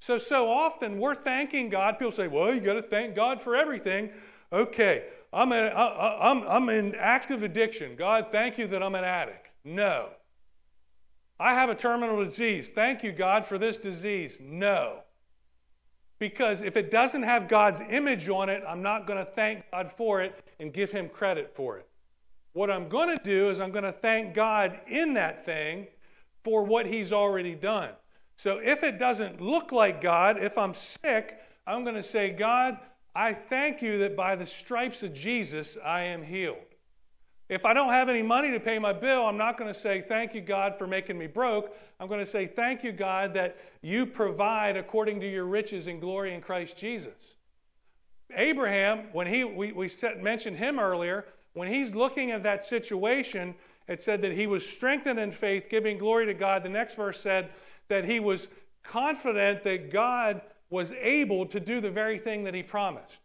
So, 0.00 0.18
so 0.18 0.50
often 0.50 0.98
we're 0.98 1.14
thanking 1.14 1.68
God. 1.68 1.98
People 1.98 2.12
say, 2.12 2.28
well, 2.28 2.54
you 2.54 2.60
got 2.60 2.74
to 2.74 2.82
thank 2.82 3.14
God 3.14 3.40
for 3.40 3.56
everything. 3.56 4.10
Okay, 4.52 5.04
I'm, 5.32 5.52
in, 5.52 5.72
I, 5.72 6.30
I'm, 6.30 6.42
I'm 6.42 6.68
in 6.68 6.94
active 6.94 7.42
addiction. 7.42 7.96
God, 7.96 8.28
thank 8.30 8.58
you 8.58 8.66
that 8.68 8.82
I'm 8.82 8.94
an 8.94 9.04
addict. 9.04 9.48
No. 9.64 10.10
I 11.38 11.54
have 11.54 11.68
a 11.68 11.74
terminal 11.74 12.24
disease. 12.24 12.70
Thank 12.70 13.02
you, 13.02 13.12
God, 13.12 13.46
for 13.46 13.58
this 13.58 13.76
disease. 13.76 14.38
No. 14.40 15.00
Because 16.18 16.62
if 16.62 16.76
it 16.76 16.90
doesn't 16.90 17.24
have 17.24 17.46
God's 17.46 17.82
image 17.90 18.28
on 18.28 18.48
it, 18.48 18.62
I'm 18.66 18.82
not 18.82 19.06
going 19.06 19.18
to 19.18 19.30
thank 19.30 19.70
God 19.70 19.92
for 19.92 20.22
it 20.22 20.34
and 20.58 20.72
give 20.72 20.90
Him 20.90 21.08
credit 21.08 21.54
for 21.54 21.76
it. 21.76 21.86
What 22.54 22.70
I'm 22.70 22.88
going 22.88 23.14
to 23.14 23.22
do 23.22 23.50
is 23.50 23.60
I'm 23.60 23.70
going 23.70 23.84
to 23.84 23.92
thank 23.92 24.32
God 24.32 24.80
in 24.88 25.12
that 25.14 25.44
thing 25.44 25.88
for 26.42 26.64
what 26.64 26.86
He's 26.86 27.12
already 27.12 27.54
done. 27.54 27.90
So 28.36 28.60
if 28.62 28.82
it 28.82 28.98
doesn't 28.98 29.40
look 29.42 29.72
like 29.72 30.00
God, 30.00 30.42
if 30.42 30.56
I'm 30.56 30.72
sick, 30.72 31.38
I'm 31.66 31.82
going 31.84 31.96
to 31.96 32.02
say, 32.02 32.30
God, 32.30 32.78
I 33.14 33.34
thank 33.34 33.82
you 33.82 33.98
that 33.98 34.16
by 34.16 34.36
the 34.36 34.46
stripes 34.46 35.02
of 35.02 35.12
Jesus 35.12 35.76
I 35.84 36.02
am 36.02 36.22
healed. 36.22 36.56
If 37.48 37.64
I 37.64 37.72
don't 37.74 37.92
have 37.92 38.08
any 38.08 38.22
money 38.22 38.50
to 38.50 38.58
pay 38.58 38.78
my 38.78 38.92
bill, 38.92 39.24
I'm 39.24 39.36
not 39.36 39.56
going 39.56 39.72
to 39.72 39.78
say, 39.78 40.04
Thank 40.06 40.34
you, 40.34 40.40
God, 40.40 40.76
for 40.76 40.86
making 40.86 41.16
me 41.16 41.26
broke. 41.26 41.76
I'm 42.00 42.08
going 42.08 42.20
to 42.20 42.26
say, 42.26 42.46
Thank 42.46 42.82
you, 42.82 42.92
God, 42.92 43.34
that 43.34 43.56
you 43.82 44.04
provide 44.04 44.76
according 44.76 45.20
to 45.20 45.30
your 45.30 45.44
riches 45.44 45.86
and 45.86 46.00
glory 46.00 46.34
in 46.34 46.40
Christ 46.40 46.76
Jesus. 46.76 47.36
Abraham, 48.34 49.06
when 49.12 49.28
he, 49.28 49.44
we, 49.44 49.72
we 49.72 49.88
set, 49.88 50.20
mentioned 50.20 50.56
him 50.56 50.80
earlier, 50.80 51.26
when 51.52 51.68
he's 51.68 51.94
looking 51.94 52.32
at 52.32 52.42
that 52.42 52.64
situation, 52.64 53.54
it 53.86 54.02
said 54.02 54.20
that 54.22 54.32
he 54.32 54.48
was 54.48 54.68
strengthened 54.68 55.20
in 55.20 55.30
faith, 55.30 55.66
giving 55.70 55.98
glory 55.98 56.26
to 56.26 56.34
God. 56.34 56.64
The 56.64 56.68
next 56.68 56.96
verse 56.96 57.20
said 57.20 57.50
that 57.88 58.04
he 58.04 58.18
was 58.18 58.48
confident 58.82 59.62
that 59.62 59.92
God 59.92 60.40
was 60.70 60.90
able 60.92 61.46
to 61.46 61.60
do 61.60 61.80
the 61.80 61.90
very 61.90 62.18
thing 62.18 62.42
that 62.44 62.54
he 62.54 62.62
promised. 62.62 63.18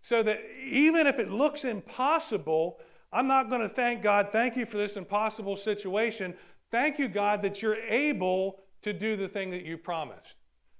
So 0.00 0.22
that 0.22 0.40
even 0.64 1.06
if 1.06 1.18
it 1.18 1.30
looks 1.30 1.64
impossible, 1.64 2.78
I'm 3.12 3.26
not 3.26 3.48
going 3.48 3.62
to 3.62 3.68
thank 3.68 4.02
God, 4.02 4.28
thank 4.30 4.56
you 4.56 4.66
for 4.66 4.76
this 4.76 4.96
impossible 4.96 5.56
situation. 5.56 6.34
Thank 6.70 6.98
you, 6.98 7.08
God, 7.08 7.42
that 7.42 7.62
you're 7.62 7.76
able 7.76 8.60
to 8.82 8.92
do 8.92 9.16
the 9.16 9.28
thing 9.28 9.50
that 9.50 9.64
you 9.64 9.78
promised. 9.78 10.34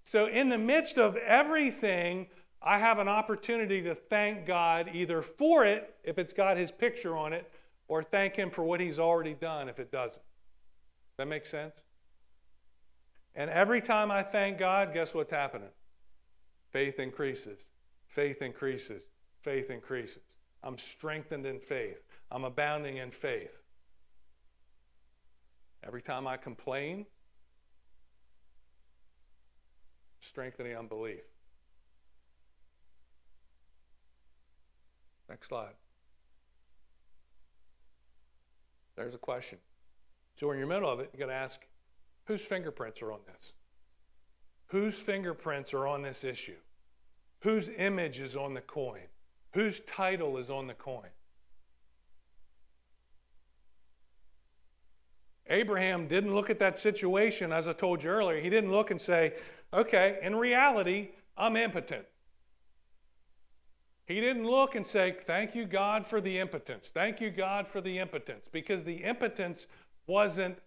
So, 0.05 0.27
in 0.27 0.49
the 0.49 0.59
midst 0.59 0.99
of 0.99 1.17
everything, 1.17 2.27
I 2.63 2.79
have 2.79 2.99
an 2.99 3.09
opportunity 3.09 3.83
to 3.83 3.95
thank 3.95 4.47
God 4.47 4.91
either 4.93 5.23
for 5.23 5.65
it, 5.65 5.95
if 6.05 6.19
it's 6.19 6.33
got 6.33 6.57
his 6.57 6.71
picture 6.71 7.17
on 7.17 7.33
it, 7.33 7.51
or 7.89 8.03
thank 8.03 8.35
him 8.35 8.51
for 8.51 8.65
what 8.65 8.81
he's 8.81 8.99
already 8.99 9.35
done 9.35 9.69
if 9.69 9.79
it 9.79 9.91
doesn't. 9.91 10.13
Does 10.13 11.17
that 11.19 11.29
make 11.29 11.47
sense? 11.47 11.75
And 13.35 13.51
every 13.51 13.81
time 13.81 14.11
I 14.11 14.23
thank 14.23 14.59
God, 14.59 14.93
guess 14.93 15.15
what's 15.15 15.31
happening? 15.31 15.69
Faith 16.71 16.99
increases, 16.99 17.59
faith 18.09 18.43
increases, 18.43 19.03
faith 19.43 19.71
increases. 19.71 20.23
I'm 20.63 20.77
strengthened 20.77 21.47
in 21.47 21.61
faith. 21.61 22.03
I'm 22.31 22.45
abounding 22.45 22.99
in 22.99 23.11
faith. 23.11 23.63
Every 25.87 26.03
time 26.03 26.27
I 26.27 26.37
complain, 26.37 27.07
strengthening 30.21 30.77
unbelief. 30.77 31.21
Next 35.29 35.49
slide. 35.49 35.75
There's 38.97 39.15
a 39.15 39.19
question. 39.19 39.59
So, 40.39 40.51
in 40.51 40.59
your 40.59 40.67
middle 40.67 40.91
of 40.91 41.01
it, 41.01 41.11
you 41.13 41.19
got 41.19 41.27
to 41.27 41.33
ask 41.33 41.61
whose 42.27 42.43
fingerprints 42.43 43.01
are 43.03 43.13
on 43.13 43.21
this? 43.27 43.53
Whose 44.67 44.95
fingerprints 44.95 45.73
are 45.73 45.87
on 45.87 46.03
this 46.03 46.25
issue? 46.25 46.57
Whose 47.41 47.71
image 47.79 48.21
is 48.21 48.37
on 48.37 48.55
the 48.55 48.61
coin? 48.61 49.07
Whose 49.55 49.81
title 49.81 50.37
is 50.39 50.51
on 50.51 50.67
the 50.67 50.75
coin? 50.75 51.11
Abraham 55.51 56.07
didn't 56.07 56.35
look 56.35 56.51
at 56.51 56.59
that 56.59 56.79
situation, 56.79 57.53
as 57.53 57.67
I 57.67 57.73
told 57.73 58.03
you 58.03 58.11
earlier. 58.11 58.41
He 58.41 58.51
didn't 58.51 58.71
look 58.71 58.91
and 58.91 59.01
say, 59.01 59.35
okay, 59.73 60.19
in 60.23 60.37
reality, 60.37 61.11
I'm 61.37 61.57
impotent. 61.57 62.05
He 64.07 64.21
didn't 64.21 64.47
look 64.47 64.75
and 64.75 64.87
say, 64.87 65.17
thank 65.27 65.55
you, 65.55 65.67
God, 65.67 66.07
for 66.07 66.21
the 66.21 66.39
impotence. 66.39 66.91
Thank 66.93 67.21
you, 67.21 67.31
God, 67.31 67.69
for 67.69 67.81
the 67.81 67.99
impotence. 67.99 68.47
Because 68.51 68.83
the 68.85 69.05
impotence 69.05 69.67
wasn't, 70.07 70.59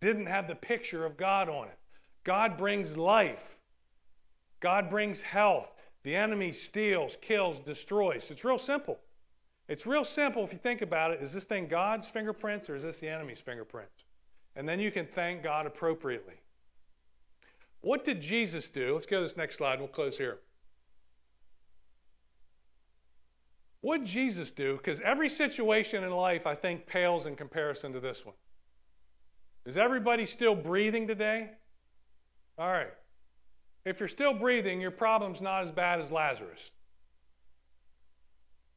didn't 0.00 0.26
have 0.26 0.48
the 0.48 0.54
picture 0.54 1.06
of 1.06 1.16
God 1.16 1.48
on 1.48 1.68
it. 1.68 1.78
God 2.24 2.56
brings 2.58 2.96
life, 2.96 3.56
God 4.60 4.90
brings 4.90 5.20
health. 5.20 5.72
The 6.04 6.16
enemy 6.16 6.50
steals, 6.50 7.16
kills, 7.20 7.60
destroys. 7.60 8.28
It's 8.32 8.44
real 8.44 8.58
simple. 8.58 8.98
It's 9.72 9.86
real 9.86 10.04
simple 10.04 10.44
if 10.44 10.52
you 10.52 10.58
think 10.58 10.82
about 10.82 11.12
it. 11.12 11.22
Is 11.22 11.32
this 11.32 11.46
thing 11.46 11.66
God's 11.66 12.06
fingerprints 12.06 12.68
or 12.68 12.76
is 12.76 12.82
this 12.82 12.98
the 12.98 13.08
enemy's 13.08 13.40
fingerprints? 13.40 14.04
And 14.54 14.68
then 14.68 14.78
you 14.78 14.90
can 14.90 15.06
thank 15.06 15.42
God 15.42 15.64
appropriately. 15.64 16.34
What 17.80 18.04
did 18.04 18.20
Jesus 18.20 18.68
do? 18.68 18.92
Let's 18.92 19.06
go 19.06 19.16
to 19.16 19.22
this 19.22 19.34
next 19.34 19.56
slide 19.56 19.72
and 19.72 19.80
we'll 19.80 19.88
close 19.88 20.18
here. 20.18 20.40
What 23.80 24.00
did 24.00 24.08
Jesus 24.08 24.50
do? 24.50 24.76
Because 24.76 25.00
every 25.00 25.30
situation 25.30 26.04
in 26.04 26.10
life, 26.10 26.46
I 26.46 26.54
think, 26.54 26.86
pales 26.86 27.24
in 27.24 27.34
comparison 27.34 27.94
to 27.94 28.00
this 28.00 28.26
one. 28.26 28.34
Is 29.64 29.78
everybody 29.78 30.26
still 30.26 30.54
breathing 30.54 31.06
today? 31.06 31.48
All 32.58 32.70
right. 32.70 32.92
If 33.86 34.00
you're 34.00 34.08
still 34.10 34.34
breathing, 34.34 34.82
your 34.82 34.90
problem's 34.90 35.40
not 35.40 35.64
as 35.64 35.70
bad 35.70 35.98
as 35.98 36.10
Lazarus. 36.10 36.72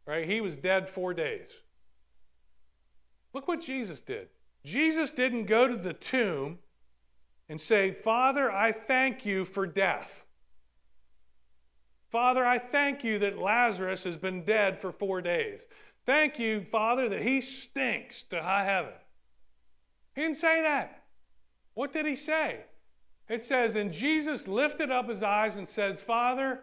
Right? 0.06 0.28
He 0.28 0.42
was 0.42 0.58
dead 0.58 0.88
four 0.88 1.14
days. 1.14 1.50
Look 3.34 3.48
what 3.48 3.62
Jesus 3.62 4.02
did. 4.02 4.28
Jesus 4.64 5.12
didn't 5.12 5.46
go 5.46 5.68
to 5.68 5.76
the 5.76 5.94
tomb 5.94 6.60
and 7.50 7.60
say, 7.60 7.92
Father, 7.92 8.52
I 8.52 8.72
thank 8.72 9.26
you 9.26 9.46
for 9.46 9.68
death. 9.68 10.24
Father, 12.12 12.46
I 12.46 12.60
thank 12.60 13.04
you 13.04 13.20
that 13.20 13.38
Lazarus 13.38 14.04
has 14.04 14.18
been 14.18 14.46
dead 14.46 14.80
for 14.80 14.92
four 14.92 15.22
days. 15.22 15.66
Thank 16.06 16.40
you, 16.40 16.62
Father, 16.62 17.10
that 17.10 17.22
he 17.22 17.42
stinks 17.42 18.22
to 18.30 18.42
high 18.42 18.66
heaven. 18.66 18.94
He 20.16 20.22
didn't 20.22 20.38
say 20.38 20.62
that. 20.62 21.04
What 21.74 21.92
did 21.92 22.06
he 22.06 22.16
say? 22.16 22.62
It 23.28 23.44
says, 23.44 23.76
And 23.76 23.92
Jesus 23.92 24.48
lifted 24.48 24.92
up 24.92 25.10
his 25.10 25.24
eyes 25.24 25.58
and 25.58 25.68
said, 25.68 26.00
Father, 26.00 26.62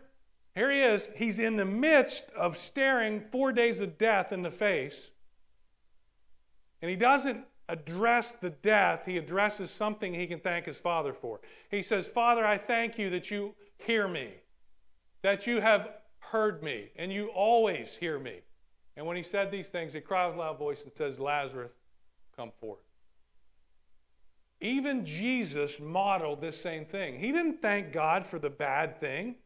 here 0.55 0.71
he 0.71 0.81
is. 0.81 1.09
He's 1.17 1.39
in 1.39 1.57
the 1.57 1.65
midst 1.65 2.31
of 2.33 2.57
staring 2.57 3.21
four 3.33 3.53
days 3.53 3.81
of 3.81 3.97
death 3.99 4.33
in 4.33 4.43
the 4.43 4.51
face. 4.51 5.11
And 6.81 6.91
he 6.91 6.97
doesn't 6.97 7.45
address 7.69 8.35
the 8.35 8.51
death, 8.51 9.03
he 9.07 9.17
addresses 9.17 9.71
something 9.71 10.13
he 10.13 10.27
can 10.27 10.41
thank 10.41 10.67
his 10.67 10.79
Father 10.79 11.15
for. 11.15 11.41
He 11.71 11.81
says, 11.81 12.07
Father, 12.07 12.45
I 12.45 12.59
thank 12.59 12.99
you 12.99 13.09
that 13.11 13.31
you 13.31 13.55
hear 13.79 14.07
me, 14.07 14.31
that 15.23 15.47
you 15.47 15.61
have 15.61 15.89
heard 16.19 16.63
me, 16.63 16.91
and 16.97 17.13
you 17.13 17.29
always 17.29 17.95
hear 17.95 18.19
me. 18.19 18.41
And 18.97 19.07
when 19.07 19.17
he 19.17 19.23
said 19.23 19.51
these 19.51 19.69
things, 19.69 19.95
he 19.95 20.01
cried 20.01 20.27
with 20.27 20.37
a 20.37 20.41
loud 20.41 20.59
voice 20.59 20.83
and 20.83 20.93
says, 20.95 21.19
Lazarus, 21.19 21.73
come 22.37 22.51
forth. 22.61 22.81
Even 24.61 25.05
Jesus 25.05 25.81
modeled 25.81 26.41
this 26.41 26.61
same 26.61 26.85
thing. 26.85 27.19
He 27.19 27.33
didn't 27.33 27.63
thank 27.63 27.93
God 27.93 28.27
for 28.27 28.39
the 28.39 28.51
bad 28.51 29.01
thing. 29.01 29.37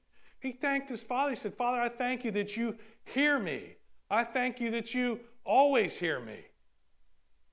He 0.46 0.52
thanked 0.52 0.88
his 0.88 1.02
father. 1.02 1.30
He 1.30 1.36
said, 1.36 1.54
Father, 1.54 1.80
I 1.80 1.88
thank 1.88 2.24
you 2.24 2.30
that 2.30 2.56
you 2.56 2.76
hear 3.04 3.36
me. 3.36 3.74
I 4.08 4.22
thank 4.22 4.60
you 4.60 4.70
that 4.70 4.94
you 4.94 5.18
always 5.44 5.96
hear 5.96 6.20
me. 6.20 6.38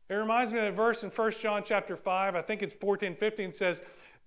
It 0.10 0.14
reminds 0.14 0.54
me 0.54 0.60
of 0.60 0.66
that 0.66 0.76
verse 0.76 1.02
in 1.02 1.10
1 1.10 1.32
John 1.42 1.64
chapter 1.66 1.98
5, 1.98 2.36
I 2.36 2.42
think 2.44 2.62
it's 2.62 2.76
14, 2.76 3.16
15, 3.16 3.52
says, 3.52 3.82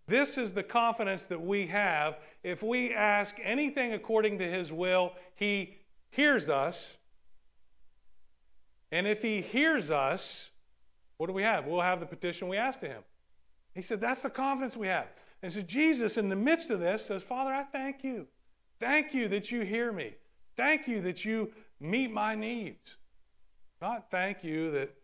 This 0.09 0.37
is 0.37 0.53
the 0.53 0.65
confidence 0.65 1.29
that 1.29 1.41
we 1.41 1.69
have. 1.69 2.19
If 2.43 2.65
we 2.65 2.93
ask 2.93 3.37
anything 3.41 3.93
according 3.93 4.39
to 4.39 4.51
his 4.51 4.73
will, 4.73 5.13
he 5.37 5.77
hears 6.11 6.49
us. 6.49 6.97
And 8.91 9.07
if 9.07 9.23
he 9.23 9.43
hears 9.43 9.93
us, 9.93 10.51
what 11.19 11.29
do 11.29 11.33
we 11.33 11.45
have? 11.45 11.67
We'll 11.67 11.83
have 11.83 12.01
the 12.01 12.07
petition 12.07 12.49
we 12.49 12.57
asked 12.57 12.81
to 12.81 12.89
him. 12.89 13.05
He 13.77 13.83
said, 13.83 14.01
That's 14.01 14.23
the 14.23 14.31
confidence 14.31 14.77
we 14.77 14.89
have. 14.89 15.07
And 15.41 15.53
so 15.53 15.61
Jesus, 15.61 16.17
in 16.17 16.29
the 16.29 16.35
midst 16.35 16.71
of 16.71 16.81
this, 16.81 17.07
says, 17.07 17.23
Father, 17.23 17.53
I 17.53 17.63
thank 17.63 18.03
you. 18.03 18.27
Thank 18.79 19.15
you 19.15 19.29
that 19.29 19.51
you 19.51 19.63
hear 19.63 19.93
me. 19.93 20.15
Thank 20.57 20.87
you 20.87 21.01
that 21.03 21.25
you 21.25 21.53
meet 21.81 22.11
my 22.11 22.35
needs. 22.35 22.97
Not 23.81 24.11
thank 24.11 24.43
you 24.43 24.71
that 24.73 24.95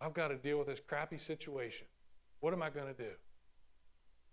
I've 0.00 0.14
got 0.14 0.28
to 0.28 0.36
deal 0.36 0.58
with 0.58 0.66
this 0.66 0.80
crappy 0.86 1.18
situation. 1.18 1.86
What 2.40 2.52
am 2.52 2.62
I 2.62 2.70
going 2.70 2.86
to 2.86 3.02
do? 3.02 3.10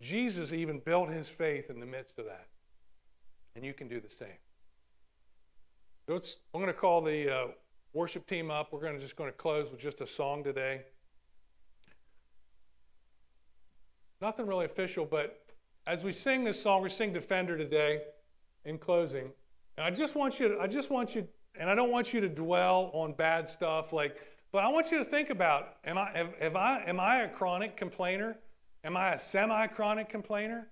Jesus 0.02 0.52
even 0.52 0.80
built 0.80 1.10
his 1.10 1.30
faith 1.30 1.70
in 1.70 1.80
the 1.80 1.86
midst 1.86 2.18
of 2.18 2.26
that. 2.26 2.48
And 3.56 3.64
you 3.64 3.74
can 3.74 3.88
do 3.88 4.00
the 4.00 4.10
same. 4.10 4.28
So 6.08 6.16
I'm 6.54 6.62
going 6.62 6.68
to 6.68 6.74
call 6.74 7.02
the 7.02 7.34
uh, 7.34 7.48
worship 7.94 8.28
team 8.28 8.50
up. 8.50 8.74
We're 8.74 8.82
going 8.82 8.96
to 8.96 9.00
just 9.00 9.16
going 9.16 9.32
to 9.32 9.38
close 9.38 9.70
with 9.70 9.80
just 9.80 10.02
a 10.02 10.08
song 10.08 10.44
today. 10.44 10.82
Nothing 14.22 14.46
really 14.46 14.66
official, 14.66 15.06
but 15.06 15.46
as 15.88 16.04
we 16.04 16.14
sing 16.14 16.44
this 16.44 16.62
song, 16.62 16.82
we 16.82 16.90
sing 16.90 17.12
Defender 17.12 17.58
today 17.58 18.02
in 18.66 18.78
closing, 18.78 19.32
and 19.78 19.86
I 19.86 19.90
just 19.90 20.16
want 20.16 20.40
you 20.40 20.50
to, 20.50 20.60
I 20.60 20.68
just 20.68 20.90
want 20.90 21.16
you, 21.16 21.28
and 21.60 21.70
I 21.70 21.76
don't 21.76 21.92
want 21.92 22.14
you 22.14 22.22
to 22.22 22.30
dwell 22.30 22.92
on 22.94 23.14
bad 23.14 23.48
stuff 23.48 23.94
like, 23.94 24.18
but 24.52 24.64
I 24.64 24.68
want 24.68 24.92
you 24.92 24.98
to 24.98 25.06
think 25.06 25.30
about, 25.30 25.78
am 25.86 25.98
I, 25.98 26.12
have, 26.14 26.34
have 26.40 26.56
I, 26.56 26.84
am 26.86 27.00
I 27.00 27.22
a 27.22 27.30
chronic 27.30 27.78
complainer? 27.78 28.38
Am 28.84 28.98
I 28.98 29.14
a 29.14 29.20
semi-chronic 29.20 30.10
complainer? 30.10 30.68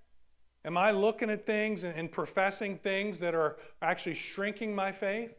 Am 0.64 0.76
I 0.76 0.90
looking 0.90 1.30
at 1.30 1.46
things 1.46 1.84
and, 1.84 1.96
and 1.96 2.12
professing 2.12 2.76
things 2.78 3.18
that 3.20 3.34
are 3.34 3.56
actually 3.80 4.14
shrinking 4.14 4.74
my 4.74 4.92
faith? 4.92 5.32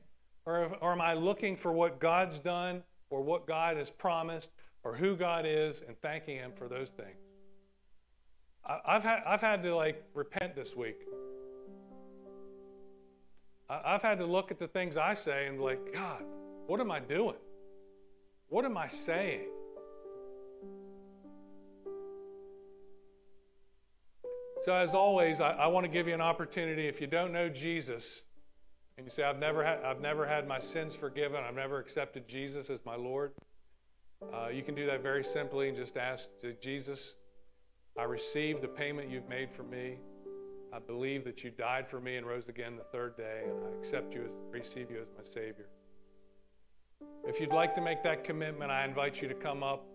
Or, 0.46 0.76
or 0.82 0.92
am 0.92 1.02
I 1.02 1.14
looking 1.14 1.56
for 1.56 1.72
what 1.72 2.00
God's 2.00 2.40
done 2.40 2.82
or 3.12 3.22
what 3.22 3.46
God 3.46 3.78
has 3.78 3.92
promised 3.92 4.50
or 4.84 4.96
who 4.96 5.16
God 5.16 5.46
is 5.46 5.84
and 5.88 5.96
thanking 6.02 6.38
Him 6.38 6.52
for 6.56 6.68
those 6.68 6.90
things? 6.90 7.20
I, 8.66 8.80
I've 8.86 9.04
had, 9.04 9.20
I've 9.28 9.42
had 9.42 9.62
to 9.64 9.76
like 9.76 10.04
repent 10.16 10.56
this 10.56 10.76
week 10.76 11.06
I've 13.72 14.02
had 14.02 14.18
to 14.20 14.26
look 14.26 14.52
at 14.52 14.60
the 14.60 14.68
things 14.68 14.98
I 14.98 15.14
say 15.14 15.48
and 15.48 15.58
be 15.58 15.64
like, 15.64 15.94
God, 15.94 16.24
what 16.68 16.80
am 16.80 16.92
I 16.92 17.00
doing? 17.00 17.38
What 18.50 18.66
am 18.66 18.78
I 18.78 18.88
saying? 18.88 19.48
So, 24.64 24.74
as 24.74 24.94
always, 24.94 25.40
I, 25.40 25.52
I 25.52 25.68
want 25.68 25.86
to 25.86 25.92
give 25.92 26.08
you 26.08 26.14
an 26.14 26.22
opportunity. 26.22 26.88
If 26.88 27.02
you 27.02 27.08
don't 27.08 27.32
know 27.32 27.50
Jesus, 27.50 28.24
and 28.98 29.06
you 29.06 29.12
say, 29.12 29.24
I've 29.24 29.40
never 29.40 29.64
had, 29.64 29.82
I've 29.84 30.02
never 30.02 30.28
had 30.28 30.48
my 30.48 30.60
sins 30.60 30.96
forgiven, 30.96 31.42
I've 31.44 31.56
never 31.56 31.80
accepted 31.80 32.28
Jesus 32.28 32.70
as 32.70 32.86
my 32.86 32.96
Lord, 32.96 33.32
uh, 34.34 34.50
you 34.50 34.62
can 34.62 34.76
do 34.76 34.86
that 34.86 35.02
very 35.02 35.24
simply 35.24 35.70
and 35.70 35.78
just 35.78 35.98
ask 35.98 36.30
Jesus, 36.62 37.16
I 37.98 38.04
receive 38.04 38.62
the 38.62 38.68
payment 38.68 39.10
you've 39.10 39.28
made 39.28 39.50
for 39.52 39.64
me. 39.64 39.98
I 40.74 40.80
believe 40.80 41.26
that 41.26 41.44
you 41.44 41.52
died 41.52 41.88
for 41.88 42.00
me 42.00 42.16
and 42.16 42.26
rose 42.26 42.48
again 42.48 42.78
the 42.78 42.84
third 42.84 43.18
day, 43.18 43.42
and 43.44 43.58
I 43.66 43.78
accept 43.78 44.14
you 44.14 44.24
as 44.24 44.32
receive 44.52 44.90
you 44.90 45.02
as 45.02 45.08
my 45.18 45.24
Savior. 45.24 45.68
If 47.26 47.40
you'd 47.40 47.54
like 47.54 47.74
to 47.76 47.82
make 47.82 48.04
that 48.04 48.24
commitment, 48.24 48.72
I 48.72 48.86
invite 48.86 49.22
you 49.22 49.28
to 49.28 49.34
come 49.34 49.64
up. 49.64 49.86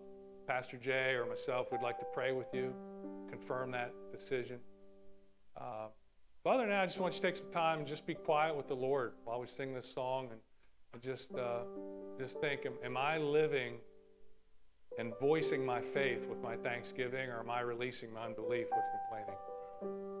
Pastor 0.47 0.77
Jay 0.77 1.13
or 1.13 1.25
myself, 1.25 1.71
we'd 1.71 1.81
like 1.81 1.99
to 1.99 2.05
pray 2.13 2.31
with 2.31 2.47
you, 2.53 2.73
confirm 3.29 3.71
that 3.71 3.93
decision. 4.11 4.59
Uh, 5.59 5.87
but 6.43 6.51
other 6.51 6.63
than 6.63 6.69
that, 6.69 6.83
I 6.83 6.85
just 6.85 6.99
want 6.99 7.15
you 7.15 7.21
to 7.21 7.27
take 7.27 7.35
some 7.35 7.51
time 7.51 7.79
and 7.79 7.87
just 7.87 8.05
be 8.05 8.13
quiet 8.13 8.55
with 8.55 8.67
the 8.67 8.75
Lord 8.75 9.13
while 9.25 9.41
we 9.41 9.47
sing 9.47 9.73
this 9.73 9.91
song 9.91 10.29
and, 10.31 11.01
just, 11.01 11.33
uh, 11.35 11.59
just 12.17 12.39
think, 12.39 12.65
am, 12.65 12.73
am 12.83 12.95
I 12.97 13.17
living 13.17 13.73
and 14.97 15.13
voicing 15.19 15.65
my 15.65 15.81
faith 15.81 16.25
with 16.27 16.41
my 16.41 16.55
thanksgiving, 16.55 17.29
or 17.29 17.39
am 17.39 17.49
I 17.51 17.59
releasing 17.59 18.11
my 18.13 18.25
unbelief 18.25 18.67
with 18.71 18.85
complaining? 19.09 20.16